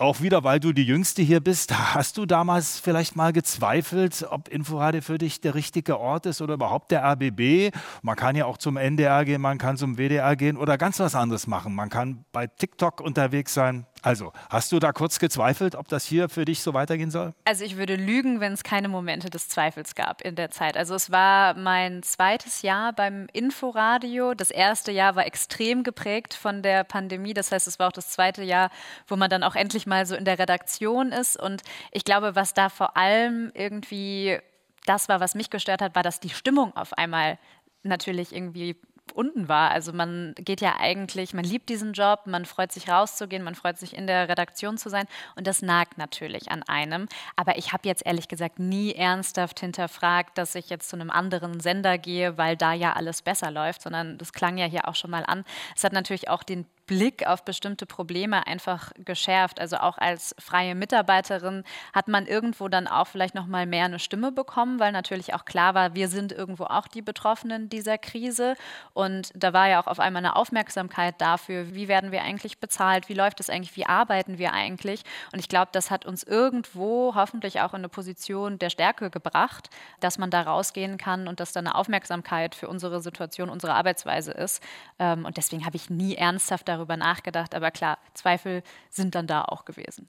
auch 0.00 0.22
wieder, 0.22 0.44
weil 0.44 0.60
du 0.60 0.72
die 0.72 0.84
Jüngste 0.84 1.20
hier 1.20 1.40
bist, 1.40 1.76
hast 1.94 2.16
du 2.16 2.24
damals 2.24 2.80
vielleicht 2.80 3.16
mal 3.16 3.32
gezweifelt, 3.32 4.26
ob 4.30 4.48
Inforadio 4.48 5.02
für 5.02 5.18
dich 5.18 5.40
der 5.40 5.54
richtige 5.54 6.00
Ort 6.00 6.26
ist 6.26 6.40
oder 6.40 6.54
überhaupt 6.54 6.90
der 6.90 7.04
RBB? 7.04 7.74
Man 8.02 8.16
kann 8.16 8.34
ja 8.34 8.46
auch 8.46 8.56
zum 8.56 8.78
NDR 8.78 9.24
gehen, 9.26 9.42
man 9.42 9.58
kann 9.58 9.76
zum 9.76 9.98
WDR 9.98 10.36
gehen 10.36 10.56
oder 10.56 10.78
ganz 10.78 10.98
was 11.00 11.14
anderes 11.14 11.46
machen. 11.46 11.74
Man 11.74 11.90
kann 11.90 12.24
bei 12.32 12.46
TikTok 12.46 13.00
unterwegs 13.00 13.52
sein. 13.52 13.86
Also, 14.02 14.32
hast 14.48 14.72
du 14.72 14.78
da 14.78 14.92
kurz 14.92 15.18
gezweifelt, 15.18 15.74
ob 15.74 15.88
das 15.88 16.04
hier 16.04 16.28
für 16.28 16.44
dich 16.44 16.62
so 16.62 16.72
weitergehen 16.74 17.10
soll? 17.10 17.34
Also, 17.44 17.64
ich 17.64 17.76
würde 17.76 17.96
lügen, 17.96 18.40
wenn 18.40 18.52
es 18.52 18.62
keine 18.62 18.88
Momente 18.88 19.28
des 19.28 19.48
Zweifels 19.48 19.94
gab 19.94 20.22
in 20.22 20.36
der 20.36 20.50
Zeit. 20.50 20.76
Also, 20.76 20.94
es 20.94 21.10
war 21.10 21.54
mein 21.54 22.02
zweites 22.02 22.62
Jahr 22.62 22.92
beim 22.92 23.26
Inforadio. 23.32 24.34
Das 24.34 24.50
erste 24.50 24.92
Jahr 24.92 25.16
war 25.16 25.26
extrem 25.26 25.82
geprägt 25.82 26.34
von 26.34 26.62
der 26.62 26.84
Pandemie. 26.84 27.34
Das 27.34 27.52
heißt, 27.52 27.68
es 27.68 27.78
war 27.78 27.88
auch 27.88 27.92
das 27.92 28.10
zweite 28.10 28.42
Jahr, 28.42 28.70
wo 29.06 29.16
man 29.16 29.28
dann 29.28 29.42
auch 29.42 29.54
endlich 29.54 29.86
mal 29.86 30.06
so 30.06 30.14
in 30.14 30.24
der 30.24 30.38
Redaktion 30.38 31.12
ist. 31.12 31.38
Und 31.38 31.62
ich 31.92 32.04
glaube, 32.04 32.34
was 32.34 32.54
da 32.54 32.68
vor 32.68 32.96
allem 32.96 33.50
irgendwie 33.54 34.38
das 34.86 35.08
war, 35.08 35.20
was 35.20 35.34
mich 35.34 35.50
gestört 35.50 35.82
hat, 35.82 35.94
war, 35.94 36.02
dass 36.02 36.20
die 36.20 36.30
Stimmung 36.30 36.74
auf 36.74 36.94
einmal 36.94 37.38
natürlich 37.82 38.34
irgendwie 38.34 38.76
unten 39.12 39.48
war. 39.48 39.70
Also 39.70 39.92
man 39.92 40.34
geht 40.36 40.60
ja 40.60 40.76
eigentlich, 40.78 41.34
man 41.34 41.44
liebt 41.44 41.68
diesen 41.68 41.92
Job, 41.92 42.20
man 42.26 42.44
freut 42.44 42.72
sich 42.72 42.88
rauszugehen, 42.88 43.42
man 43.42 43.54
freut 43.54 43.78
sich 43.78 43.96
in 43.96 44.06
der 44.06 44.28
Redaktion 44.28 44.78
zu 44.78 44.88
sein 44.88 45.06
und 45.36 45.46
das 45.46 45.62
nagt 45.62 45.98
natürlich 45.98 46.50
an 46.50 46.62
einem. 46.62 47.08
Aber 47.36 47.58
ich 47.58 47.72
habe 47.72 47.88
jetzt 47.88 48.04
ehrlich 48.06 48.28
gesagt 48.28 48.58
nie 48.58 48.94
ernsthaft 48.94 49.60
hinterfragt, 49.60 50.38
dass 50.38 50.54
ich 50.54 50.70
jetzt 50.70 50.88
zu 50.88 50.96
einem 50.96 51.10
anderen 51.10 51.60
Sender 51.60 51.98
gehe, 51.98 52.38
weil 52.38 52.56
da 52.56 52.72
ja 52.72 52.92
alles 52.92 53.22
besser 53.22 53.50
läuft, 53.50 53.82
sondern 53.82 54.18
das 54.18 54.32
klang 54.32 54.58
ja 54.58 54.66
hier 54.66 54.88
auch 54.88 54.94
schon 54.94 55.10
mal 55.10 55.24
an. 55.26 55.44
Es 55.76 55.84
hat 55.84 55.92
natürlich 55.92 56.28
auch 56.28 56.42
den 56.42 56.66
Blick 56.90 57.24
auf 57.24 57.44
bestimmte 57.44 57.86
Probleme 57.86 58.48
einfach 58.48 58.90
geschärft. 58.96 59.60
Also 59.60 59.76
auch 59.76 59.96
als 59.96 60.34
freie 60.40 60.74
Mitarbeiterin 60.74 61.62
hat 61.92 62.08
man 62.08 62.26
irgendwo 62.26 62.66
dann 62.66 62.88
auch 62.88 63.06
vielleicht 63.06 63.36
noch 63.36 63.46
mal 63.46 63.64
mehr 63.64 63.84
eine 63.84 64.00
Stimme 64.00 64.32
bekommen, 64.32 64.80
weil 64.80 64.90
natürlich 64.90 65.32
auch 65.32 65.44
klar 65.44 65.74
war, 65.74 65.94
wir 65.94 66.08
sind 66.08 66.32
irgendwo 66.32 66.64
auch 66.64 66.88
die 66.88 67.00
Betroffenen 67.00 67.68
dieser 67.68 67.96
Krise. 67.96 68.56
Und 68.92 69.30
da 69.36 69.52
war 69.52 69.68
ja 69.68 69.80
auch 69.80 69.86
auf 69.86 70.00
einmal 70.00 70.24
eine 70.24 70.34
Aufmerksamkeit 70.34 71.14
dafür, 71.20 71.72
wie 71.76 71.86
werden 71.86 72.10
wir 72.10 72.22
eigentlich 72.22 72.58
bezahlt, 72.58 73.08
wie 73.08 73.14
läuft 73.14 73.38
es 73.38 73.50
eigentlich, 73.50 73.76
wie 73.76 73.86
arbeiten 73.86 74.38
wir 74.38 74.52
eigentlich? 74.52 75.04
Und 75.32 75.38
ich 75.38 75.48
glaube, 75.48 75.68
das 75.70 75.92
hat 75.92 76.06
uns 76.06 76.24
irgendwo 76.24 77.14
hoffentlich 77.14 77.60
auch 77.60 77.72
in 77.72 77.82
eine 77.82 77.88
Position 77.88 78.58
der 78.58 78.70
Stärke 78.70 79.10
gebracht, 79.10 79.70
dass 80.00 80.18
man 80.18 80.30
da 80.30 80.42
rausgehen 80.42 80.98
kann 80.98 81.28
und 81.28 81.38
dass 81.38 81.52
da 81.52 81.60
eine 81.60 81.76
Aufmerksamkeit 81.76 82.56
für 82.56 82.66
unsere 82.66 83.00
Situation, 83.00 83.48
unsere 83.48 83.74
Arbeitsweise 83.74 84.32
ist. 84.32 84.60
Ähm, 84.98 85.24
und 85.24 85.36
deswegen 85.36 85.64
habe 85.64 85.76
ich 85.76 85.88
nie 85.88 86.16
ernsthaft 86.16 86.66
darüber 86.66 86.79
darüber 86.80 86.96
nachgedacht, 86.96 87.54
aber 87.54 87.70
klar, 87.70 87.98
Zweifel 88.14 88.62
sind 88.88 89.14
dann 89.14 89.26
da 89.26 89.42
auch 89.42 89.64
gewesen. 89.64 90.08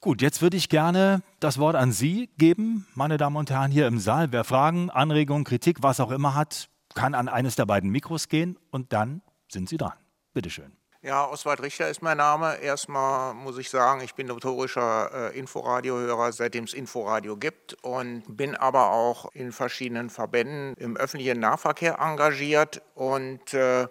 Gut, 0.00 0.22
jetzt 0.22 0.42
würde 0.42 0.56
ich 0.56 0.68
gerne 0.68 1.22
das 1.40 1.58
Wort 1.58 1.74
an 1.76 1.92
Sie 1.92 2.30
geben, 2.38 2.86
meine 2.94 3.16
Damen 3.16 3.36
und 3.36 3.50
Herren 3.50 3.70
hier 3.70 3.86
im 3.86 3.98
Saal. 3.98 4.32
Wer 4.32 4.44
Fragen, 4.44 4.90
Anregungen, 4.90 5.44
Kritik, 5.44 5.82
was 5.82 6.00
auch 6.00 6.10
immer 6.10 6.34
hat, 6.34 6.68
kann 6.94 7.14
an 7.14 7.28
eines 7.28 7.56
der 7.56 7.66
beiden 7.66 7.90
Mikros 7.90 8.28
gehen 8.28 8.58
und 8.70 8.92
dann 8.92 9.22
sind 9.48 9.68
Sie 9.68 9.76
dran. 9.76 9.94
Bitte 10.34 10.50
schön. 10.50 10.72
Ja, 11.04 11.28
Oswald 11.28 11.60
Richter 11.60 11.88
ist 11.88 12.00
mein 12.00 12.18
Name. 12.18 12.58
Erstmal 12.60 13.34
muss 13.34 13.58
ich 13.58 13.68
sagen, 13.70 14.02
ich 14.02 14.14
bin 14.14 14.28
notorischer 14.28 15.32
äh, 15.32 15.38
Inforadio-Hörer, 15.38 16.30
seitdem 16.30 16.62
es 16.62 16.74
Inforadio 16.74 17.36
gibt 17.36 17.74
und 17.82 18.22
bin 18.28 18.54
aber 18.54 18.92
auch 18.92 19.28
in 19.34 19.50
verschiedenen 19.50 20.10
Verbänden 20.10 20.74
im 20.76 20.96
öffentlichen 20.96 21.40
Nahverkehr 21.40 21.98
engagiert 21.98 22.82
und 22.94 23.52
äh, 23.52 23.88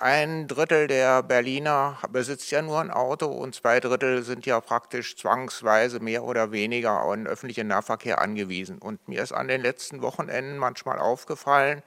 ein 0.00 0.48
Drittel 0.48 0.86
der 0.88 1.22
Berliner 1.22 1.98
besitzt 2.10 2.50
ja 2.50 2.62
nur 2.62 2.80
ein 2.80 2.90
Auto 2.90 3.26
und 3.26 3.54
zwei 3.54 3.80
Drittel 3.80 4.22
sind 4.22 4.44
ja 4.46 4.60
praktisch 4.60 5.16
zwangsweise 5.16 6.00
mehr 6.00 6.24
oder 6.24 6.52
weniger 6.52 7.04
den 7.14 7.26
öffentlichen 7.26 7.68
Nahverkehr 7.68 8.20
angewiesen. 8.20 8.78
Und 8.78 9.06
mir 9.08 9.22
ist 9.22 9.32
an 9.32 9.48
den 9.48 9.60
letzten 9.60 10.02
Wochenenden 10.02 10.58
manchmal 10.58 10.98
aufgefallen, 10.98 11.82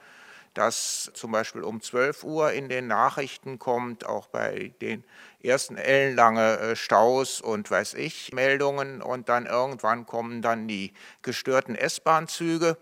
dass 0.54 1.10
zum 1.14 1.32
Beispiel 1.32 1.62
um 1.62 1.80
12 1.80 2.24
Uhr 2.24 2.52
in 2.52 2.68
den 2.68 2.86
Nachrichten 2.86 3.58
kommt, 3.58 4.06
auch 4.06 4.26
bei 4.26 4.72
den 4.80 5.04
ersten 5.42 5.76
ellenlange 5.76 6.58
äh, 6.58 6.76
Staus 6.76 7.40
und 7.40 7.70
weiß 7.70 7.94
ich 7.94 8.32
Meldungen 8.32 9.02
und 9.02 9.28
dann 9.28 9.46
irgendwann 9.46 10.06
kommen 10.06 10.42
dann 10.42 10.66
die 10.66 10.92
gestörten 11.22 11.76
S-Bahn-Züge. 11.76 12.76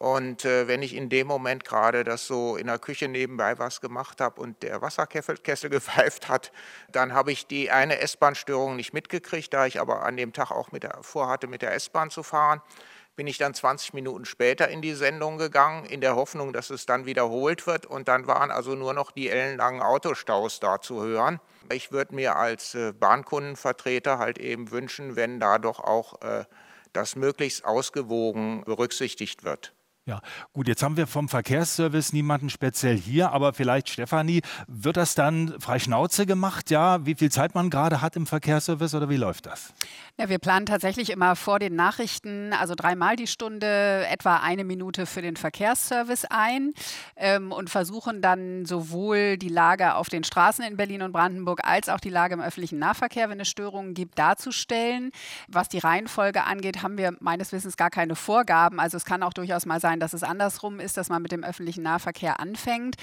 Und 0.00 0.46
äh, 0.46 0.66
wenn 0.66 0.80
ich 0.80 0.96
in 0.96 1.10
dem 1.10 1.26
Moment 1.26 1.66
gerade 1.66 2.04
das 2.04 2.26
so 2.26 2.56
in 2.56 2.68
der 2.68 2.78
Küche 2.78 3.06
nebenbei 3.06 3.58
was 3.58 3.82
gemacht 3.82 4.22
habe 4.22 4.40
und 4.40 4.62
der 4.62 4.80
Wasserkessel 4.80 5.36
gepfeift 5.70 6.30
hat, 6.30 6.52
dann 6.90 7.12
habe 7.12 7.32
ich 7.32 7.46
die 7.46 7.70
eine 7.70 7.98
S-Bahn-Störung 7.98 8.76
nicht 8.76 8.94
mitgekriegt, 8.94 9.52
da 9.52 9.66
ich 9.66 9.78
aber 9.78 10.02
an 10.06 10.16
dem 10.16 10.32
Tag 10.32 10.52
auch 10.52 10.72
mit 10.72 10.84
der, 10.84 11.00
vorhatte, 11.02 11.48
mit 11.48 11.60
der 11.60 11.74
S-Bahn 11.74 12.08
zu 12.08 12.22
fahren 12.22 12.62
bin 13.14 13.26
ich 13.26 13.36
dann 13.36 13.52
20 13.52 13.92
Minuten 13.92 14.24
später 14.24 14.68
in 14.68 14.80
die 14.80 14.94
Sendung 14.94 15.36
gegangen, 15.36 15.84
in 15.84 16.00
der 16.00 16.16
Hoffnung, 16.16 16.54
dass 16.54 16.70
es 16.70 16.86
dann 16.86 17.04
wiederholt 17.04 17.66
wird. 17.66 17.84
Und 17.84 18.08
dann 18.08 18.26
waren 18.26 18.50
also 18.50 18.74
nur 18.74 18.94
noch 18.94 19.10
die 19.10 19.28
ellenlangen 19.28 19.82
Autostaus 19.82 20.58
da 20.60 20.80
zu 20.80 21.02
hören. 21.02 21.38
Ich 21.70 21.92
würde 21.92 22.14
mir 22.14 22.36
als 22.36 22.74
äh, 22.74 22.94
Bahnkundenvertreter 22.94 24.18
halt 24.18 24.38
eben 24.38 24.70
wünschen, 24.70 25.16
wenn 25.16 25.38
da 25.38 25.58
doch 25.58 25.80
auch 25.80 26.22
äh, 26.22 26.44
das 26.94 27.14
möglichst 27.14 27.66
ausgewogen 27.66 28.62
berücksichtigt 28.64 29.44
wird. 29.44 29.74
Ja, 30.06 30.22
gut, 30.54 30.66
jetzt 30.66 30.82
haben 30.82 30.96
wir 30.96 31.06
vom 31.06 31.28
Verkehrsservice 31.28 32.14
niemanden 32.14 32.48
speziell 32.48 32.96
hier, 32.96 33.32
aber 33.32 33.52
vielleicht, 33.52 33.90
Stefanie, 33.90 34.40
wird 34.66 34.96
das 34.96 35.14
dann 35.14 35.60
frei 35.60 35.78
Schnauze 35.78 36.24
gemacht, 36.24 36.70
ja? 36.70 37.04
Wie 37.04 37.14
viel 37.14 37.30
Zeit 37.30 37.54
man 37.54 37.68
gerade 37.68 38.00
hat 38.00 38.16
im 38.16 38.26
Verkehrsservice 38.26 38.94
oder 38.94 39.10
wie 39.10 39.18
läuft 39.18 39.44
das? 39.44 39.74
Ja, 40.18 40.28
wir 40.28 40.38
planen 40.38 40.64
tatsächlich 40.64 41.10
immer 41.10 41.36
vor 41.36 41.58
den 41.58 41.76
Nachrichten, 41.76 42.54
also 42.54 42.74
dreimal 42.74 43.16
die 43.16 43.26
Stunde, 43.26 44.06
etwa 44.10 44.36
eine 44.36 44.64
Minute 44.64 45.04
für 45.04 45.20
den 45.20 45.36
Verkehrsservice 45.36 46.24
ein 46.30 46.72
ähm, 47.16 47.52
und 47.52 47.68
versuchen 47.68 48.22
dann 48.22 48.64
sowohl 48.64 49.36
die 49.36 49.48
Lage 49.48 49.94
auf 49.94 50.08
den 50.08 50.24
Straßen 50.24 50.64
in 50.64 50.78
Berlin 50.78 51.02
und 51.02 51.12
Brandenburg 51.12 51.60
als 51.64 51.90
auch 51.90 52.00
die 52.00 52.10
Lage 52.10 52.34
im 52.34 52.40
öffentlichen 52.40 52.78
Nahverkehr, 52.78 53.28
wenn 53.28 53.40
es 53.40 53.48
Störungen 53.48 53.94
gibt, 53.94 54.18
darzustellen. 54.18 55.10
Was 55.48 55.68
die 55.68 55.78
Reihenfolge 55.78 56.44
angeht, 56.44 56.82
haben 56.82 56.96
wir 56.96 57.14
meines 57.20 57.52
Wissens 57.52 57.76
gar 57.76 57.90
keine 57.90 58.16
Vorgaben. 58.16 58.80
Also 58.80 58.96
es 58.96 59.04
kann 59.04 59.22
auch 59.22 59.32
durchaus 59.32 59.66
mal 59.66 59.80
sein, 59.80 59.89
dass 59.98 60.12
es 60.12 60.22
andersrum 60.22 60.78
ist, 60.78 60.96
dass 60.96 61.08
man 61.08 61.22
mit 61.22 61.32
dem 61.32 61.42
öffentlichen 61.42 61.82
Nahverkehr 61.82 62.38
anfängt. 62.38 62.96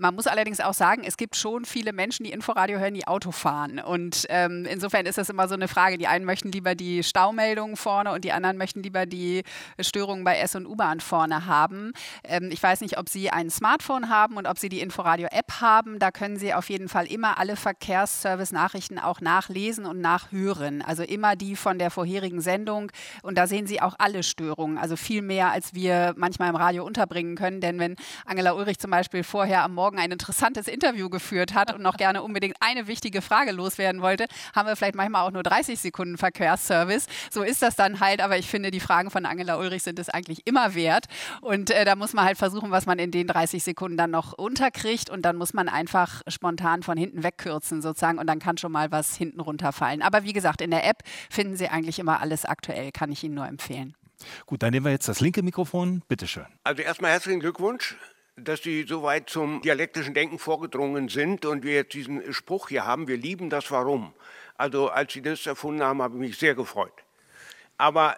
Man 0.00 0.14
muss 0.14 0.26
allerdings 0.26 0.60
auch 0.60 0.72
sagen, 0.72 1.02
es 1.04 1.18
gibt 1.18 1.36
schon 1.36 1.66
viele 1.66 1.92
Menschen, 1.92 2.24
die 2.24 2.32
Inforadio 2.32 2.78
hören, 2.78 2.94
die 2.94 3.06
Auto 3.06 3.32
fahren. 3.32 3.78
Und 3.78 4.24
ähm, 4.30 4.64
insofern 4.64 5.04
ist 5.04 5.18
das 5.18 5.28
immer 5.28 5.46
so 5.46 5.52
eine 5.52 5.68
Frage. 5.68 5.98
Die 5.98 6.06
einen 6.06 6.24
möchten 6.24 6.50
lieber 6.50 6.74
die 6.74 7.02
Staumeldungen 7.02 7.76
vorne 7.76 8.12
und 8.12 8.24
die 8.24 8.32
anderen 8.32 8.56
möchten 8.56 8.82
lieber 8.82 9.04
die 9.04 9.42
Störungen 9.78 10.24
bei 10.24 10.38
S- 10.38 10.56
und 10.56 10.64
U-Bahn 10.64 11.00
vorne 11.00 11.44
haben. 11.44 11.92
Ähm, 12.24 12.48
ich 12.50 12.62
weiß 12.62 12.80
nicht, 12.80 12.96
ob 12.96 13.10
Sie 13.10 13.28
ein 13.28 13.50
Smartphone 13.50 14.08
haben 14.08 14.38
und 14.38 14.46
ob 14.46 14.58
Sie 14.58 14.70
die 14.70 14.80
Inforadio-App 14.80 15.60
haben. 15.60 15.98
Da 15.98 16.10
können 16.10 16.38
Sie 16.38 16.54
auf 16.54 16.70
jeden 16.70 16.88
Fall 16.88 17.04
immer 17.04 17.36
alle 17.36 17.56
Verkehrsservice-Nachrichten 17.56 18.98
auch 18.98 19.20
nachlesen 19.20 19.84
und 19.84 20.00
nachhören. 20.00 20.80
Also 20.80 21.02
immer 21.02 21.36
die 21.36 21.56
von 21.56 21.78
der 21.78 21.90
vorherigen 21.90 22.40
Sendung. 22.40 22.90
Und 23.22 23.36
da 23.36 23.46
sehen 23.46 23.66
Sie 23.66 23.82
auch 23.82 23.96
alle 23.98 24.22
Störungen. 24.22 24.78
Also 24.78 24.96
viel 24.96 25.20
mehr, 25.20 25.52
als 25.52 25.74
wir 25.74 26.14
manchmal 26.16 26.48
im 26.48 26.56
Radio 26.56 26.86
unterbringen 26.86 27.36
können. 27.36 27.60
Denn 27.60 27.78
wenn 27.78 27.96
Angela 28.24 28.54
Ulrich 28.54 28.78
zum 28.78 28.90
Beispiel 28.90 29.24
vorher 29.24 29.62
am 29.62 29.74
Morgen 29.74 29.89
Morgen 29.90 29.98
ein 29.98 30.12
interessantes 30.12 30.68
Interview 30.68 31.08
geführt 31.08 31.52
hat 31.52 31.74
und 31.74 31.82
noch 31.82 31.96
gerne 31.96 32.22
unbedingt 32.22 32.54
eine 32.60 32.86
wichtige 32.86 33.22
Frage 33.22 33.50
loswerden 33.50 34.02
wollte, 34.02 34.26
haben 34.54 34.68
wir 34.68 34.76
vielleicht 34.76 34.94
manchmal 34.94 35.26
auch 35.26 35.32
nur 35.32 35.42
30 35.42 35.80
Sekunden 35.80 36.16
Verkehrsservice. 36.16 37.06
So 37.28 37.42
ist 37.42 37.60
das 37.60 37.74
dann 37.74 37.98
halt, 37.98 38.20
aber 38.20 38.38
ich 38.38 38.48
finde, 38.48 38.70
die 38.70 38.78
Fragen 38.78 39.10
von 39.10 39.26
Angela 39.26 39.58
Ulrich 39.58 39.82
sind 39.82 39.98
es 39.98 40.08
eigentlich 40.08 40.46
immer 40.46 40.76
wert. 40.76 41.06
Und 41.40 41.70
äh, 41.70 41.84
da 41.84 41.96
muss 41.96 42.12
man 42.12 42.24
halt 42.24 42.38
versuchen, 42.38 42.70
was 42.70 42.86
man 42.86 43.00
in 43.00 43.10
den 43.10 43.26
30 43.26 43.64
Sekunden 43.64 43.96
dann 43.96 44.12
noch 44.12 44.32
unterkriegt 44.32 45.10
und 45.10 45.22
dann 45.22 45.34
muss 45.34 45.54
man 45.54 45.68
einfach 45.68 46.22
spontan 46.28 46.84
von 46.84 46.96
hinten 46.96 47.24
wegkürzen 47.24 47.82
sozusagen 47.82 48.18
und 48.18 48.28
dann 48.28 48.38
kann 48.38 48.58
schon 48.58 48.70
mal 48.70 48.92
was 48.92 49.16
hinten 49.16 49.40
runterfallen. 49.40 50.02
Aber 50.02 50.22
wie 50.22 50.32
gesagt, 50.32 50.60
in 50.60 50.70
der 50.70 50.86
App 50.86 51.02
finden 51.28 51.56
Sie 51.56 51.66
eigentlich 51.66 51.98
immer 51.98 52.20
alles 52.20 52.44
aktuell, 52.44 52.92
kann 52.92 53.10
ich 53.10 53.24
Ihnen 53.24 53.34
nur 53.34 53.48
empfehlen. 53.48 53.96
Gut, 54.46 54.62
dann 54.62 54.70
nehmen 54.70 54.86
wir 54.86 54.92
jetzt 54.92 55.08
das 55.08 55.18
linke 55.18 55.42
Mikrofon. 55.42 56.02
Bitte 56.06 56.28
schön. 56.28 56.46
Also 56.62 56.80
erstmal 56.82 57.10
herzlichen 57.10 57.40
Glückwunsch 57.40 57.96
dass 58.36 58.62
Sie 58.62 58.84
so 58.84 59.02
weit 59.02 59.28
zum 59.28 59.62
dialektischen 59.62 60.14
Denken 60.14 60.38
vorgedrungen 60.38 61.08
sind 61.08 61.44
und 61.44 61.62
wir 61.62 61.74
jetzt 61.74 61.94
diesen 61.94 62.32
Spruch 62.32 62.68
hier 62.68 62.86
haben, 62.86 63.08
wir 63.08 63.16
lieben 63.16 63.50
das 63.50 63.70
Warum. 63.70 64.14
Also 64.56 64.88
als 64.88 65.12
Sie 65.12 65.22
das 65.22 65.46
erfunden 65.46 65.82
haben, 65.82 66.02
habe 66.02 66.14
ich 66.14 66.20
mich 66.20 66.38
sehr 66.38 66.54
gefreut. 66.54 66.92
Aber 67.76 68.16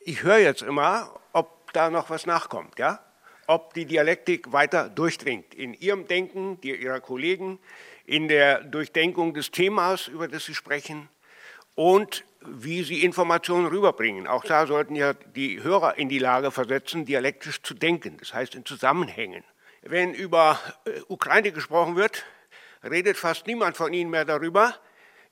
ich 0.00 0.22
höre 0.22 0.38
jetzt 0.38 0.62
immer, 0.62 1.20
ob 1.32 1.72
da 1.72 1.90
noch 1.90 2.10
was 2.10 2.26
nachkommt, 2.26 2.78
ja? 2.78 3.00
ob 3.46 3.74
die 3.74 3.86
Dialektik 3.86 4.52
weiter 4.52 4.88
durchdringt 4.88 5.54
in 5.54 5.74
Ihrem 5.74 6.06
Denken, 6.06 6.60
die 6.60 6.74
Ihrer 6.74 7.00
Kollegen, 7.00 7.58
in 8.04 8.28
der 8.28 8.62
Durchdenkung 8.64 9.34
des 9.34 9.50
Themas, 9.50 10.08
über 10.08 10.28
das 10.28 10.44
Sie 10.44 10.54
sprechen 10.54 11.08
und 11.74 12.24
wie 12.46 12.82
sie 12.82 13.02
Informationen 13.02 13.66
rüberbringen. 13.66 14.26
Auch 14.26 14.44
da 14.44 14.66
sollten 14.66 14.94
ja 14.94 15.12
die 15.12 15.62
Hörer 15.62 15.98
in 15.98 16.08
die 16.08 16.18
Lage 16.18 16.50
versetzen, 16.50 17.04
dialektisch 17.04 17.62
zu 17.62 17.74
denken, 17.74 18.16
das 18.18 18.34
heißt 18.34 18.54
in 18.54 18.64
Zusammenhängen. 18.64 19.44
Wenn 19.82 20.14
über 20.14 20.58
äh, 20.84 21.00
Ukraine 21.08 21.52
gesprochen 21.52 21.96
wird, 21.96 22.24
redet 22.84 23.16
fast 23.16 23.46
niemand 23.46 23.76
von 23.76 23.92
Ihnen 23.92 24.10
mehr 24.10 24.24
darüber, 24.24 24.74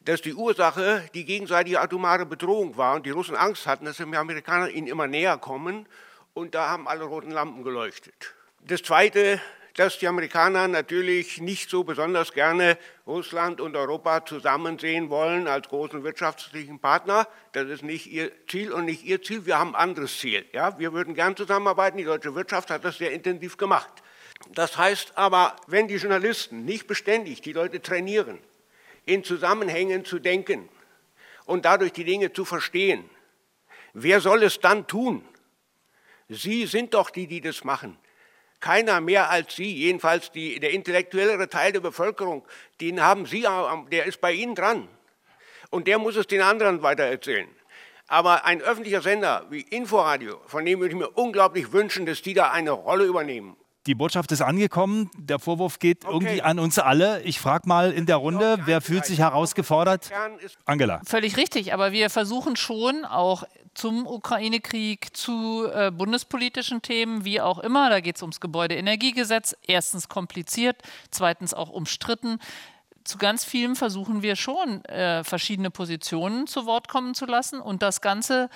dass 0.00 0.22
die 0.22 0.34
Ursache 0.34 1.08
die 1.14 1.24
gegenseitige 1.24 1.80
atomare 1.80 2.26
Bedrohung 2.26 2.76
war 2.76 2.96
und 2.96 3.06
die 3.06 3.10
Russen 3.10 3.36
Angst 3.36 3.66
hatten, 3.66 3.84
dass 3.84 3.98
die 3.98 4.02
Amerikaner 4.02 4.68
ihnen 4.68 4.86
immer 4.86 5.06
näher 5.06 5.36
kommen 5.38 5.86
und 6.32 6.54
da 6.54 6.70
haben 6.70 6.88
alle 6.88 7.04
roten 7.04 7.30
Lampen 7.30 7.64
geleuchtet. 7.64 8.34
Das 8.66 8.82
Zweite, 8.82 9.40
dass 9.74 9.98
die 9.98 10.08
Amerikaner 10.08 10.68
natürlich 10.68 11.40
nicht 11.40 11.70
so 11.70 11.84
besonders 11.84 12.32
gerne 12.32 12.78
Russland 13.06 13.60
und 13.60 13.76
Europa 13.76 14.24
zusammen 14.24 14.78
sehen 14.78 15.10
wollen 15.10 15.46
als 15.46 15.68
großen 15.68 16.02
wirtschaftlichen 16.02 16.80
Partner. 16.80 17.26
Das 17.52 17.68
ist 17.68 17.82
nicht 17.82 18.06
ihr 18.06 18.32
Ziel 18.48 18.72
und 18.72 18.84
nicht 18.84 19.04
ihr 19.04 19.22
Ziel. 19.22 19.46
Wir 19.46 19.58
haben 19.58 19.74
ein 19.74 19.82
anderes 19.82 20.18
Ziel. 20.18 20.44
Ja, 20.52 20.78
wir 20.78 20.92
würden 20.92 21.14
gern 21.14 21.36
zusammenarbeiten. 21.36 21.98
Die 21.98 22.04
deutsche 22.04 22.34
Wirtschaft 22.34 22.70
hat 22.70 22.84
das 22.84 22.98
sehr 22.98 23.12
intensiv 23.12 23.56
gemacht. 23.56 24.02
Das 24.52 24.76
heißt 24.76 25.16
aber, 25.16 25.56
wenn 25.66 25.88
die 25.88 25.96
Journalisten 25.96 26.64
nicht 26.64 26.86
beständig 26.86 27.40
die 27.40 27.52
Leute 27.52 27.80
trainieren, 27.80 28.38
in 29.06 29.24
Zusammenhängen 29.24 30.04
zu 30.04 30.18
denken 30.18 30.68
und 31.44 31.64
dadurch 31.64 31.92
die 31.92 32.04
Dinge 32.04 32.32
zu 32.32 32.44
verstehen, 32.44 33.08
wer 33.92 34.20
soll 34.20 34.42
es 34.42 34.60
dann 34.60 34.86
tun? 34.86 35.24
Sie 36.28 36.66
sind 36.66 36.94
doch 36.94 37.10
die, 37.10 37.26
die 37.26 37.40
das 37.40 37.64
machen. 37.64 37.98
Keiner 38.60 39.00
mehr 39.00 39.30
als 39.30 39.56
Sie, 39.56 39.74
jedenfalls 39.74 40.30
die, 40.32 40.60
der 40.60 40.70
intellektuellere 40.72 41.48
Teil 41.48 41.72
der 41.72 41.80
Bevölkerung, 41.80 42.44
den 42.80 43.02
haben 43.02 43.26
Sie, 43.26 43.46
der 43.90 44.04
ist 44.04 44.20
bei 44.20 44.32
Ihnen 44.32 44.54
dran. 44.54 44.88
Und 45.70 45.86
der 45.86 45.98
muss 45.98 46.16
es 46.16 46.26
den 46.26 46.42
anderen 46.42 46.82
weitererzählen. 46.82 47.48
Aber 48.06 48.44
ein 48.44 48.60
öffentlicher 48.60 49.02
Sender 49.02 49.46
wie 49.50 49.60
Inforadio, 49.60 50.40
von 50.46 50.64
dem 50.64 50.80
würde 50.80 50.94
ich 50.94 50.98
mir 50.98 51.08
unglaublich 51.10 51.72
wünschen, 51.72 52.06
dass 52.06 52.22
die 52.22 52.34
da 52.34 52.50
eine 52.50 52.72
Rolle 52.72 53.04
übernehmen. 53.04 53.56
Die 53.86 53.94
Botschaft 53.94 54.30
ist 54.30 54.42
angekommen. 54.42 55.10
Der 55.16 55.38
Vorwurf 55.38 55.78
geht 55.78 56.04
okay. 56.04 56.12
irgendwie 56.12 56.42
an 56.42 56.58
uns 56.58 56.78
alle. 56.78 57.22
Ich 57.22 57.40
frage 57.40 57.66
mal 57.66 57.92
in 57.92 58.04
der 58.04 58.16
Runde, 58.16 58.58
wer 58.66 58.82
fühlt 58.82 59.06
sich 59.06 59.20
herausgefordert? 59.20 60.10
Angela. 60.66 61.00
Völlig 61.06 61.36
richtig, 61.38 61.72
aber 61.72 61.92
wir 61.92 62.10
versuchen 62.10 62.56
schon 62.56 63.06
auch 63.06 63.44
zum 63.74 64.06
Ukraine-Krieg, 64.06 65.16
zu 65.16 65.66
äh, 65.72 65.90
bundespolitischen 65.90 66.82
Themen, 66.82 67.24
wie 67.24 67.40
auch 67.40 67.58
immer. 67.58 67.88
Da 67.90 68.00
geht 68.00 68.16
es 68.16 68.22
ums 68.22 68.40
Gebäudeenergiegesetz. 68.40 69.56
Erstens 69.66 70.08
kompliziert, 70.08 70.76
zweitens 71.10 71.54
auch 71.54 71.70
umstritten. 71.70 72.38
Zu 73.04 73.18
ganz 73.18 73.44
vielem 73.44 73.76
versuchen 73.76 74.22
wir 74.22 74.36
schon, 74.36 74.84
äh, 74.84 75.24
verschiedene 75.24 75.70
Positionen 75.70 76.46
zu 76.46 76.66
Wort 76.66 76.88
kommen 76.88 77.14
zu 77.14 77.26
lassen 77.26 77.60
und 77.60 77.82
das 77.82 78.00
Ganze 78.00 78.50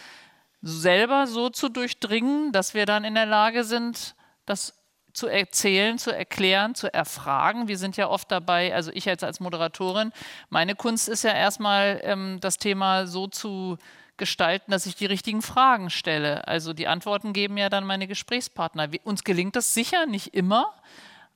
selber 0.61 1.27
so 1.27 1.51
zu 1.51 1.69
durchdringen, 1.69 2.53
dass 2.53 2.75
wir 2.75 2.87
dann 2.87 3.05
in 3.05 3.15
der 3.15 3.27
Lage 3.27 3.65
sind, 3.65 4.15
das 4.47 4.75
zu 5.13 5.29
erzählen, 5.29 5.97
zu 5.97 6.11
erklären, 6.11 6.75
zu 6.75 6.93
erfragen. 6.93 7.69
Wir 7.69 7.79
sind 7.79 7.97
ja 7.97 8.09
oft 8.09 8.31
dabei, 8.31 8.75
also 8.75 8.91
ich 8.93 9.05
jetzt 9.05 9.23
als 9.23 9.41
Moderatorin, 9.41 10.13
meine 10.51 10.75
Kunst 10.75 11.09
ist 11.09 11.23
ja 11.23 11.33
erstmal 11.33 12.01
ähm, 12.03 12.39
das 12.41 12.59
Thema 12.59 13.07
so 13.07 13.29
zu 13.29 13.79
gestalten, 14.17 14.71
dass 14.71 14.87
ich 14.87 14.95
die 14.95 15.07
richtigen 15.07 15.43
Fragen 15.43 15.91
stelle. 15.91 16.47
Also 16.47 16.73
die 16.73 16.87
Antworten 16.87 17.33
geben 17.33 17.57
ja 17.57 17.69
dann 17.69 17.85
meine 17.85 18.07
Gesprächspartner. 18.07 18.89
Uns 19.05 19.25
gelingt 19.25 19.57
das 19.57 19.75
sicher 19.75 20.07
nicht 20.07 20.35
immer, 20.35 20.73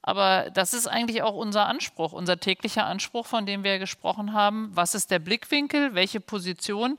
aber 0.03 0.51
das 0.51 0.75
ist 0.75 0.87
eigentlich 0.87 1.23
auch 1.23 1.35
unser 1.35 1.67
Anspruch, 1.67 2.13
unser 2.13 2.39
täglicher 2.39 2.87
Anspruch, 2.87 3.27
von 3.27 3.47
dem 3.47 3.65
wir 3.65 3.79
gesprochen 3.79 4.33
haben. 4.33 4.71
Was 4.75 4.95
ist 4.95 5.11
der 5.11 5.19
Blickwinkel? 5.19 5.95
Welche 5.95 6.21
Position? 6.21 6.99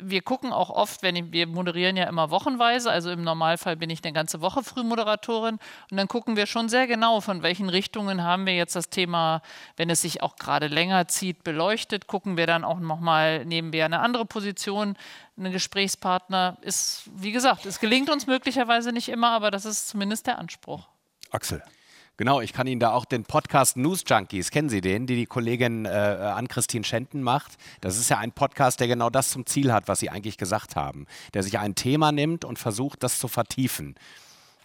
Wir 0.00 0.22
gucken 0.22 0.52
auch 0.52 0.70
oft, 0.70 1.02
wenn 1.02 1.16
ich, 1.16 1.32
wir 1.32 1.46
moderieren 1.46 1.96
ja 1.96 2.04
immer 2.04 2.30
wochenweise, 2.30 2.90
also 2.90 3.10
im 3.10 3.22
Normalfall 3.22 3.76
bin 3.76 3.90
ich 3.90 4.02
eine 4.04 4.12
ganze 4.12 4.40
Woche 4.40 4.62
Frühmoderatorin 4.62 5.58
und 5.90 5.96
dann 5.96 6.08
gucken 6.08 6.36
wir 6.36 6.46
schon 6.46 6.68
sehr 6.68 6.86
genau, 6.86 7.20
von 7.20 7.42
welchen 7.42 7.68
Richtungen 7.68 8.22
haben 8.22 8.46
wir 8.46 8.54
jetzt 8.54 8.76
das 8.76 8.88
Thema, 8.88 9.42
wenn 9.76 9.90
es 9.90 10.02
sich 10.02 10.22
auch 10.22 10.36
gerade 10.36 10.68
länger 10.68 11.08
zieht, 11.08 11.44
beleuchtet, 11.44 12.06
gucken 12.06 12.36
wir 12.36 12.46
dann 12.46 12.64
auch 12.64 12.78
nochmal, 12.78 13.44
nehmen 13.44 13.72
wir 13.72 13.84
eine 13.84 14.00
andere 14.00 14.24
Position, 14.24 14.96
einen 15.36 15.52
Gesprächspartner, 15.52 16.58
ist, 16.62 17.10
wie 17.14 17.32
gesagt, 17.32 17.66
es 17.66 17.80
gelingt 17.80 18.10
uns 18.10 18.26
möglicherweise 18.26 18.92
nicht 18.92 19.08
immer, 19.08 19.30
aber 19.30 19.50
das 19.50 19.64
ist 19.64 19.88
zumindest 19.88 20.26
der 20.26 20.38
Anspruch. 20.38 20.88
Axel. 21.30 21.62
Genau, 22.18 22.42
ich 22.42 22.52
kann 22.52 22.66
Ihnen 22.66 22.78
da 22.78 22.92
auch 22.92 23.06
den 23.06 23.24
Podcast 23.24 23.78
News 23.78 24.04
Junkies, 24.06 24.50
kennen 24.50 24.68
Sie 24.68 24.82
den, 24.82 25.06
die 25.06 25.16
die 25.16 25.26
Kollegin 25.26 25.86
äh, 25.86 25.88
Ann-Christine 25.88 26.84
Schenten 26.84 27.22
macht? 27.22 27.52
Das 27.80 27.96
ist 27.96 28.10
ja 28.10 28.18
ein 28.18 28.32
Podcast, 28.32 28.80
der 28.80 28.88
genau 28.88 29.08
das 29.08 29.30
zum 29.30 29.46
Ziel 29.46 29.72
hat, 29.72 29.88
was 29.88 30.00
Sie 30.00 30.10
eigentlich 30.10 30.36
gesagt 30.36 30.76
haben. 30.76 31.06
Der 31.32 31.42
sich 31.42 31.58
ein 31.58 31.74
Thema 31.74 32.12
nimmt 32.12 32.44
und 32.44 32.58
versucht, 32.58 33.02
das 33.02 33.18
zu 33.18 33.28
vertiefen 33.28 33.94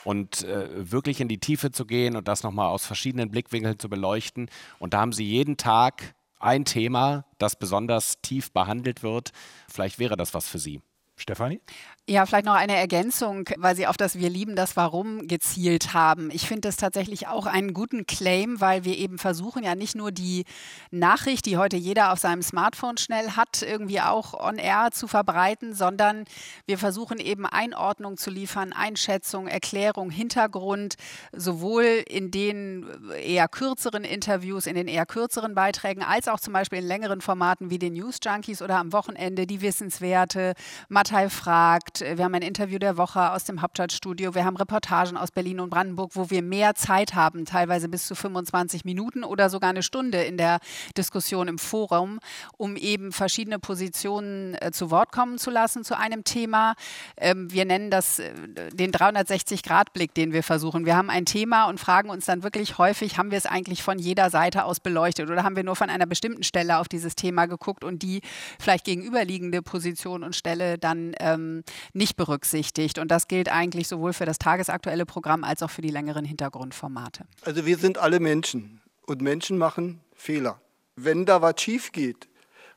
und 0.03 0.43
äh, 0.43 0.91
wirklich 0.91 1.21
in 1.21 1.29
die 1.29 1.39
Tiefe 1.39 1.71
zu 1.71 1.86
gehen 1.86 2.17
und 2.17 2.27
das 2.27 2.43
nochmal 2.43 2.67
aus 2.67 2.86
verschiedenen 2.86 3.31
Blickwinkeln 3.31 3.79
zu 3.79 3.89
beleuchten. 3.89 4.49
Und 4.77 4.93
da 4.93 4.99
haben 4.99 5.13
Sie 5.13 5.25
jeden 5.25 5.55
Tag 5.55 6.15
ein 6.39 6.65
Thema, 6.65 7.25
das 7.38 7.57
besonders 7.57 8.21
tief 8.21 8.51
behandelt 8.51 9.03
wird. 9.03 9.31
Vielleicht 9.69 9.99
wäre 9.99 10.17
das 10.17 10.34
was 10.34 10.47
für 10.47 10.59
Sie. 10.59 10.82
Stefanie? 11.15 11.61
Ja, 12.10 12.26
vielleicht 12.26 12.45
noch 12.45 12.53
eine 12.53 12.78
Ergänzung, 12.78 13.49
weil 13.58 13.76
Sie 13.76 13.86
auf 13.86 13.97
das 13.97 14.18
Wir 14.18 14.30
lieben 14.30 14.55
das 14.55 14.78
Warum 14.78 15.28
gezielt 15.28 15.93
haben. 15.93 16.32
Ich 16.32 16.47
finde 16.47 16.62
das 16.62 16.78
tatsächlich 16.78 17.28
auch 17.28 17.45
einen 17.45 17.74
guten 17.74 18.05
Claim, 18.05 18.62
weil 18.62 18.86
wir 18.86 18.97
eben 18.97 19.18
versuchen 19.18 19.62
ja 19.62 19.76
nicht 19.76 19.93
nur 19.93 20.14
die 20.14 20.45
Nachricht, 20.89 21.45
die 21.45 21.58
heute 21.58 21.76
jeder 21.76 22.14
auf 22.14 22.20
seinem 22.20 22.43
Smartphone 22.43 22.95
schnell 22.95 23.32
hat, 23.32 23.62
irgendwie 23.62 23.99
auch 23.99 24.34
on 24.34 24.58
air 24.58 24.91
zu 24.93 25.10
verbreiten, 25.10 25.74
sondern 25.74 26.24
wir 26.66 26.78
versuchen 26.78 27.20
eben 27.20 27.45
Einordnung 27.45 28.16
zu 28.16 28.30
liefern, 28.32 28.72
Einschätzung, 28.72 29.49
Erklärung, 29.49 30.10
Hintergrund, 30.10 30.95
sowohl 31.34 32.05
in 32.08 32.32
den 32.32 32.86
eher 33.22 33.49
kürzeren 33.49 34.05
Interviews, 34.05 34.66
in 34.66 34.76
den 34.76 34.88
eher 34.88 35.05
kürzeren 35.05 35.55
Beiträgen, 35.55 36.03
als 36.03 36.30
auch 36.30 36.39
zum 36.39 36.53
Beispiel 36.53 36.80
in 36.80 36.88
längeren 36.88 37.20
Formaten 37.20 37.70
wie 37.70 37.80
den 37.80 37.95
News 37.95 38.20
Junkies 38.24 38.62
oder 38.62 38.78
am 38.78 38.93
Wochenende 38.93 39.45
die 39.45 39.60
Wissenswerte, 39.60 40.53
Mattei 40.88 41.30
fragt, 41.30 41.97
wir 42.02 42.24
haben 42.24 42.36
ein 42.36 42.41
Interview 42.41 42.80
der 42.80 42.98
Woche 42.98 43.32
aus 43.32 43.45
dem 43.45 43.62
Hauptstadtstudio, 43.62 44.36
wir 44.36 44.45
haben 44.45 44.58
Reportagen 44.58 45.18
aus 45.18 45.32
Berlin 45.32 45.60
und 45.60 45.70
Brandenburg, 45.70 46.12
wo 46.16 46.30
wir 46.30 46.41
mehr 46.41 46.76
Zeit 46.76 47.16
haben, 47.16 47.45
teilweise 47.45 47.89
bis 47.89 48.08
zu 48.08 48.16
25 48.16 48.86
Minuten 48.86 49.24
oder 49.24 49.50
sogar 49.50 49.70
eine 49.70 49.84
Stunde 49.84 50.24
in 50.24 50.38
der 50.38 50.60
Diskussion 50.98 51.48
im 51.48 51.58
Forum, 51.58 52.20
um 52.58 52.76
eben 52.76 53.12
verschiedene 53.12 53.60
Positionen 53.60 54.56
äh, 54.56 54.72
zu 54.72 54.91
Wort 54.91 55.12
kommen 55.12 55.38
zu 55.38 55.50
lassen 55.50 55.84
zu 55.84 55.98
einem 55.98 56.24
Thema. 56.24 56.76
Ähm, 57.18 57.52
wir 57.52 57.66
nennen 57.66 57.89
das 57.89 58.20
äh, 58.20 58.32
den 58.74 58.91
360-Grad-Blick, 58.91 60.14
den 60.14 60.34
wir 60.34 60.43
versuchen. 60.43 60.86
Wir 60.86 60.95
haben 60.95 61.10
ein 61.10 61.26
Thema 61.26 61.66
und 61.66 61.80
fragen 61.80 62.10
uns 62.10 62.26
dann 62.26 62.43
wirklich 62.43 62.78
häufig, 62.78 63.18
haben 63.18 63.32
wir 63.32 63.38
es 63.38 63.45
eigentlich 63.45 63.84
von 63.84 64.00
jeder 64.00 64.30
Seite 64.30 64.66
aus 64.66 64.80
beleuchtet 64.80 65.30
oder 65.30 65.43
haben 65.43 65.56
wir 65.56 65.64
nur 65.64 65.76
von 65.76 65.89
einer 65.89 66.06
bestimmten 66.06 66.43
Stelle 66.43 66.78
auf 66.80 66.88
dieses 66.88 67.16
Thema 67.16 67.45
geguckt 67.45 67.84
und 67.84 68.04
die 68.04 68.22
vielleicht 68.60 68.86
gegenüberliegende 68.86 69.62
Position 69.62 70.24
und 70.24 70.36
Stelle 70.36 70.78
dann 70.78 71.14
ähm, 71.20 71.64
nicht 71.93 72.15
berücksichtigt. 72.15 72.99
Und 72.99 73.09
das 73.09 73.27
gilt 73.27 73.49
eigentlich 73.49 73.88
sowohl 73.88 74.13
für 74.13 74.25
das 74.25 74.38
tagesaktuelle 74.38 75.05
Programm 75.05 75.43
als 75.43 75.63
auch 75.63 75.69
für 75.69 75.81
die 75.81 75.89
längeren 75.89 76.25
Hintergrundformate. 76.25 77.25
Also 77.43 77.65
wir 77.65 77.77
sind 77.77 77.97
alle 77.97 78.19
Menschen 78.19 78.81
und 79.05 79.21
Menschen 79.21 79.57
machen 79.57 80.01
Fehler. 80.15 80.59
Wenn 80.95 81.25
da 81.25 81.41
was 81.41 81.61
schief 81.61 81.91
geht, 81.91 82.27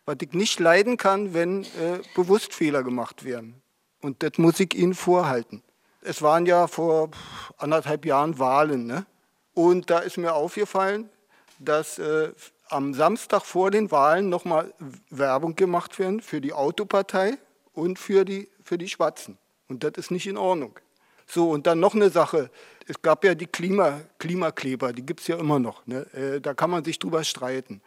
was 0.04 0.16
ich 0.20 0.32
nicht 0.32 0.60
leiden 0.60 0.96
kann, 0.96 1.34
wenn 1.34 1.64
äh, 1.64 2.00
bewusst 2.14 2.54
Fehler 2.54 2.82
gemacht 2.82 3.24
werden. 3.24 3.60
Und 4.00 4.22
das 4.22 4.32
muss 4.38 4.58
ich 4.60 4.74
Ihnen 4.74 4.94
vorhalten. 4.94 5.62
Es 6.02 6.22
waren 6.22 6.46
ja 6.46 6.66
vor 6.66 7.10
anderthalb 7.58 8.06
Jahren 8.06 8.38
Wahlen. 8.38 8.86
Ne? 8.86 9.06
Und 9.54 9.90
da 9.90 9.98
ist 9.98 10.16
mir 10.16 10.34
aufgefallen, 10.34 11.10
dass 11.58 11.98
äh, 11.98 12.32
am 12.68 12.94
Samstag 12.94 13.44
vor 13.44 13.70
den 13.70 13.90
Wahlen 13.90 14.28
nochmal 14.28 14.72
Werbung 15.10 15.56
gemacht 15.56 15.98
werden 15.98 16.20
für 16.20 16.40
die 16.40 16.52
Autopartei 16.52 17.36
und 17.74 17.98
für 17.98 18.24
die 18.24 18.48
für 18.70 18.78
die 18.78 18.88
Schwarzen. 18.88 19.36
Und 19.66 19.82
das 19.82 19.94
ist 19.96 20.12
nicht 20.12 20.28
in 20.28 20.36
Ordnung. 20.36 20.78
So, 21.26 21.50
und 21.50 21.66
dann 21.66 21.80
noch 21.80 21.96
eine 21.96 22.08
Sache. 22.08 22.50
Es 22.86 23.02
gab 23.02 23.24
ja 23.24 23.34
die 23.34 23.46
Klima, 23.46 24.00
Klimakleber, 24.20 24.92
die 24.92 25.04
gibt 25.04 25.22
es 25.22 25.26
ja 25.26 25.36
immer 25.38 25.58
noch. 25.58 25.84
Ne? 25.86 26.06
Äh, 26.14 26.40
da 26.40 26.54
kann 26.54 26.70
man 26.70 26.84
sich 26.84 26.96
drüber 27.00 27.24
streiten. 27.24 27.82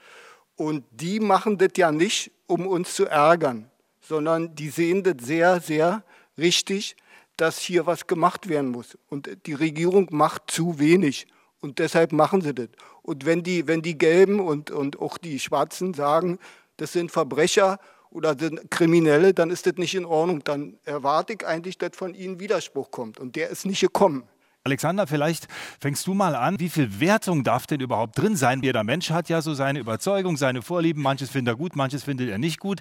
Und 0.57 0.83
die 0.91 1.21
machen 1.21 1.57
das 1.57 1.69
ja 1.77 1.89
nicht, 1.89 2.31
um 2.47 2.67
uns 2.67 2.95
zu 2.95 3.05
ärgern, 3.05 3.71
sondern 4.01 4.53
die 4.55 4.67
sehen 4.67 5.03
das 5.03 5.15
sehr, 5.21 5.61
sehr 5.61 6.03
richtig, 6.37 6.97
dass 7.37 7.59
hier 7.59 7.85
was 7.85 8.05
gemacht 8.05 8.49
werden 8.49 8.69
muss. 8.69 8.97
Und 9.09 9.29
die 9.45 9.53
Regierung 9.53 10.09
macht 10.11 10.51
zu 10.51 10.79
wenig. 10.79 11.27
Und 11.61 11.79
deshalb 11.79 12.11
machen 12.11 12.41
sie 12.41 12.53
das. 12.53 12.67
Und 13.03 13.25
wenn 13.25 13.41
die, 13.41 13.67
wenn 13.67 13.81
die 13.81 13.97
Gelben 13.97 14.41
und, 14.41 14.69
und 14.69 14.99
auch 14.99 15.17
die 15.17 15.39
Schwarzen 15.39 15.93
sagen, 15.93 16.39
das 16.75 16.91
sind 16.91 17.09
Verbrecher 17.09 17.79
oder 18.13 18.37
sind 18.37 18.71
Kriminelle, 18.71 19.33
dann 19.33 19.49
ist 19.49 19.65
das 19.65 19.75
nicht 19.75 19.95
in 19.95 20.05
Ordnung. 20.05 20.43
Dann 20.43 20.77
erwarte 20.85 21.33
ich 21.33 21.45
eigentlich, 21.45 21.77
dass 21.77 21.91
von 21.95 22.13
ihnen 22.13 22.39
Widerspruch 22.39 22.91
kommt. 22.91 23.19
Und 23.19 23.35
der 23.35 23.49
ist 23.49 23.65
nicht 23.65 23.81
gekommen. 23.81 24.23
Alexander, 24.65 25.07
vielleicht 25.07 25.47
fängst 25.81 26.07
du 26.07 26.13
mal 26.13 26.35
an. 26.35 26.57
Wie 26.57 26.69
viel 26.69 27.01
Wertung 27.01 27.43
darf 27.43 27.67
denn 27.67 27.81
überhaupt 27.81 28.17
drin 28.17 28.37
sein? 28.37 28.61
Jeder 28.63 28.85
Mensch 28.85 29.09
hat 29.09 29.27
ja 29.27 29.41
so 29.41 29.53
seine 29.53 29.79
Überzeugung, 29.79 30.37
seine 30.37 30.61
Vorlieben. 30.61 31.03
Manches 31.03 31.29
findet 31.31 31.55
er 31.55 31.57
gut, 31.57 31.75
manches 31.75 32.03
findet 32.03 32.29
er 32.29 32.37
nicht 32.37 32.61
gut. 32.61 32.79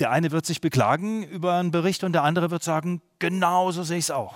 Der 0.00 0.10
eine 0.10 0.32
wird 0.32 0.44
sich 0.44 0.60
beklagen 0.60 1.24
über 1.24 1.54
einen 1.54 1.70
Bericht 1.70 2.04
und 2.04 2.12
der 2.12 2.24
andere 2.24 2.50
wird 2.50 2.62
sagen, 2.62 3.00
genau 3.24 3.70
so 3.70 3.82
sehe 3.82 3.96
ich 3.96 4.04
es 4.04 4.10
auch. 4.10 4.34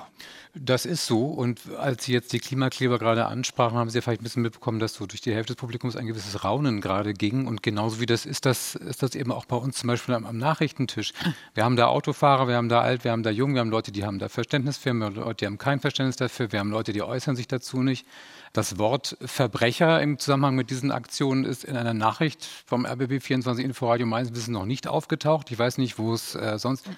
Das 0.54 0.86
ist 0.86 1.06
so. 1.06 1.26
Und 1.26 1.60
als 1.78 2.04
Sie 2.04 2.12
jetzt 2.12 2.32
die 2.32 2.38
Klimakleber 2.38 2.98
gerade 2.98 3.26
ansprachen, 3.26 3.76
haben 3.76 3.90
Sie 3.90 3.98
ja 3.98 4.02
vielleicht 4.02 4.22
ein 4.22 4.24
bisschen 4.24 4.42
mitbekommen, 4.42 4.78
dass 4.78 4.94
so 4.94 5.06
durch 5.06 5.20
die 5.20 5.32
Hälfte 5.34 5.52
des 5.52 5.60
Publikums 5.60 5.94
ein 5.94 6.06
gewisses 6.06 6.42
Raunen 6.42 6.80
gerade 6.80 7.12
ging. 7.12 7.46
Und 7.46 7.62
genauso 7.62 8.00
wie 8.00 8.06
das 8.06 8.24
ist, 8.24 8.46
das 8.46 8.74
ist 8.74 9.02
das 9.02 9.14
eben 9.14 9.30
auch 9.30 9.44
bei 9.44 9.56
uns 9.56 9.78
zum 9.78 9.88
Beispiel 9.88 10.14
am, 10.14 10.24
am 10.24 10.38
Nachrichtentisch. 10.38 11.12
Wir 11.54 11.64
haben 11.64 11.76
da 11.76 11.88
Autofahrer, 11.88 12.48
wir 12.48 12.56
haben 12.56 12.68
da 12.68 12.80
alt, 12.80 13.04
wir 13.04 13.12
haben 13.12 13.22
da 13.22 13.30
jung, 13.30 13.54
wir 13.54 13.60
haben 13.60 13.70
Leute, 13.70 13.92
die 13.92 14.04
haben 14.04 14.18
da 14.18 14.28
Verständnis 14.28 14.78
für, 14.78 14.94
wir 14.94 15.04
haben 15.04 15.14
Leute, 15.14 15.36
die 15.36 15.46
haben 15.46 15.58
kein 15.58 15.80
Verständnis 15.80 16.16
dafür, 16.16 16.50
wir 16.50 16.60
haben 16.60 16.70
Leute, 16.70 16.92
die 16.92 17.02
äußern 17.02 17.36
sich 17.36 17.46
dazu 17.46 17.82
nicht. 17.82 18.06
Das 18.52 18.78
Wort 18.78 19.16
Verbrecher 19.20 20.00
im 20.00 20.18
Zusammenhang 20.18 20.54
mit 20.54 20.70
diesen 20.70 20.90
Aktionen 20.90 21.44
ist 21.44 21.64
in 21.64 21.76
einer 21.76 21.92
Nachricht 21.92 22.44
vom 22.66 22.86
RBB 22.86 23.20
24 23.22 23.64
Inforadio 23.64 24.06
meines 24.06 24.32
Wissens 24.32 24.48
noch 24.48 24.64
nicht 24.64 24.88
aufgetaucht. 24.88 25.50
Ich 25.50 25.58
weiß 25.58 25.78
nicht, 25.78 25.98
wo 25.98 26.14
es 26.14 26.34
äh, 26.34 26.58
sonst. 26.58 26.88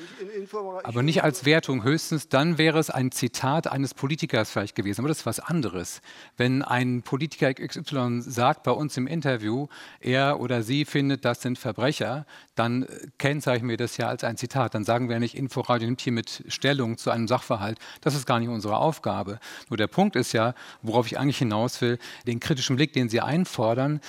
Aber 0.85 1.03
nicht 1.03 1.25
als 1.25 1.45
Wertung. 1.45 1.80
Höchstens 1.83 2.29
dann 2.29 2.59
wäre 2.59 2.79
es 2.79 2.91
ein 2.91 3.13
Zitat 3.13 3.67
eines 3.67 3.95
Politikers 3.95 4.51
vielleicht 4.51 4.75
gewesen. 4.75 5.01
Aber 5.01 5.09
das 5.09 5.19
ist 5.19 5.27
was 5.27 5.41
anderes. 5.41 6.03
Wenn 6.37 6.63
ein 6.63 7.03
Politiker 7.03 7.53
XY 7.53 8.23
sagt 8.23 8.63
bei 8.63 8.71
uns 8.73 8.97
im 8.97 9.07
Interview, 9.07 9.69
er 10.01 10.41
oder 10.41 10.63
sie 10.63 10.85
findet, 10.85 11.25
das 11.25 11.43
sind 11.43 11.59
Verbrecher, 11.59 12.27
dann 12.55 12.87
kennzeichnen 13.19 13.69
wir 13.69 13.77
das 13.77 13.97
ja 13.97 14.09
als 14.09 14.25
ein 14.25 14.37
Zitat. 14.37 14.75
Dann 14.75 14.85
sagen 14.85 15.09
wir 15.09 15.19
nicht, 15.19 15.35
Inforadio 15.35 15.87
nimmt 15.87 16.01
hier 16.01 16.13
mit 16.13 16.45
Stellung 16.49 16.99
zu 16.99 17.11
einem 17.11 17.29
Sachverhalt. 17.29 17.79
Das 18.01 18.15
ist 18.15 18.27
gar 18.27 18.39
nicht 18.39 18.49
unsere 18.49 18.77
Aufgabe. 18.77 19.39
Nur 19.69 19.77
der 19.77 19.87
Punkt 19.87 20.17
ist 20.17 20.33
ja, 20.33 20.55
worauf 20.83 21.07
ich 21.07 21.19
eigentlich 21.19 21.39
hinaus 21.39 21.81
will, 21.81 21.99
den 22.27 22.41
kritischen 22.41 22.77
Blick, 22.77 22.93
den 22.93 23.09
Sie 23.09 23.21
einfordern, 23.21 24.01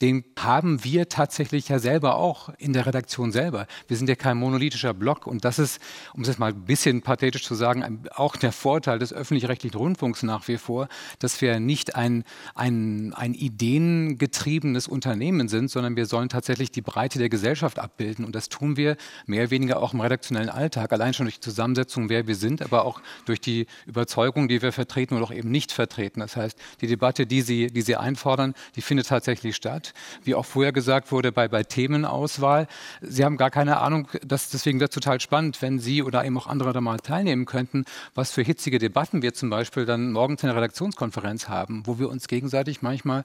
den 0.00 0.24
haben 0.38 0.82
wir 0.82 1.08
tatsächlich 1.08 1.68
ja 1.68 1.78
selber 1.78 2.16
auch 2.16 2.48
in 2.58 2.72
der 2.72 2.86
Redaktion 2.86 3.32
selber. 3.32 3.66
Wir 3.86 3.96
sind 3.96 4.08
ja 4.08 4.14
kein 4.14 4.38
monolithischer 4.38 4.94
Block 4.94 5.26
und 5.26 5.44
das 5.44 5.58
ist, 5.58 5.80
um 6.14 6.22
es 6.22 6.28
jetzt 6.28 6.38
mal 6.38 6.52
ein 6.52 6.64
bisschen 6.64 7.02
pathetisch 7.02 7.44
zu 7.44 7.54
sagen, 7.54 8.04
auch 8.14 8.36
der 8.36 8.52
Vorteil 8.52 8.98
des 8.98 9.12
öffentlich-rechtlichen 9.12 9.76
Rundfunks 9.76 10.22
nach 10.22 10.48
wie 10.48 10.56
vor, 10.56 10.88
dass 11.18 11.40
wir 11.42 11.60
nicht 11.60 11.96
ein, 11.96 12.24
ein, 12.54 13.12
ein 13.14 13.34
ideengetriebenes 13.34 14.88
Unternehmen 14.88 15.48
sind, 15.48 15.70
sondern 15.70 15.96
wir 15.96 16.06
sollen 16.06 16.30
tatsächlich 16.30 16.70
die 16.70 16.82
Breite 16.82 17.18
der 17.18 17.28
Gesellschaft 17.28 17.78
abbilden 17.78 18.24
und 18.24 18.34
das 18.34 18.48
tun 18.48 18.76
wir 18.76 18.96
mehr 19.26 19.42
oder 19.42 19.50
weniger 19.50 19.82
auch 19.82 19.92
im 19.92 20.00
redaktionellen 20.00 20.48
Alltag, 20.48 20.92
allein 20.92 21.12
schon 21.12 21.26
durch 21.26 21.36
die 21.36 21.40
Zusammensetzung, 21.40 22.08
wer 22.08 22.26
wir 22.26 22.36
sind, 22.36 22.62
aber 22.62 22.86
auch 22.86 23.02
durch 23.26 23.40
die 23.40 23.66
Überzeugung, 23.86 24.48
die 24.48 24.62
wir 24.62 24.72
vertreten 24.72 25.16
oder 25.16 25.24
auch 25.24 25.32
eben 25.32 25.50
nicht 25.50 25.72
vertreten. 25.72 26.20
Das 26.20 26.36
heißt, 26.36 26.58
die 26.80 26.86
Debatte, 26.86 27.26
die 27.26 27.42
Sie, 27.42 27.66
die 27.66 27.82
Sie 27.82 27.96
einfordern, 27.96 28.54
die 28.76 28.82
findet 28.82 29.08
tatsächlich 29.08 29.56
statt 29.56 29.89
wie 30.22 30.34
auch 30.34 30.44
vorher 30.44 30.72
gesagt 30.72 31.12
wurde, 31.12 31.32
bei, 31.32 31.48
bei 31.48 31.62
Themenauswahl. 31.62 32.66
Sie 33.00 33.24
haben 33.24 33.36
gar 33.36 33.50
keine 33.50 33.78
Ahnung, 33.78 34.08
das, 34.24 34.50
deswegen 34.50 34.80
wäre 34.80 34.88
es 34.88 34.94
total 34.94 35.20
spannend, 35.20 35.60
wenn 35.62 35.78
Sie 35.78 36.02
oder 36.02 36.24
eben 36.24 36.36
auch 36.38 36.46
andere 36.46 36.72
da 36.72 36.80
mal 36.80 36.98
teilnehmen 36.98 37.46
könnten, 37.46 37.84
was 38.14 38.32
für 38.32 38.42
hitzige 38.42 38.78
Debatten 38.78 39.22
wir 39.22 39.34
zum 39.34 39.50
Beispiel 39.50 39.86
dann 39.86 40.12
morgens 40.12 40.42
in 40.42 40.48
der 40.48 40.56
Redaktionskonferenz 40.56 41.48
haben, 41.48 41.82
wo 41.86 41.98
wir 41.98 42.08
uns 42.08 42.28
gegenseitig 42.28 42.82
manchmal 42.82 43.24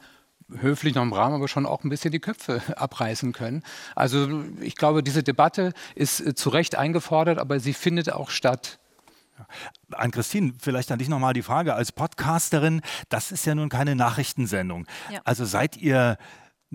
höflich 0.53 0.95
noch 0.95 1.03
im 1.03 1.13
Rahmen, 1.13 1.36
aber 1.36 1.47
schon 1.47 1.66
auch 1.66 1.84
ein 1.84 1.89
bisschen 1.89 2.11
die 2.11 2.20
Köpfe 2.20 2.61
abreißen 2.78 3.34
können. 3.34 3.63
Also 3.95 4.43
ich 4.61 4.76
glaube, 4.76 5.03
diese 5.03 5.24
Debatte 5.24 5.74
ist 5.95 6.20
äh, 6.22 6.36
zu 6.36 6.49
Recht 6.49 6.76
eingefordert, 6.76 7.39
aber 7.39 7.59
sie 7.59 7.74
findet 7.74 8.11
auch 8.11 8.30
statt. 8.30 8.80
An 9.91 10.11
Christine, 10.11 10.53
vielleicht 10.61 10.91
an 10.91 10.99
dich 10.99 11.09
nochmal 11.09 11.34
die 11.34 11.41
Frage. 11.41 11.74
Als 11.74 11.91
Podcasterin, 11.91 12.82
das 13.09 13.34
ist 13.34 13.45
ja 13.45 13.53
nun 13.53 13.68
keine 13.68 13.93
Nachrichtensendung. 13.93 14.88
Ja. 15.11 15.20
Also 15.26 15.43
seid 15.43 15.76
ihr 15.76 16.18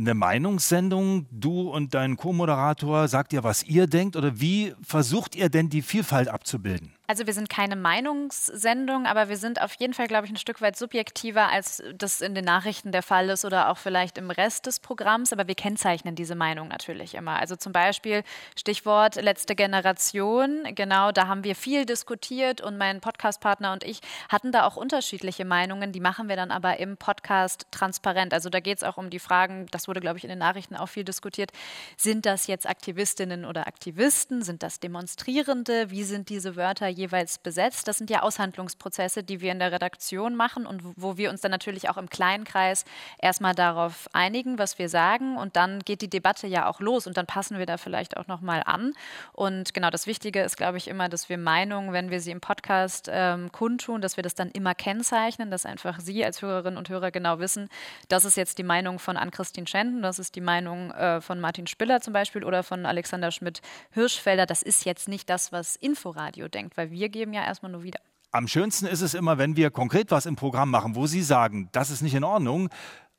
eine 0.00 0.14
Meinungssendung? 0.14 1.26
Du 1.30 1.70
und 1.70 1.94
dein 1.94 2.16
Co-Moderator, 2.16 3.08
sagt 3.08 3.32
ihr, 3.32 3.44
was 3.44 3.62
ihr 3.62 3.86
denkt? 3.86 4.16
Oder 4.16 4.40
wie 4.40 4.74
versucht 4.82 5.36
ihr 5.36 5.48
denn 5.48 5.68
die 5.68 5.82
Vielfalt 5.82 6.28
abzubilden? 6.28 6.92
Also 7.10 7.26
wir 7.26 7.34
sind 7.34 7.50
keine 7.50 7.74
Meinungssendung, 7.74 9.04
aber 9.04 9.28
wir 9.28 9.36
sind 9.36 9.60
auf 9.60 9.74
jeden 9.80 9.94
Fall, 9.94 10.06
glaube 10.06 10.26
ich, 10.26 10.32
ein 10.32 10.36
Stück 10.36 10.60
weit 10.60 10.76
subjektiver, 10.76 11.48
als 11.48 11.82
das 11.92 12.20
in 12.20 12.36
den 12.36 12.44
Nachrichten 12.44 12.92
der 12.92 13.02
Fall 13.02 13.30
ist 13.30 13.44
oder 13.44 13.68
auch 13.68 13.78
vielleicht 13.78 14.16
im 14.16 14.30
Rest 14.30 14.66
des 14.66 14.78
Programms. 14.78 15.32
Aber 15.32 15.48
wir 15.48 15.56
kennzeichnen 15.56 16.14
diese 16.14 16.36
Meinung 16.36 16.68
natürlich 16.68 17.16
immer. 17.16 17.40
Also 17.40 17.56
zum 17.56 17.72
Beispiel 17.72 18.22
Stichwort 18.56 19.16
letzte 19.16 19.56
Generation. 19.56 20.62
Genau, 20.76 21.10
da 21.10 21.26
haben 21.26 21.42
wir 21.42 21.56
viel 21.56 21.84
diskutiert 21.84 22.60
und 22.60 22.78
mein 22.78 23.00
Podcastpartner 23.00 23.72
und 23.72 23.82
ich 23.82 24.02
hatten 24.28 24.52
da 24.52 24.64
auch 24.64 24.76
unterschiedliche 24.76 25.44
Meinungen. 25.44 25.90
Die 25.90 25.98
machen 25.98 26.28
wir 26.28 26.36
dann 26.36 26.52
aber 26.52 26.78
im 26.78 26.96
Podcast 26.96 27.66
transparent. 27.72 28.32
Also 28.32 28.50
da 28.50 28.60
geht 28.60 28.78
es 28.78 28.84
auch 28.84 28.98
um 28.98 29.10
die 29.10 29.18
Fragen, 29.18 29.66
das 29.72 29.88
wurde, 29.88 29.98
glaube 29.98 30.18
ich, 30.18 30.22
in 30.22 30.30
den 30.30 30.38
Nachrichten 30.38 30.76
auch 30.76 30.88
viel 30.88 31.02
diskutiert. 31.02 31.50
Sind 31.96 32.24
das 32.24 32.46
jetzt 32.46 32.68
Aktivistinnen 32.68 33.46
oder 33.46 33.66
Aktivisten? 33.66 34.42
Sind 34.42 34.62
das 34.62 34.78
Demonstrierende? 34.78 35.90
Wie 35.90 36.04
sind 36.04 36.28
diese 36.28 36.54
Wörter 36.54 36.99
jeweils 37.00 37.38
besetzt? 37.38 37.88
Das 37.88 37.98
sind 37.98 38.10
ja 38.10 38.22
Aushandlungsprozesse, 38.22 39.22
die 39.22 39.40
wir 39.40 39.52
in 39.52 39.58
der 39.58 39.72
Redaktion 39.72 40.36
machen 40.36 40.66
und 40.66 40.82
wo 40.96 41.16
wir 41.16 41.30
uns 41.30 41.40
dann 41.40 41.50
natürlich 41.50 41.88
auch 41.88 41.96
im 41.96 42.08
kleinen 42.08 42.44
Kreis 42.44 42.84
erstmal 43.18 43.54
darauf 43.54 44.08
einigen, 44.12 44.58
was 44.58 44.78
wir 44.78 44.88
sagen. 44.88 45.36
Und 45.36 45.56
dann 45.56 45.80
geht 45.80 46.02
die 46.02 46.10
Debatte 46.10 46.46
ja 46.46 46.68
auch 46.68 46.80
los 46.80 47.06
und 47.06 47.16
dann 47.16 47.26
passen 47.26 47.58
wir 47.58 47.66
da 47.66 47.76
vielleicht 47.76 48.16
auch 48.16 48.26
nochmal 48.26 48.62
an. 48.64 48.92
Und 49.32 49.74
genau 49.74 49.90
das 49.90 50.06
Wichtige 50.06 50.42
ist, 50.42 50.56
glaube 50.56 50.78
ich, 50.78 50.88
immer, 50.88 51.08
dass 51.08 51.28
wir 51.28 51.38
Meinungen, 51.38 51.92
wenn 51.92 52.10
wir 52.10 52.20
sie 52.20 52.30
im 52.30 52.40
Podcast 52.40 53.08
ähm, 53.10 53.50
kundtun, 53.52 54.00
dass 54.00 54.16
wir 54.16 54.22
das 54.22 54.34
dann 54.34 54.50
immer 54.50 54.74
kennzeichnen, 54.74 55.50
dass 55.50 55.66
einfach 55.66 56.00
Sie 56.00 56.24
als 56.24 56.42
Hörerinnen 56.42 56.78
und 56.78 56.88
Hörer 56.88 57.10
genau 57.10 57.38
wissen, 57.38 57.68
das 58.08 58.24
ist 58.24 58.36
jetzt 58.36 58.58
die 58.58 58.62
Meinung 58.62 58.98
von 58.98 59.16
Ann-Christine 59.16 59.66
Schenden, 59.66 60.02
das 60.02 60.18
ist 60.18 60.34
die 60.34 60.40
Meinung 60.40 60.90
äh, 60.92 61.20
von 61.20 61.40
Martin 61.40 61.66
Spiller 61.66 62.00
zum 62.00 62.12
Beispiel 62.12 62.44
oder 62.44 62.62
von 62.62 62.86
Alexander 62.86 63.30
Schmidt-Hirschfelder. 63.30 64.46
Das 64.46 64.62
ist 64.62 64.84
jetzt 64.84 65.08
nicht 65.08 65.30
das, 65.30 65.52
was 65.52 65.76
Inforadio 65.76 66.48
denkt, 66.48 66.76
weil 66.76 66.89
wir 66.90 67.08
geben 67.08 67.32
ja 67.32 67.44
erstmal 67.44 67.72
nur 67.72 67.82
wieder. 67.82 68.00
Am 68.32 68.46
schönsten 68.46 68.86
ist 68.86 69.00
es 69.00 69.14
immer, 69.14 69.38
wenn 69.38 69.56
wir 69.56 69.70
konkret 69.70 70.10
was 70.10 70.26
im 70.26 70.36
Programm 70.36 70.70
machen, 70.70 70.94
wo 70.94 71.06
Sie 71.06 71.22
sagen, 71.22 71.68
das 71.72 71.90
ist 71.90 72.02
nicht 72.02 72.14
in 72.14 72.24
Ordnung, 72.24 72.68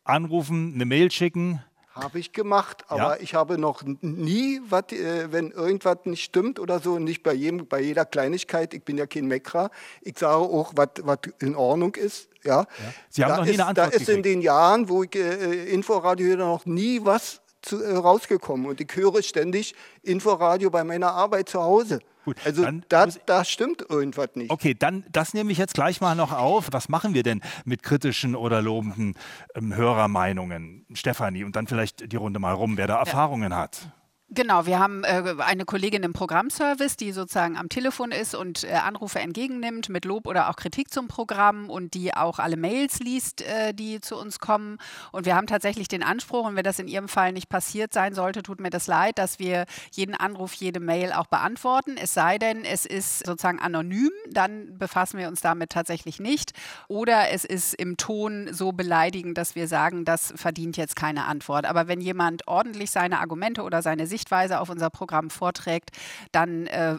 anrufen, 0.04 0.74
eine 0.74 0.86
Mail 0.86 1.12
schicken, 1.12 1.62
habe 1.94 2.20
ich 2.20 2.32
gemacht, 2.32 2.86
aber 2.88 3.18
ja? 3.18 3.22
ich 3.22 3.36
habe 3.36 3.58
noch 3.58 3.84
nie, 3.84 4.62
wat, 4.70 4.94
äh, 4.94 5.32
wenn 5.32 5.52
irgendwas 5.52 5.98
nicht 6.06 6.24
stimmt 6.24 6.58
oder 6.58 6.80
so, 6.80 7.00
nicht 7.00 7.22
bei, 7.22 7.34
jedem, 7.34 7.68
bei 7.68 7.82
jeder 7.82 8.06
Kleinigkeit, 8.06 8.74
ich 8.74 8.84
bin 8.84 8.98
ja 8.98 9.06
kein 9.06 9.26
Mekra, 9.26 9.70
ich 10.02 10.18
sage 10.18 10.38
auch, 10.38 10.72
was 10.76 11.20
in 11.40 11.56
Ordnung 11.56 11.96
ist. 11.96 12.30
Ja. 12.44 12.62
ja. 12.62 12.66
Sie 13.10 13.24
haben 13.24 13.30
da 13.30 13.38
noch 13.38 13.46
nie 13.46 13.52
ist, 13.52 13.60
eine 13.60 13.68
Antwort 13.68 13.94
Da 13.94 13.98
ist 13.98 14.10
in 14.10 14.24
den 14.24 14.42
Jahren, 14.42 14.88
wo 14.88 15.04
ich 15.04 15.16
äh, 15.16 15.66
Inforadio 15.74 16.38
noch 16.38 16.66
nie 16.66 17.04
was 17.04 17.41
zu, 17.62 17.82
äh, 17.84 17.96
rausgekommen 17.96 18.66
und 18.66 18.82
ich 18.82 18.96
höre 18.96 19.22
ständig 19.24 19.76
Inforadio 20.04 20.70
bei 20.70 20.84
meiner 20.84 21.14
Arbeit 21.14 21.50
zu 21.50 21.62
Hause. 21.62 22.00
Gut, 22.24 22.38
also 22.46 22.68
da, 22.88 23.08
da 23.26 23.44
stimmt 23.44 23.84
irgendwas 23.90 24.30
nicht. 24.36 24.52
Okay, 24.52 24.76
dann 24.78 25.04
das 25.12 25.34
nehme 25.34 25.52
ich 25.52 25.58
jetzt 25.58 25.74
gleich 25.74 26.02
mal 26.02 26.14
noch 26.14 26.32
auf. 26.32 26.68
Was 26.72 26.88
machen 26.88 27.16
wir 27.16 27.24
denn 27.24 27.42
mit 27.66 27.82
kritischen 27.82 28.36
oder 28.36 28.62
lobenden 28.62 29.16
ähm, 29.56 29.76
Hörermeinungen? 29.76 30.86
Stefanie, 30.94 31.44
und 31.44 31.56
dann 31.56 31.66
vielleicht 31.66 32.12
die 32.12 32.16
Runde 32.18 32.40
mal 32.40 32.54
rum, 32.54 32.78
wer 32.78 32.86
da 32.86 32.96
ja. 32.96 33.00
Erfahrungen 33.00 33.56
hat. 33.56 33.92
Genau, 34.34 34.66
wir 34.66 34.80
haben 34.80 35.04
äh, 35.04 35.36
eine 35.40 35.66
Kollegin 35.66 36.04
im 36.04 36.14
Programmservice, 36.14 36.96
die 36.96 37.12
sozusagen 37.12 37.58
am 37.58 37.68
Telefon 37.68 38.14
ist 38.14 38.34
und 38.34 38.64
äh, 38.64 38.72
Anrufe 38.76 39.20
entgegennimmt 39.20 39.90
mit 39.90 40.06
Lob 40.06 40.26
oder 40.26 40.50
auch 40.50 40.56
Kritik 40.56 40.90
zum 40.90 41.10
Programm 41.10 41.70
und 41.70 41.96
die 41.96 42.14
auch 42.14 42.40
alle 42.40 42.56
Mails 42.56 43.00
liest, 43.00 43.42
äh, 43.42 43.74
die 43.74 44.00
zu 44.00 44.16
uns 44.16 44.40
kommen. 44.40 44.78
Und 45.12 45.26
wir 45.26 45.36
haben 45.36 45.48
tatsächlich 45.48 45.90
den 45.90 46.02
Anspruch, 46.02 46.48
und 46.48 46.56
wenn 46.56 46.64
das 46.64 46.80
in 46.80 46.88
Ihrem 46.88 47.10
Fall 47.10 47.34
nicht 47.34 47.50
passiert 47.50 47.92
sein 47.92 48.14
sollte, 48.14 48.42
tut 48.42 48.62
mir 48.62 48.70
das 48.70 48.88
leid, 48.88 49.18
dass 49.18 49.38
wir 49.38 49.66
jeden 49.92 50.16
Anruf, 50.16 50.54
jede 50.54 50.80
Mail 50.80 51.12
auch 51.12 51.28
beantworten. 51.28 51.98
Es 52.02 52.14
sei 52.14 52.38
denn, 52.38 52.64
es 52.64 52.86
ist 52.86 53.26
sozusagen 53.26 53.60
anonym, 53.60 54.12
dann 54.30 54.78
befassen 54.78 55.20
wir 55.20 55.28
uns 55.28 55.42
damit 55.42 55.72
tatsächlich 55.72 56.22
nicht. 56.22 56.54
Oder 56.88 57.32
es 57.32 57.44
ist 57.44 57.74
im 57.74 57.98
Ton 57.98 58.48
so 58.54 58.72
beleidigend, 58.72 59.38
dass 59.38 59.56
wir 59.56 59.68
sagen, 59.68 60.06
das 60.06 60.32
verdient 60.38 60.78
jetzt 60.78 60.96
keine 60.96 61.26
Antwort. 61.26 61.66
Aber 61.66 61.90
wenn 61.90 62.00
jemand 62.00 62.48
ordentlich 62.48 62.92
seine 62.92 63.20
Argumente 63.20 63.64
oder 63.64 63.82
seine 63.82 64.08
Sicht 64.08 64.21
Sichtweise 64.22 64.60
auf 64.60 64.70
unser 64.70 64.90
Programm 64.92 65.30
vorträgt, 65.32 65.92
dann 66.32 66.68
äh, 66.68 66.98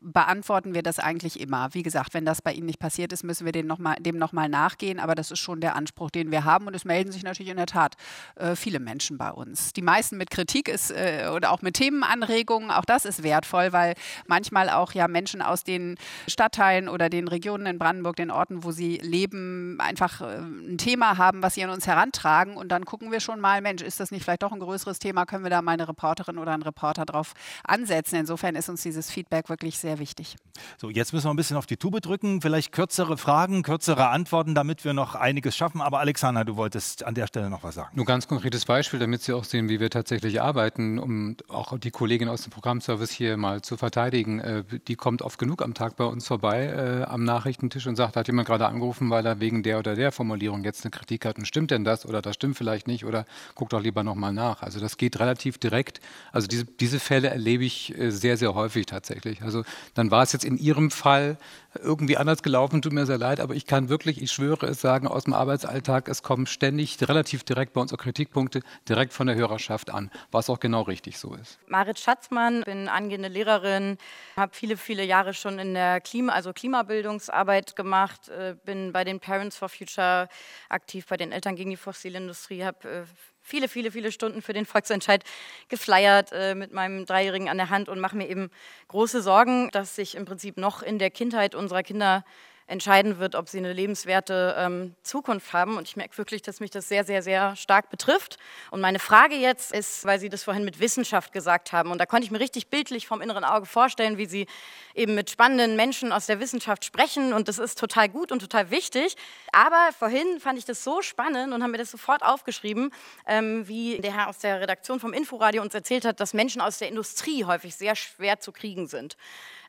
beantworten 0.00 0.74
wir 0.74 0.82
das 0.82 0.98
eigentlich 0.98 1.40
immer. 1.40 1.68
Wie 1.72 1.82
gesagt, 1.82 2.14
wenn 2.14 2.24
das 2.24 2.40
bei 2.40 2.52
Ihnen 2.52 2.66
nicht 2.66 2.78
passiert 2.78 3.12
ist, 3.12 3.24
müssen 3.24 3.44
wir 3.44 3.52
dem 3.52 3.66
nochmal 3.66 3.96
noch 4.00 4.32
nachgehen. 4.32 5.00
Aber 5.00 5.14
das 5.14 5.30
ist 5.30 5.40
schon 5.40 5.60
der 5.60 5.74
Anspruch, 5.74 6.10
den 6.10 6.30
wir 6.30 6.44
haben. 6.44 6.66
Und 6.66 6.74
es 6.74 6.84
melden 6.84 7.10
sich 7.10 7.22
natürlich 7.22 7.50
in 7.50 7.56
der 7.56 7.66
Tat 7.66 7.96
äh, 8.36 8.54
viele 8.54 8.78
Menschen 8.78 9.18
bei 9.18 9.30
uns. 9.30 9.72
Die 9.72 9.82
meisten 9.82 10.16
mit 10.16 10.30
Kritik 10.30 10.68
ist, 10.68 10.90
äh, 10.90 11.28
oder 11.34 11.50
auch 11.50 11.62
mit 11.62 11.74
Themenanregungen. 11.74 12.70
Auch 12.70 12.84
das 12.84 13.04
ist 13.04 13.22
wertvoll, 13.22 13.72
weil 13.72 13.94
manchmal 14.26 14.70
auch 14.70 14.92
ja 14.92 15.08
Menschen 15.08 15.42
aus 15.42 15.64
den 15.64 15.96
Stadtteilen 16.28 16.88
oder 16.88 17.08
den 17.10 17.26
Regionen 17.26 17.66
in 17.66 17.78
Brandenburg, 17.78 18.16
den 18.16 18.30
Orten, 18.30 18.62
wo 18.64 18.70
sie 18.70 18.98
leben, 18.98 19.80
einfach 19.80 20.20
äh, 20.20 20.38
ein 20.38 20.78
Thema 20.78 21.18
haben, 21.18 21.42
was 21.42 21.54
sie 21.54 21.64
an 21.64 21.70
uns 21.70 21.86
herantragen. 21.86 22.56
Und 22.56 22.68
dann 22.68 22.84
gucken 22.84 23.10
wir 23.10 23.20
schon 23.20 23.40
mal, 23.40 23.60
Mensch, 23.60 23.82
ist 23.82 23.98
das 23.98 24.10
nicht 24.10 24.22
vielleicht 24.22 24.42
doch 24.42 24.52
ein 24.52 24.60
größeres 24.60 25.00
Thema? 25.00 25.26
Können 25.26 25.44
wir 25.44 25.50
da 25.50 25.60
mal 25.60 25.72
eine 25.72 25.88
Reporterin 25.88 26.38
oder 26.38 26.52
einen 26.52 26.62
Reporter 26.62 27.04
drauf 27.04 27.34
ansetzen? 27.64 28.16
Insofern 28.16 28.54
ist 28.54 28.68
uns 28.68 28.82
dieses 28.82 29.10
Feedback 29.10 29.48
wirklich 29.48 29.78
sehr 29.78 29.87
wichtig. 29.98 30.36
So, 30.76 30.90
jetzt 30.90 31.12
müssen 31.12 31.26
wir 31.26 31.30
ein 31.30 31.36
bisschen 31.36 31.56
auf 31.56 31.66
die 31.66 31.76
Tube 31.76 32.00
drücken. 32.00 32.42
Vielleicht 32.42 32.72
kürzere 32.72 33.16
Fragen, 33.16 33.62
kürzere 33.62 34.08
Antworten, 34.08 34.54
damit 34.54 34.84
wir 34.84 34.92
noch 34.92 35.14
einiges 35.14 35.56
schaffen. 35.56 35.80
Aber 35.80 36.00
Alexander, 36.00 36.44
du 36.44 36.56
wolltest 36.56 37.04
an 37.04 37.14
der 37.14 37.26
Stelle 37.26 37.48
noch 37.48 37.62
was 37.62 37.76
sagen. 37.76 37.90
Nur 37.94 38.04
ganz 38.04 38.28
konkretes 38.28 38.64
Beispiel, 38.64 38.98
damit 39.00 39.22
Sie 39.22 39.32
auch 39.32 39.44
sehen, 39.44 39.68
wie 39.68 39.80
wir 39.80 39.88
tatsächlich 39.88 40.42
arbeiten, 40.42 40.98
um 40.98 41.36
auch 41.48 41.78
die 41.78 41.90
Kollegin 41.90 42.28
aus 42.28 42.42
dem 42.42 42.50
Programmservice 42.50 43.10
hier 43.10 43.36
mal 43.36 43.62
zu 43.62 43.76
verteidigen. 43.76 44.40
Äh, 44.40 44.64
die 44.86 44.96
kommt 44.96 45.22
oft 45.22 45.38
genug 45.38 45.62
am 45.62 45.74
Tag 45.74 45.96
bei 45.96 46.04
uns 46.04 46.26
vorbei 46.26 46.66
äh, 46.66 47.04
am 47.04 47.24
Nachrichtentisch 47.24 47.86
und 47.86 47.96
sagt, 47.96 48.16
hat 48.16 48.26
jemand 48.26 48.48
gerade 48.48 48.66
angerufen, 48.66 49.08
weil 49.10 49.24
er 49.24 49.40
wegen 49.40 49.62
der 49.62 49.78
oder 49.78 49.94
der 49.94 50.12
Formulierung 50.12 50.64
jetzt 50.64 50.84
eine 50.84 50.90
Kritik 50.90 51.24
hat. 51.24 51.38
Und 51.38 51.46
stimmt 51.46 51.70
denn 51.70 51.84
das 51.84 52.04
oder 52.04 52.20
das 52.20 52.34
stimmt 52.34 52.56
vielleicht 52.56 52.86
nicht 52.86 53.04
oder 53.04 53.24
guckt 53.54 53.72
doch 53.72 53.82
lieber 53.82 54.02
nochmal 54.02 54.32
nach. 54.32 54.62
Also 54.62 54.80
das 54.80 54.96
geht 54.96 55.18
relativ 55.20 55.58
direkt. 55.58 56.00
Also 56.32 56.48
diese, 56.48 56.64
diese 56.64 56.98
Fälle 56.98 57.30
erlebe 57.30 57.64
ich 57.64 57.96
äh, 57.96 58.10
sehr, 58.10 58.36
sehr 58.36 58.54
häufig 58.54 58.86
tatsächlich. 58.86 59.42
Also 59.42 59.62
dann 59.94 60.10
war 60.10 60.22
es 60.22 60.32
jetzt 60.32 60.44
in 60.44 60.58
Ihrem 60.58 60.90
Fall 60.90 61.38
irgendwie 61.74 62.16
anders 62.16 62.42
gelaufen, 62.42 62.82
tut 62.82 62.92
mir 62.92 63.06
sehr 63.06 63.18
leid, 63.18 63.40
aber 63.40 63.54
ich 63.54 63.66
kann 63.66 63.88
wirklich, 63.88 64.22
ich 64.22 64.32
schwöre 64.32 64.66
es 64.66 64.80
sagen, 64.80 65.06
aus 65.06 65.24
dem 65.24 65.34
Arbeitsalltag, 65.34 66.08
es 66.08 66.22
kommen 66.22 66.46
ständig 66.46 66.98
relativ 67.08 67.44
direkt 67.44 67.74
bei 67.74 67.80
uns 67.80 67.92
auch 67.92 67.98
Kritikpunkte 67.98 68.62
direkt 68.88 69.12
von 69.12 69.26
der 69.26 69.36
Hörerschaft 69.36 69.90
an, 69.90 70.10
was 70.30 70.50
auch 70.50 70.60
genau 70.60 70.82
richtig 70.82 71.18
so 71.18 71.34
ist. 71.34 71.58
Marit 71.66 71.98
Schatzmann, 71.98 72.62
bin 72.62 72.88
angehende 72.88 73.28
Lehrerin, 73.28 73.98
habe 74.36 74.54
viele, 74.54 74.76
viele 74.76 75.04
Jahre 75.04 75.34
schon 75.34 75.58
in 75.58 75.74
der 75.74 76.00
Klima, 76.00 76.32
also 76.32 76.52
Klimabildungsarbeit 76.52 77.76
gemacht, 77.76 78.28
äh, 78.28 78.56
bin 78.64 78.92
bei 78.92 79.04
den 79.04 79.20
Parents 79.20 79.56
for 79.56 79.68
Future 79.68 80.28
aktiv, 80.68 81.06
bei 81.06 81.16
den 81.16 81.32
Eltern 81.32 81.56
gegen 81.56 81.70
die 81.70 81.76
Fossilindustrie, 81.76 82.64
habe 82.64 82.88
äh, 82.88 83.04
viele, 83.48 83.68
viele, 83.68 83.90
viele 83.90 84.12
Stunden 84.12 84.42
für 84.42 84.52
den 84.52 84.66
Volksentscheid 84.66 85.24
gefleiert 85.68 86.30
äh, 86.32 86.54
mit 86.54 86.72
meinem 86.72 87.06
Dreijährigen 87.06 87.48
an 87.48 87.56
der 87.56 87.70
Hand 87.70 87.88
und 87.88 87.98
mache 87.98 88.16
mir 88.16 88.28
eben 88.28 88.50
große 88.88 89.22
Sorgen, 89.22 89.70
dass 89.72 89.96
sich 89.96 90.14
im 90.14 90.26
Prinzip 90.26 90.58
noch 90.58 90.82
in 90.82 90.98
der 90.98 91.10
Kindheit 91.10 91.54
unserer 91.54 91.82
Kinder 91.82 92.24
entscheiden 92.68 93.18
wird, 93.18 93.34
ob 93.34 93.48
sie 93.48 93.58
eine 93.58 93.72
lebenswerte 93.72 94.54
ähm, 94.58 94.94
Zukunft 95.02 95.52
haben. 95.52 95.78
Und 95.78 95.88
ich 95.88 95.96
merke 95.96 96.16
wirklich, 96.18 96.42
dass 96.42 96.60
mich 96.60 96.70
das 96.70 96.86
sehr, 96.86 97.02
sehr, 97.02 97.22
sehr 97.22 97.56
stark 97.56 97.88
betrifft. 97.88 98.36
Und 98.70 98.80
meine 98.80 98.98
Frage 98.98 99.34
jetzt 99.34 99.72
ist, 99.72 100.04
weil 100.04 100.20
Sie 100.20 100.28
das 100.28 100.44
vorhin 100.44 100.64
mit 100.64 100.78
Wissenschaft 100.78 101.32
gesagt 101.32 101.72
haben, 101.72 101.90
und 101.90 101.98
da 101.98 102.06
konnte 102.06 102.26
ich 102.26 102.30
mir 102.30 102.40
richtig 102.40 102.68
bildlich 102.68 103.06
vom 103.06 103.22
inneren 103.22 103.44
Auge 103.44 103.66
vorstellen, 103.66 104.18
wie 104.18 104.26
Sie 104.26 104.46
eben 104.94 105.14
mit 105.14 105.30
spannenden 105.30 105.76
Menschen 105.76 106.12
aus 106.12 106.26
der 106.26 106.40
Wissenschaft 106.40 106.84
sprechen. 106.84 107.32
Und 107.32 107.48
das 107.48 107.58
ist 107.58 107.78
total 107.78 108.08
gut 108.10 108.30
und 108.30 108.40
total 108.40 108.70
wichtig. 108.70 109.16
Aber 109.52 109.90
vorhin 109.98 110.40
fand 110.40 110.58
ich 110.58 110.64
das 110.64 110.84
so 110.84 111.02
spannend 111.02 111.52
und 111.52 111.62
haben 111.62 111.70
mir 111.70 111.78
das 111.78 111.90
sofort 111.90 112.22
aufgeschrieben, 112.22 112.92
ähm, 113.26 113.66
wie 113.68 113.98
der 113.98 114.14
Herr 114.14 114.28
aus 114.28 114.38
der 114.38 114.60
Redaktion 114.60 115.00
vom 115.00 115.12
Inforadio 115.12 115.62
uns 115.62 115.74
erzählt 115.74 116.04
hat, 116.04 116.20
dass 116.20 116.34
Menschen 116.34 116.60
aus 116.60 116.78
der 116.78 116.88
Industrie 116.88 117.44
häufig 117.44 117.74
sehr 117.74 117.96
schwer 117.96 118.40
zu 118.40 118.52
kriegen 118.52 118.86
sind 118.86 119.16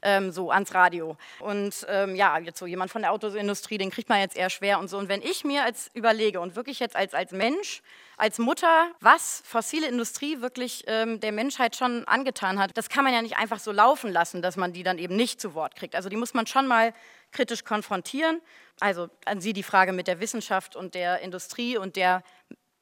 ähm, 0.01 0.31
so 0.31 0.51
ans 0.51 0.73
Radio. 0.73 1.17
Und 1.39 1.85
ähm, 1.89 2.15
ja, 2.15 2.37
jetzt 2.39 2.59
so 2.59 2.65
jemand 2.65 2.91
von 2.91 3.01
der 3.01 3.11
Autoindustrie, 3.11 3.77
den 3.77 3.91
kriegt 3.91 4.09
man 4.09 4.19
jetzt 4.19 4.35
eher 4.35 4.49
schwer 4.49 4.79
und 4.79 4.89
so. 4.89 4.97
Und 4.97 5.09
wenn 5.09 5.21
ich 5.21 5.43
mir 5.43 5.63
als 5.63 5.89
überlege 5.93 6.39
und 6.39 6.55
wirklich 6.55 6.79
jetzt 6.79 6.95
als, 6.95 7.13
als 7.13 7.31
Mensch, 7.31 7.81
als 8.17 8.37
Mutter, 8.37 8.91
was 8.99 9.41
fossile 9.45 9.87
Industrie 9.87 10.41
wirklich 10.41 10.83
ähm, 10.87 11.19
der 11.19 11.31
Menschheit 11.31 11.75
schon 11.75 12.05
angetan 12.07 12.59
hat, 12.59 12.77
das 12.77 12.89
kann 12.89 13.03
man 13.03 13.13
ja 13.13 13.21
nicht 13.21 13.37
einfach 13.37 13.59
so 13.59 13.71
laufen 13.71 14.11
lassen, 14.11 14.41
dass 14.41 14.57
man 14.57 14.73
die 14.73 14.83
dann 14.83 14.97
eben 14.97 15.15
nicht 15.15 15.39
zu 15.39 15.53
Wort 15.53 15.75
kriegt. 15.75 15.95
Also 15.95 16.09
die 16.09 16.17
muss 16.17 16.33
man 16.33 16.47
schon 16.47 16.67
mal 16.67 16.93
kritisch 17.31 17.63
konfrontieren. 17.63 18.41
Also 18.79 19.09
an 19.25 19.41
Sie 19.41 19.53
die 19.53 19.63
Frage 19.63 19.93
mit 19.93 20.07
der 20.07 20.19
Wissenschaft 20.19 20.75
und 20.75 20.95
der 20.95 21.19
Industrie 21.19 21.77
und 21.77 21.95
der 21.95 22.23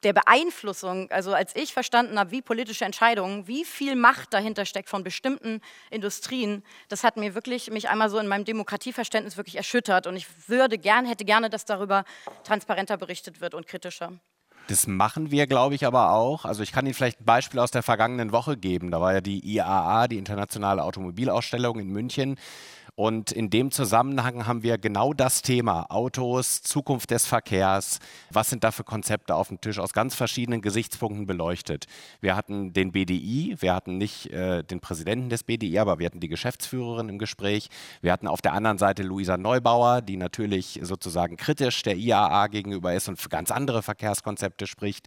der 0.04 0.12
Beeinflussung, 0.12 1.10
also 1.10 1.34
als 1.34 1.56
ich 1.56 1.72
verstanden 1.72 2.18
habe, 2.18 2.30
wie 2.30 2.40
politische 2.40 2.84
Entscheidungen, 2.84 3.48
wie 3.48 3.64
viel 3.64 3.96
Macht 3.96 4.32
dahinter 4.32 4.64
steckt 4.64 4.88
von 4.88 5.02
bestimmten 5.02 5.60
Industrien, 5.90 6.62
das 6.88 7.02
hat 7.02 7.16
mir 7.16 7.34
wirklich 7.34 7.70
mich 7.70 7.88
einmal 7.88 8.08
so 8.08 8.18
in 8.18 8.28
meinem 8.28 8.44
Demokratieverständnis 8.44 9.36
wirklich 9.36 9.56
erschüttert 9.56 10.06
und 10.06 10.16
ich 10.16 10.26
würde 10.48 10.78
gern, 10.78 11.04
hätte 11.04 11.24
gerne, 11.24 11.50
dass 11.50 11.64
darüber 11.64 12.04
transparenter 12.44 12.96
berichtet 12.96 13.40
wird 13.40 13.54
und 13.54 13.66
kritischer. 13.66 14.12
Das 14.68 14.86
machen 14.86 15.30
wir, 15.30 15.46
glaube 15.46 15.74
ich, 15.74 15.86
aber 15.86 16.12
auch. 16.12 16.44
Also 16.44 16.62
ich 16.62 16.72
kann 16.72 16.84
Ihnen 16.84 16.94
vielleicht 16.94 17.20
ein 17.20 17.24
Beispiel 17.24 17.58
aus 17.58 17.70
der 17.70 17.82
vergangenen 17.82 18.32
Woche 18.32 18.58
geben. 18.58 18.90
Da 18.90 19.00
war 19.00 19.14
ja 19.14 19.22
die 19.22 19.40
IAA, 19.40 20.08
die 20.08 20.18
Internationale 20.18 20.84
Automobilausstellung 20.84 21.80
in 21.80 21.88
München. 21.88 22.38
Und 22.98 23.30
in 23.30 23.48
dem 23.48 23.70
Zusammenhang 23.70 24.48
haben 24.48 24.64
wir 24.64 24.76
genau 24.76 25.12
das 25.12 25.40
Thema 25.40 25.86
Autos, 25.88 26.62
Zukunft 26.62 27.12
des 27.12 27.26
Verkehrs. 27.26 28.00
Was 28.32 28.50
sind 28.50 28.64
da 28.64 28.72
für 28.72 28.82
Konzepte 28.82 29.36
auf 29.36 29.46
dem 29.46 29.60
Tisch 29.60 29.78
aus 29.78 29.92
ganz 29.92 30.16
verschiedenen 30.16 30.62
Gesichtspunkten 30.62 31.24
beleuchtet? 31.24 31.86
Wir 32.20 32.34
hatten 32.34 32.72
den 32.72 32.90
BDI, 32.90 33.54
wir 33.60 33.72
hatten 33.72 33.98
nicht 33.98 34.32
äh, 34.32 34.64
den 34.64 34.80
Präsidenten 34.80 35.28
des 35.28 35.44
BDI, 35.44 35.78
aber 35.78 36.00
wir 36.00 36.06
hatten 36.06 36.18
die 36.18 36.26
Geschäftsführerin 36.26 37.08
im 37.08 37.18
Gespräch. 37.20 37.68
Wir 38.00 38.10
hatten 38.10 38.26
auf 38.26 38.42
der 38.42 38.52
anderen 38.52 38.78
Seite 38.78 39.04
Luisa 39.04 39.36
Neubauer, 39.36 40.02
die 40.02 40.16
natürlich 40.16 40.80
sozusagen 40.82 41.36
kritisch 41.36 41.84
der 41.84 41.94
IAA 41.94 42.48
gegenüber 42.48 42.94
ist 42.94 43.08
und 43.08 43.20
für 43.20 43.28
ganz 43.28 43.52
andere 43.52 43.84
Verkehrskonzepte 43.84 44.66
spricht. 44.66 45.06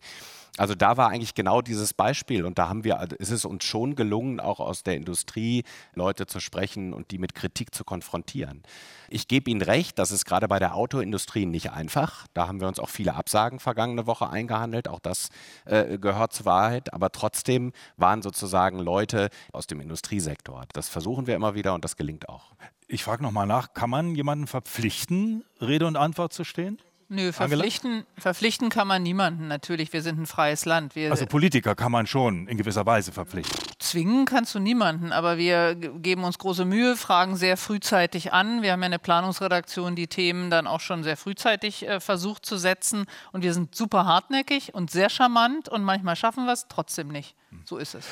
Also 0.58 0.76
da 0.76 0.98
war 0.98 1.10
eigentlich 1.10 1.34
genau 1.34 1.62
dieses 1.62 1.94
Beispiel 1.94 2.46
und 2.46 2.60
da 2.60 2.68
haben 2.68 2.84
wir, 2.84 3.00
also 3.00 3.16
ist 3.16 3.32
es 3.32 3.46
uns 3.46 3.64
schon 3.64 3.96
gelungen, 3.96 4.42
auch 4.42 4.60
aus 4.60 4.84
der 4.84 4.96
Industrie 4.96 5.64
Leute 5.96 6.28
zu 6.28 6.42
sprechen 6.42 6.94
und 6.94 7.12
die 7.12 7.20
mit 7.20 7.36
Kritik 7.36 7.74
zu 7.74 7.86
konfrontieren. 7.86 8.64
Ich 9.10 9.30
gebe 9.30 9.50
Ihnen 9.50 9.62
recht, 9.62 9.98
das 9.98 10.12
ist 10.12 10.26
gerade 10.26 10.50
bei 10.50 10.60
der 10.60 10.76
Autoindustrie 10.76 11.46
nicht 11.46 11.72
einfach. 11.72 12.28
Da 12.34 12.48
haben 12.48 12.60
wir 12.60 12.68
uns 12.68 12.80
auch 12.80 12.90
viele 12.90 13.16
Absagen 13.16 13.60
vergangene 13.60 14.08
Woche 14.08 14.30
eingehandelt. 14.30 14.90
Auch 14.90 15.00
das 15.00 15.30
äh, 15.66 15.98
gehört 15.98 16.34
zur 16.34 16.46
Wahrheit. 16.46 16.94
Aber 16.94 17.12
trotzdem 17.12 17.72
waren 17.98 18.22
sozusagen 18.22 18.80
Leute 18.80 19.30
aus 19.54 19.68
dem 19.68 19.80
Industriesektor. 19.80 20.66
Das 20.74 20.90
versuchen 20.90 21.28
wir 21.28 21.36
immer 21.36 21.56
wieder 21.56 21.74
und 21.74 21.84
das 21.84 21.96
gelingt 21.96 22.28
auch. 22.30 22.54
Ich 22.88 23.04
frage 23.04 23.24
nochmal 23.24 23.48
nach, 23.48 23.74
kann 23.74 23.90
man 23.90 24.16
jemanden 24.16 24.48
verpflichten, 24.48 25.46
Rede 25.62 25.88
und 25.88 25.96
Antwort 25.96 26.34
zu 26.34 26.44
stehen? 26.44 26.78
Nö, 27.14 27.34
verpflichten, 27.34 28.06
verpflichten 28.18 28.70
kann 28.70 28.88
man 28.88 29.04
niemanden 29.04 29.50
natürlich. 29.50 29.92
Wir 29.92 30.02
sind 30.02 30.18
ein 30.18 30.26
freies 30.26 30.64
Land. 30.64 30.96
Wir 30.96 31.12
also 31.12 31.26
Politiker 31.26 31.76
kann 31.76 31.92
man 31.92 32.08
schon 32.08 32.48
in 32.48 32.58
gewisser 32.58 32.86
Weise 32.86 33.12
verpflichten. 33.12 33.60
Zwingen 33.80 34.24
kannst 34.24 34.56
du 34.56 34.60
niemanden, 34.60 35.12
aber 35.12 35.38
wir 35.38 35.76
geben 35.76 36.24
uns 36.24 36.38
große 36.38 36.64
Mühe, 36.64 36.96
fragen 36.96 37.36
sehr 37.36 37.58
frühzeitig 37.58 38.32
an. 38.32 38.62
Wir 38.62 38.72
haben 38.72 38.80
ja 38.80 38.86
eine 38.86 38.98
Planungsredaktion, 38.98 39.98
die 39.98 40.08
Themen 40.08 40.50
dann 40.50 40.68
auch 40.68 40.80
schon 40.80 41.04
sehr 41.04 41.18
frühzeitig 41.18 41.86
äh, 41.86 42.00
versucht 42.00 42.46
zu 42.46 42.56
setzen. 42.56 43.04
Und 43.34 43.44
wir 43.44 43.54
sind 43.54 43.76
super 43.76 44.06
hartnäckig 44.06 44.74
und 44.74 44.90
sehr 44.90 45.10
charmant 45.10 45.68
und 45.68 45.84
manchmal 45.84 46.16
schaffen 46.16 46.46
wir 46.46 46.54
es 46.54 46.68
trotzdem 46.70 47.10
nicht. 47.10 47.36
So 47.66 47.76
ist 47.76 47.94
es. 47.94 48.06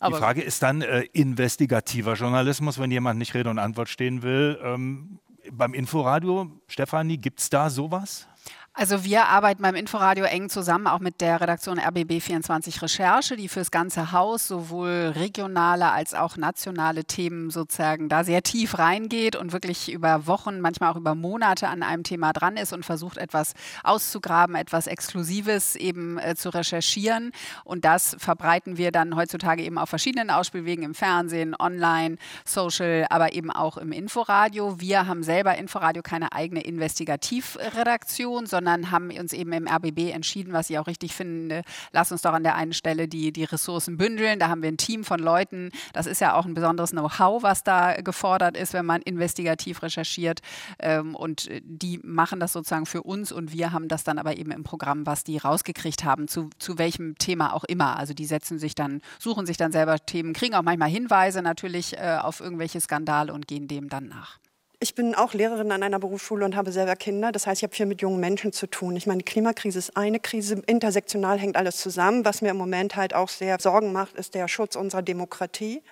Aber 0.00 0.16
die 0.16 0.22
Frage 0.22 0.42
ist 0.42 0.60
dann 0.64 0.82
äh, 0.82 1.02
investigativer 1.12 2.14
Journalismus, 2.14 2.80
wenn 2.80 2.90
jemand 2.90 3.20
nicht 3.20 3.32
Rede 3.34 3.48
und 3.48 3.60
Antwort 3.60 3.88
stehen 3.88 4.24
will. 4.24 4.58
Ähm, 4.60 5.20
beim 5.52 5.72
Inforadio, 5.72 6.50
Stefanie, 6.66 7.16
gibt 7.16 7.40
es 7.40 7.48
da 7.48 7.70
sowas? 7.70 8.26
Also 8.72 9.02
wir 9.02 9.26
arbeiten 9.26 9.62
beim 9.62 9.74
Inforadio 9.74 10.24
eng 10.26 10.48
zusammen, 10.48 10.86
auch 10.86 11.00
mit 11.00 11.20
der 11.20 11.40
Redaktion 11.40 11.80
RBB24 11.80 12.82
Recherche, 12.82 13.36
die 13.36 13.48
fürs 13.48 13.72
ganze 13.72 14.12
Haus 14.12 14.46
sowohl 14.46 15.12
regionale 15.16 15.90
als 15.90 16.14
auch 16.14 16.36
nationale 16.36 17.04
Themen 17.04 17.50
sozusagen 17.50 18.08
da 18.08 18.22
sehr 18.22 18.44
tief 18.44 18.78
reingeht 18.78 19.34
und 19.34 19.52
wirklich 19.52 19.90
über 19.92 20.28
Wochen, 20.28 20.60
manchmal 20.60 20.92
auch 20.92 20.96
über 20.96 21.16
Monate 21.16 21.66
an 21.66 21.82
einem 21.82 22.04
Thema 22.04 22.32
dran 22.32 22.56
ist 22.56 22.72
und 22.72 22.86
versucht 22.86 23.18
etwas 23.18 23.54
auszugraben, 23.82 24.54
etwas 24.54 24.86
Exklusives 24.86 25.74
eben 25.74 26.18
äh, 26.18 26.36
zu 26.36 26.50
recherchieren. 26.50 27.32
Und 27.64 27.84
das 27.84 28.14
verbreiten 28.20 28.78
wir 28.78 28.92
dann 28.92 29.16
heutzutage 29.16 29.64
eben 29.64 29.78
auf 29.78 29.88
verschiedenen 29.88 30.30
Ausspielwegen 30.30 30.84
im 30.84 30.94
Fernsehen, 30.94 31.56
online, 31.58 32.18
Social, 32.44 33.04
aber 33.10 33.32
eben 33.32 33.50
auch 33.50 33.78
im 33.78 33.90
Inforadio. 33.90 34.80
Wir 34.80 35.08
haben 35.08 35.24
selber 35.24 35.56
Inforadio 35.58 36.02
keine 36.02 36.32
eigene 36.32 36.60
Investigativredaktion, 36.60 38.46
sondern 38.46 38.59
sondern 38.60 38.90
haben 38.90 39.10
uns 39.18 39.32
eben 39.32 39.52
im 39.54 39.66
RBB 39.66 40.12
entschieden, 40.12 40.52
was 40.52 40.68
ich 40.68 40.78
auch 40.78 40.86
richtig 40.86 41.14
finde, 41.14 41.62
lass 41.92 42.12
uns 42.12 42.20
doch 42.20 42.34
an 42.34 42.42
der 42.42 42.56
einen 42.56 42.74
Stelle 42.74 43.08
die, 43.08 43.32
die 43.32 43.44
Ressourcen 43.44 43.96
bündeln. 43.96 44.38
Da 44.38 44.48
haben 44.48 44.60
wir 44.60 44.68
ein 44.68 44.76
Team 44.76 45.02
von 45.02 45.18
Leuten. 45.18 45.70
Das 45.94 46.04
ist 46.04 46.20
ja 46.20 46.34
auch 46.34 46.44
ein 46.44 46.52
besonderes 46.52 46.90
Know-how, 46.90 47.42
was 47.42 47.64
da 47.64 47.94
gefordert 48.02 48.58
ist, 48.58 48.74
wenn 48.74 48.84
man 48.84 49.00
investigativ 49.00 49.82
recherchiert. 49.82 50.40
Ähm, 50.78 51.14
und 51.14 51.48
die 51.62 52.00
machen 52.02 52.38
das 52.38 52.52
sozusagen 52.52 52.84
für 52.84 53.02
uns 53.02 53.32
und 53.32 53.50
wir 53.50 53.72
haben 53.72 53.88
das 53.88 54.04
dann 54.04 54.18
aber 54.18 54.36
eben 54.36 54.50
im 54.50 54.62
Programm, 54.62 55.06
was 55.06 55.24
die 55.24 55.38
rausgekriegt 55.38 56.04
haben, 56.04 56.28
zu, 56.28 56.50
zu 56.58 56.76
welchem 56.76 57.16
Thema 57.16 57.54
auch 57.54 57.64
immer. 57.64 57.98
Also 57.98 58.12
die 58.12 58.26
setzen 58.26 58.58
sich 58.58 58.74
dann, 58.74 59.00
suchen 59.18 59.46
sich 59.46 59.56
dann 59.56 59.72
selber 59.72 59.98
Themen, 59.98 60.34
kriegen 60.34 60.54
auch 60.54 60.62
manchmal 60.62 60.90
Hinweise 60.90 61.40
natürlich 61.40 61.96
äh, 61.96 62.18
auf 62.20 62.40
irgendwelche 62.40 62.78
Skandale 62.78 63.32
und 63.32 63.48
gehen 63.48 63.68
dem 63.68 63.88
dann 63.88 64.08
nach. 64.08 64.38
Ich 64.82 64.94
bin 64.94 65.14
auch 65.14 65.34
Lehrerin 65.34 65.72
an 65.72 65.82
einer 65.82 65.98
Berufsschule 65.98 66.42
und 66.42 66.56
habe 66.56 66.72
selber 66.72 66.96
Kinder. 66.96 67.32
Das 67.32 67.46
heißt, 67.46 67.60
ich 67.60 67.64
habe 67.64 67.74
viel 67.74 67.84
mit 67.84 68.00
jungen 68.00 68.18
Menschen 68.18 68.50
zu 68.50 68.66
tun. 68.66 68.96
Ich 68.96 69.06
meine, 69.06 69.18
die 69.18 69.26
Klimakrise 69.26 69.78
ist 69.78 69.94
eine 69.94 70.20
Krise, 70.20 70.62
intersektional 70.66 71.38
hängt 71.38 71.58
alles 71.58 71.76
zusammen. 71.76 72.24
Was 72.24 72.40
mir 72.40 72.48
im 72.48 72.56
Moment 72.56 72.96
halt 72.96 73.14
auch 73.14 73.28
sehr 73.28 73.58
Sorgen 73.60 73.92
macht, 73.92 74.14
ist 74.14 74.34
der 74.34 74.48
Schutz 74.48 74.76
unserer 74.76 75.02
Demokratie. 75.02 75.82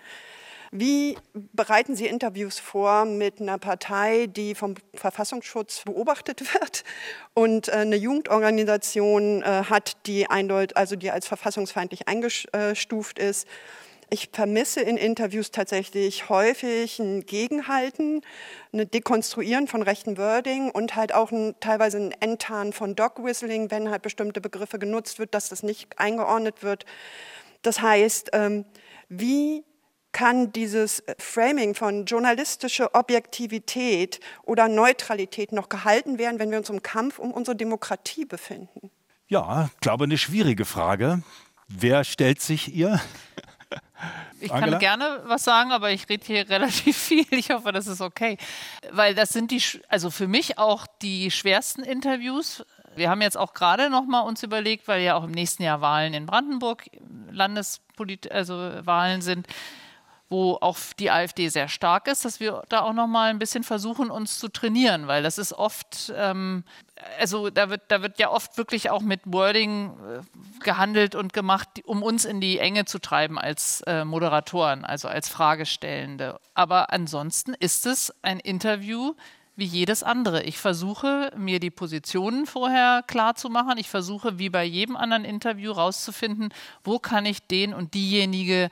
Wie 0.70 1.18
bereiten 1.34 1.96
Sie 1.96 2.06
Interviews 2.06 2.58
vor 2.58 3.04
mit 3.04 3.42
einer 3.42 3.58
Partei, 3.58 4.26
die 4.26 4.54
vom 4.54 4.74
Verfassungsschutz 4.94 5.82
beobachtet 5.84 6.54
wird 6.54 6.82
und 7.34 7.68
äh, 7.68 7.72
eine 7.72 7.96
Jugendorganisation 7.96 9.42
äh, 9.42 9.64
hat, 9.68 9.98
die 10.06 10.30
eindeutig, 10.30 10.78
also 10.78 10.96
die 10.96 11.10
als 11.10 11.28
verfassungsfeindlich 11.28 12.08
eingestuft 12.08 13.18
ist? 13.18 13.46
Ich 14.10 14.30
vermisse 14.32 14.80
in 14.80 14.96
Interviews 14.96 15.50
tatsächlich 15.50 16.30
häufig 16.30 16.98
ein 16.98 17.26
Gegenhalten, 17.26 18.22
ein 18.72 18.90
Dekonstruieren 18.90 19.68
von 19.68 19.82
rechten 19.82 20.16
Wording 20.16 20.70
und 20.70 20.96
halt 20.96 21.14
auch 21.14 21.30
ein, 21.30 21.54
teilweise 21.60 21.98
ein 21.98 22.12
Enttarn 22.20 22.72
von 22.72 22.96
Dog 22.96 23.22
Whistling, 23.22 23.70
wenn 23.70 23.90
halt 23.90 24.02
bestimmte 24.02 24.40
Begriffe 24.40 24.78
genutzt 24.78 25.18
wird, 25.18 25.34
dass 25.34 25.50
das 25.50 25.62
nicht 25.62 25.98
eingeordnet 25.98 26.62
wird. 26.62 26.86
Das 27.60 27.82
heißt, 27.82 28.30
ähm, 28.32 28.64
wie 29.10 29.64
kann 30.12 30.52
dieses 30.52 31.02
Framing 31.18 31.74
von 31.74 32.06
journalistischer 32.06 32.94
Objektivität 32.94 34.20
oder 34.44 34.68
Neutralität 34.68 35.52
noch 35.52 35.68
gehalten 35.68 36.18
werden, 36.18 36.38
wenn 36.38 36.50
wir 36.50 36.58
uns 36.58 36.70
im 36.70 36.82
Kampf 36.82 37.18
um 37.18 37.30
unsere 37.30 37.56
Demokratie 37.56 38.24
befinden? 38.24 38.90
Ja, 39.26 39.68
glaube 39.82 40.04
eine 40.04 40.16
schwierige 40.16 40.64
Frage. 40.64 41.22
Wer 41.68 42.04
stellt 42.04 42.40
sich 42.40 42.74
ihr? 42.74 43.00
Ich 44.40 44.52
Angela? 44.52 44.72
kann 44.72 44.78
gerne 44.78 45.22
was 45.24 45.42
sagen, 45.42 45.72
aber 45.72 45.90
ich 45.90 46.08
rede 46.08 46.24
hier 46.24 46.48
relativ 46.48 46.96
viel. 46.96 47.26
Ich 47.30 47.50
hoffe, 47.50 47.72
das 47.72 47.88
ist 47.88 48.00
okay. 48.00 48.38
Weil 48.92 49.14
das 49.16 49.30
sind 49.30 49.50
die, 49.50 49.60
also 49.88 50.10
für 50.10 50.28
mich 50.28 50.58
auch 50.58 50.86
die 51.02 51.32
schwersten 51.32 51.82
Interviews. 51.82 52.64
Wir 52.94 53.10
haben 53.10 53.20
jetzt 53.20 53.36
auch 53.36 53.52
gerade 53.52 53.90
noch 53.90 54.06
mal 54.06 54.20
uns 54.20 54.44
überlegt, 54.44 54.86
weil 54.86 55.02
ja 55.02 55.16
auch 55.16 55.24
im 55.24 55.32
nächsten 55.32 55.64
Jahr 55.64 55.80
Wahlen 55.80 56.14
in 56.14 56.26
Brandenburg, 56.26 56.84
Landespolit 57.30 58.30
also 58.30 58.54
Wahlen 58.54 59.22
sind, 59.22 59.48
wo 60.30 60.58
auch 60.60 60.78
die 60.98 61.10
AfD 61.10 61.48
sehr 61.48 61.68
stark 61.68 62.06
ist, 62.06 62.24
dass 62.24 62.38
wir 62.38 62.62
da 62.68 62.80
auch 62.80 62.92
noch 62.92 63.06
mal 63.06 63.30
ein 63.30 63.38
bisschen 63.38 63.64
versuchen, 63.64 64.10
uns 64.10 64.38
zu 64.38 64.48
trainieren, 64.48 65.06
weil 65.06 65.22
das 65.22 65.38
ist 65.38 65.54
oft, 65.54 66.12
ähm, 66.14 66.64
also 67.18 67.48
da 67.48 67.70
wird, 67.70 67.82
da 67.88 68.02
wird 68.02 68.18
ja 68.18 68.30
oft 68.30 68.58
wirklich 68.58 68.90
auch 68.90 69.00
mit 69.00 69.20
Wording 69.24 69.90
äh, 69.90 70.64
gehandelt 70.64 71.14
und 71.14 71.32
gemacht, 71.32 71.68
um 71.84 72.02
uns 72.02 72.26
in 72.26 72.40
die 72.40 72.58
Enge 72.58 72.84
zu 72.84 72.98
treiben 72.98 73.38
als 73.38 73.80
äh, 73.86 74.04
Moderatoren, 74.04 74.84
also 74.84 75.08
als 75.08 75.28
Fragestellende. 75.28 76.38
Aber 76.54 76.92
ansonsten 76.92 77.54
ist 77.54 77.86
es 77.86 78.12
ein 78.22 78.38
Interview, 78.38 79.14
wie 79.56 79.64
jedes 79.64 80.04
andere. 80.04 80.44
Ich 80.44 80.58
versuche, 80.58 81.32
mir 81.36 81.58
die 81.58 81.70
Positionen 81.70 82.46
vorher 82.46 83.02
klar 83.06 83.34
zu 83.34 83.48
machen. 83.48 83.76
Ich 83.76 83.88
versuche, 83.88 84.38
wie 84.38 84.50
bei 84.50 84.62
jedem 84.62 84.94
anderen 84.94 85.24
Interview, 85.24 85.72
rauszufinden, 85.72 86.54
wo 86.84 87.00
kann 87.00 87.26
ich 87.26 87.44
den 87.48 87.74
und 87.74 87.94
diejenige 87.94 88.70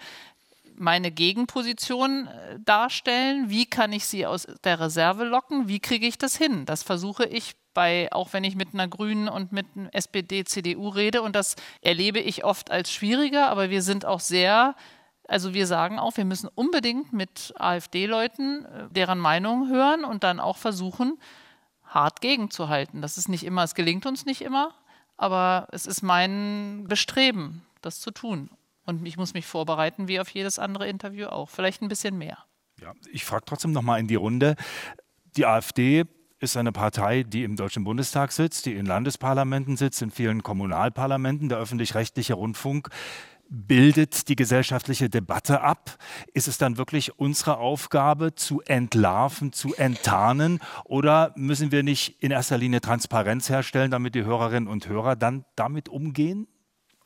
meine 0.79 1.11
Gegenposition 1.11 2.27
äh, 2.27 2.59
darstellen? 2.65 3.51
Wie 3.51 3.67
kann 3.67 3.93
ich 3.93 4.07
sie 4.07 4.27
aus 4.27 4.47
der 4.65 4.81
Reserve 4.81 5.25
locken? 5.25 5.69
Wie 5.69 5.81
kriege 5.81 6.07
ich 6.07 6.19
das 6.19 6.37
hin? 6.37 6.65
Das 6.67 6.83
versuche 6.83 7.25
ich 7.25 7.55
bei, 7.75 8.11
auch 8.11 8.33
wenn 8.33 8.43
ich 8.43 8.57
mit 8.57 8.73
einer 8.73 8.89
Grünen 8.89 9.29
und 9.29 9.53
mit 9.53 9.67
einem 9.77 9.89
SPD, 9.91 10.45
CDU 10.45 10.89
rede. 10.89 11.23
Und 11.23 11.37
das 11.37 11.57
erlebe 11.83 12.19
ich 12.19 12.45
oft 12.45 12.71
als 12.71 12.91
schwieriger, 12.91 13.49
aber 13.49 13.69
wir 13.71 13.83
sind 13.83 14.07
auch 14.07 14.21
sehr, 14.21 14.75
also 15.29 15.53
wir 15.53 15.67
sagen 15.67 15.99
auch, 15.99 16.17
wir 16.17 16.25
müssen 16.25 16.49
unbedingt 16.55 17.13
mit 17.13 17.53
AfD-Leuten 17.57 18.65
äh, 18.65 18.89
deren 18.91 19.19
Meinung 19.19 19.69
hören 19.69 20.05
und 20.05 20.25
dann 20.25 20.41
auch 20.41 20.57
versuchen, 20.57 21.19
hart 21.85 22.21
gegenzuhalten. 22.21 23.03
Das 23.03 23.19
ist 23.19 23.29
nicht 23.29 23.45
immer, 23.45 23.63
es 23.63 23.75
gelingt 23.75 24.07
uns 24.07 24.25
nicht 24.25 24.41
immer, 24.41 24.75
aber 25.17 25.69
es 25.71 25.87
ist 25.87 26.03
mein 26.03 26.87
Bestreben, 26.89 27.65
das 27.83 28.01
zu 28.01 28.11
tun. 28.11 28.51
Und 28.87 29.05
ich 29.07 29.17
muss 29.17 29.35
mich 29.35 29.47
vorbereiten, 29.47 30.09
wie 30.09 30.21
auf 30.21 30.29
jedes 30.31 30.59
andere 30.59 30.89
Interview 30.89 31.27
auch. 31.27 31.51
Vielleicht 31.51 31.83
ein 31.83 31.89
bisschen 31.89 32.17
mehr. 32.17 32.39
Ja, 32.81 32.93
ich 33.13 33.25
frage 33.25 33.45
trotzdem 33.47 33.73
noch 33.73 33.83
mal 33.83 33.99
in 33.99 34.07
die 34.07 34.15
Runde. 34.15 34.57
Die 35.37 35.45
AfD 35.45 36.05
ist 36.39 36.57
eine 36.57 36.73
Partei, 36.73 37.23
die 37.23 37.45
im 37.45 37.57
Deutschen 37.57 37.85
Bundestag 37.85 38.33
sitzt, 38.33 38.67
die 38.67 38.75
in 38.75 38.87
Landesparlamenten 38.87 39.77
sitzt, 39.77 40.03
in 40.03 40.11
vielen 40.11 40.43
Kommunalparlamenten. 40.43 41.49
Der 41.49 41.59
öffentlich-rechtliche 41.59 42.35
Rundfunk 42.35 42.91
bildet 43.49 44.29
die 44.29 44.37
gesellschaftliche 44.37 45.09
Debatte 45.09 45.61
ab? 45.61 45.99
Ist 46.35 46.49
es 46.49 46.59
dann 46.59 46.77
wirklich 46.79 47.19
unsere 47.19 47.59
Aufgabe 47.59 48.35
zu 48.35 48.61
entlarven, 48.63 49.53
zu 49.53 49.75
enttarnen? 49.75 50.61
Oder 50.85 51.33
müssen 51.37 51.73
wir 51.73 51.83
nicht 51.83 52.23
in 52.23 52.31
erster 52.31 52.59
Linie 52.59 52.81
Transparenz 52.81 53.49
herstellen, 53.49 53.91
damit 53.91 54.15
die 54.15 54.25
Hörerinnen 54.25 54.69
und 54.69 54.89
Hörer 54.89 55.17
dann 55.17 55.45
damit 55.55 55.89
umgehen? 55.89 56.47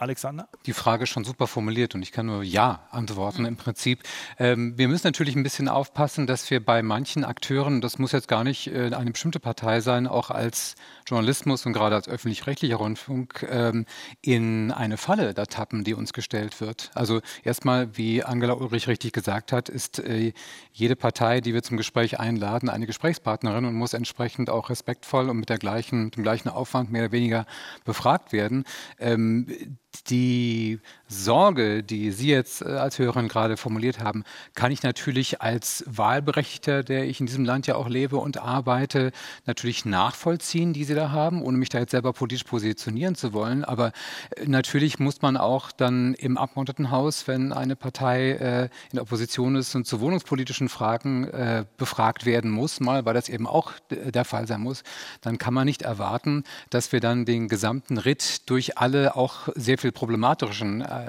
Alexander? 0.00 0.48
Die 0.66 0.72
Frage 0.72 1.04
ist 1.04 1.10
schon 1.10 1.24
super 1.24 1.46
formuliert 1.46 1.94
und 1.94 2.02
ich 2.02 2.12
kann 2.12 2.26
nur 2.26 2.42
Ja 2.42 2.86
antworten 2.90 3.44
im 3.44 3.56
Prinzip. 3.56 4.02
Ähm, 4.38 4.78
wir 4.78 4.88
müssen 4.88 5.06
natürlich 5.06 5.36
ein 5.36 5.42
bisschen 5.42 5.68
aufpassen, 5.68 6.26
dass 6.26 6.50
wir 6.50 6.64
bei 6.64 6.82
manchen 6.82 7.24
Akteuren, 7.24 7.80
das 7.80 7.98
muss 7.98 8.12
jetzt 8.12 8.28
gar 8.28 8.42
nicht 8.42 8.68
äh, 8.68 8.94
eine 8.94 9.10
bestimmte 9.10 9.40
Partei 9.40 9.80
sein, 9.80 10.06
auch 10.06 10.30
als 10.30 10.74
Journalismus 11.06 11.66
und 11.66 11.72
gerade 11.72 11.96
als 11.96 12.08
öffentlich-rechtlicher 12.08 12.76
Rundfunk 12.76 13.46
ähm, 13.50 13.84
in 14.22 14.72
eine 14.72 14.96
Falle 14.96 15.34
da 15.34 15.46
tappen, 15.46 15.84
die 15.84 15.94
uns 15.94 16.12
gestellt 16.12 16.60
wird. 16.60 16.90
Also 16.94 17.20
erstmal, 17.44 17.96
wie 17.96 18.24
Angela 18.24 18.54
Ulrich 18.54 18.88
richtig 18.88 19.12
gesagt 19.12 19.52
hat, 19.52 19.68
ist 19.68 19.98
äh, 19.98 20.32
jede 20.72 20.96
Partei, 20.96 21.40
die 21.40 21.52
wir 21.52 21.62
zum 21.62 21.76
Gespräch 21.76 22.18
einladen, 22.18 22.68
eine 22.68 22.86
Gesprächspartnerin 22.86 23.64
und 23.64 23.74
muss 23.74 23.92
entsprechend 23.92 24.50
auch 24.50 24.70
respektvoll 24.70 25.28
und 25.28 25.38
mit 25.38 25.48
der 25.48 25.58
gleichen, 25.58 26.04
mit 26.04 26.16
dem 26.16 26.22
gleichen 26.22 26.48
Aufwand 26.48 26.90
mehr 26.90 27.04
oder 27.04 27.12
weniger 27.12 27.46
befragt 27.84 28.32
werden. 28.32 28.64
Ähm, 28.98 29.78
die 30.08 30.80
Sorge, 31.10 31.82
die 31.82 32.12
Sie 32.12 32.28
jetzt 32.28 32.62
äh, 32.62 32.66
als 32.66 32.98
Hörerin 33.00 33.26
gerade 33.26 33.56
formuliert 33.56 33.98
haben, 33.98 34.22
kann 34.54 34.70
ich 34.70 34.84
natürlich 34.84 35.42
als 35.42 35.82
Wahlberechtigter, 35.88 36.84
der 36.84 37.04
ich 37.04 37.18
in 37.18 37.26
diesem 37.26 37.44
Land 37.44 37.66
ja 37.66 37.74
auch 37.74 37.88
lebe 37.88 38.16
und 38.16 38.38
arbeite, 38.38 39.10
natürlich 39.44 39.84
nachvollziehen, 39.84 40.72
die 40.72 40.84
Sie 40.84 40.94
da 40.94 41.10
haben, 41.10 41.42
ohne 41.42 41.58
mich 41.58 41.68
da 41.68 41.80
jetzt 41.80 41.90
selber 41.90 42.12
politisch 42.12 42.44
positionieren 42.44 43.16
zu 43.16 43.32
wollen. 43.32 43.64
Aber 43.64 43.90
äh, 44.36 44.46
natürlich 44.46 45.00
muss 45.00 45.20
man 45.20 45.36
auch 45.36 45.72
dann 45.72 46.14
im 46.14 46.38
Abgeordnetenhaus, 46.38 47.26
wenn 47.26 47.52
eine 47.52 47.74
Partei 47.74 48.30
äh, 48.30 48.68
in 48.92 49.00
Opposition 49.00 49.56
ist 49.56 49.74
und 49.74 49.88
zu 49.88 50.00
wohnungspolitischen 50.00 50.68
Fragen 50.68 51.24
äh, 51.24 51.64
befragt 51.76 52.24
werden 52.24 52.52
muss, 52.52 52.78
mal, 52.78 53.04
weil 53.04 53.14
das 53.14 53.28
eben 53.28 53.48
auch 53.48 53.72
der 53.90 54.24
Fall 54.24 54.46
sein 54.46 54.60
muss, 54.60 54.84
dann 55.22 55.38
kann 55.38 55.54
man 55.54 55.64
nicht 55.64 55.82
erwarten, 55.82 56.44
dass 56.70 56.92
wir 56.92 57.00
dann 57.00 57.24
den 57.24 57.48
gesamten 57.48 57.98
Ritt 57.98 58.48
durch 58.48 58.78
alle 58.78 59.16
auch 59.16 59.48
sehr 59.56 59.76
viel 59.76 59.90
problematischen 59.90 60.82
äh, 60.82 60.99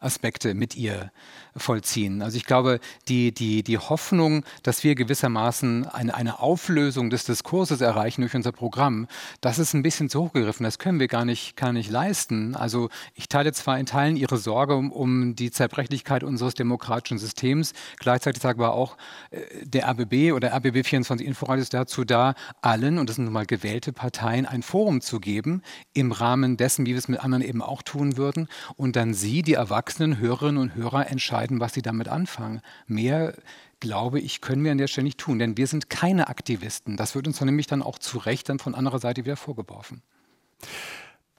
Aspekte 0.00 0.54
mit 0.54 0.76
ihr 0.76 1.10
vollziehen. 1.58 2.22
Also 2.22 2.36
ich 2.36 2.44
glaube, 2.44 2.80
die, 3.08 3.32
die, 3.32 3.62
die 3.62 3.78
Hoffnung, 3.78 4.44
dass 4.62 4.84
wir 4.84 4.94
gewissermaßen 4.94 5.86
eine, 5.86 6.14
eine 6.14 6.40
Auflösung 6.40 7.10
des 7.10 7.24
Diskurses 7.24 7.80
erreichen 7.80 8.22
durch 8.22 8.34
unser 8.34 8.52
Programm, 8.52 9.06
das 9.40 9.58
ist 9.58 9.74
ein 9.74 9.82
bisschen 9.82 10.10
zu 10.10 10.22
hochgegriffen. 10.22 10.64
Das 10.64 10.78
können 10.78 11.00
wir 11.00 11.08
gar 11.08 11.24
nicht, 11.24 11.56
gar 11.56 11.72
nicht 11.72 11.90
leisten. 11.90 12.54
Also 12.54 12.88
ich 13.14 13.28
teile 13.28 13.52
zwar 13.52 13.78
in 13.78 13.86
Teilen 13.86 14.16
Ihre 14.16 14.36
Sorge 14.36 14.74
um, 14.74 14.92
um 14.92 15.34
die 15.34 15.50
Zerbrechlichkeit 15.50 16.22
unseres 16.22 16.54
demokratischen 16.54 17.18
Systems, 17.18 17.72
gleichzeitig 17.98 18.42
sage 18.42 18.62
aber 18.62 18.74
auch, 18.74 18.96
äh, 19.30 19.40
der 19.64 19.88
RBB 19.88 20.32
oder 20.32 20.52
RBB 20.54 20.84
24 20.84 21.26
Inforadio 21.26 21.62
ist 21.62 21.74
dazu 21.74 22.04
da, 22.04 22.34
allen, 22.60 22.98
und 22.98 23.08
das 23.08 23.16
sind 23.16 23.24
nun 23.24 23.34
mal 23.34 23.46
gewählte 23.46 23.92
Parteien, 23.92 24.46
ein 24.46 24.62
Forum 24.62 25.00
zu 25.00 25.20
geben, 25.20 25.62
im 25.92 26.12
Rahmen 26.12 26.56
dessen, 26.56 26.86
wie 26.86 26.90
wir 26.90 26.98
es 26.98 27.08
mit 27.08 27.20
anderen 27.20 27.42
eben 27.42 27.62
auch 27.62 27.82
tun 27.82 28.16
würden, 28.16 28.48
und 28.76 28.96
dann 28.96 29.14
Sie, 29.14 29.42
die 29.42 29.54
erwachsenen 29.54 30.18
Hörerinnen 30.18 30.60
und 30.60 30.74
Hörer, 30.74 31.10
entscheiden, 31.10 31.47
entscheiden, 31.48 31.60
was 31.60 31.74
sie 31.74 31.82
damit 31.82 32.08
anfangen. 32.08 32.60
Mehr 32.86 33.34
glaube 33.80 34.20
ich, 34.20 34.40
können 34.40 34.64
wir 34.64 34.72
an 34.72 34.78
der 34.78 34.88
Stelle 34.88 35.04
nicht 35.04 35.18
tun, 35.18 35.38
denn 35.38 35.56
wir 35.56 35.66
sind 35.66 35.88
keine 35.88 36.28
Aktivisten. 36.28 36.96
Das 36.96 37.14
wird 37.14 37.26
uns 37.26 37.38
dann 37.38 37.46
nämlich 37.46 37.66
dann 37.66 37.82
auch 37.82 37.98
zu 37.98 38.18
Recht 38.18 38.48
dann 38.48 38.58
von 38.58 38.74
anderer 38.74 38.98
Seite 38.98 39.24
wieder 39.24 39.36
vorgeworfen. 39.36 40.02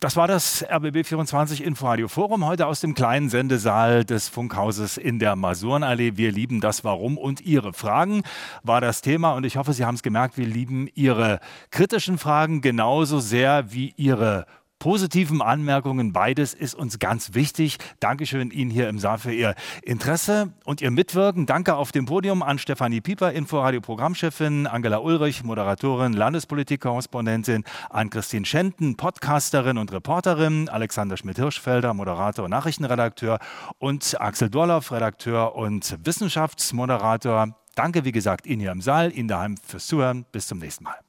Das 0.02 0.16
war 0.16 0.30
das 0.30 0.66
RBB24 0.66 1.62
Inforadio 1.62 2.08
Forum 2.08 2.46
heute 2.46 2.68
aus 2.68 2.80
dem 2.80 2.94
kleinen 2.94 3.30
Sendesaal 3.30 4.06
des 4.06 4.30
Funkhauses 4.30 4.96
in 4.96 5.20
der 5.20 5.36
Masurenallee. 5.36 6.14
Wir 6.16 6.32
lieben 6.32 6.62
das 6.62 6.86
Warum 6.86 7.18
und 7.18 7.42
Ihre 7.42 7.74
Fragen 7.74 8.24
war 8.64 8.80
das 8.80 9.02
Thema 9.02 9.34
und 9.34 9.46
ich 9.46 9.58
hoffe, 9.58 9.74
Sie 9.74 9.84
haben 9.84 9.96
es 9.96 10.02
gemerkt, 10.02 10.38
wir 10.38 10.48
lieben 10.48 10.88
Ihre 10.96 11.42
kritischen 11.70 12.18
Fragen 12.18 12.62
genauso 12.62 13.20
sehr 13.20 13.74
wie 13.74 13.94
Ihre 13.98 14.46
positiven 14.80 15.42
Anmerkungen. 15.42 16.14
Beides 16.14 16.54
ist 16.54 16.74
uns 16.74 17.00
ganz 17.00 17.34
wichtig. 17.34 17.78
Dankeschön 18.00 18.50
Ihnen 18.50 18.72
hier 18.72 18.90
im 18.90 18.98
Saal 18.98 19.20
für 19.20 19.34
Ihr 19.34 19.56
Interesse 19.84 20.54
und 20.66 20.82
Ihr 20.82 20.92
Mitwirken. 20.92 21.46
Danke 21.46 21.76
auf 21.76 21.92
dem 21.92 22.06
Podium 22.06 22.42
an 22.42 22.58
Stefanie 22.58 23.02
Pieper, 23.02 23.34
Inforadio-Programmchefin, 23.34 24.68
Angela 24.68 25.00
Ulrich, 25.00 25.44
Moderatorin, 25.44 26.14
Landespolitik-Korrespondentin, 26.14 27.64
an 27.90 28.10
Christine 28.10 28.46
Schenten, 28.46 28.96
Podcasterin 28.96 29.78
und 29.78 29.92
Reporterin, 29.92 30.70
Alexander 30.70 31.18
Schmidt-Hirschfelder, 31.18 31.94
Moderator 31.94 32.46
und 32.46 32.52
Nachrichtenredakteur 32.52 33.40
und 33.78 34.20
Axel 34.20 34.50
Dorloff, 34.50 34.92
Redakteur 34.92 35.56
und 35.56 35.98
Wissenschaftsmoderator. 36.04 37.56
Danke, 37.76 38.06
wie 38.06 38.12
gesagt, 38.12 38.46
Ihnen 38.48 38.62
hier 38.62 38.72
im 38.72 38.82
Saal, 38.82 39.12
Ihnen 39.12 39.28
daheim 39.28 39.56
fürs 39.58 39.88
Zuhören. 39.88 40.26
Bis 40.32 40.48
zum 40.48 40.60
nächsten 40.60 40.84
Mal. 40.84 41.09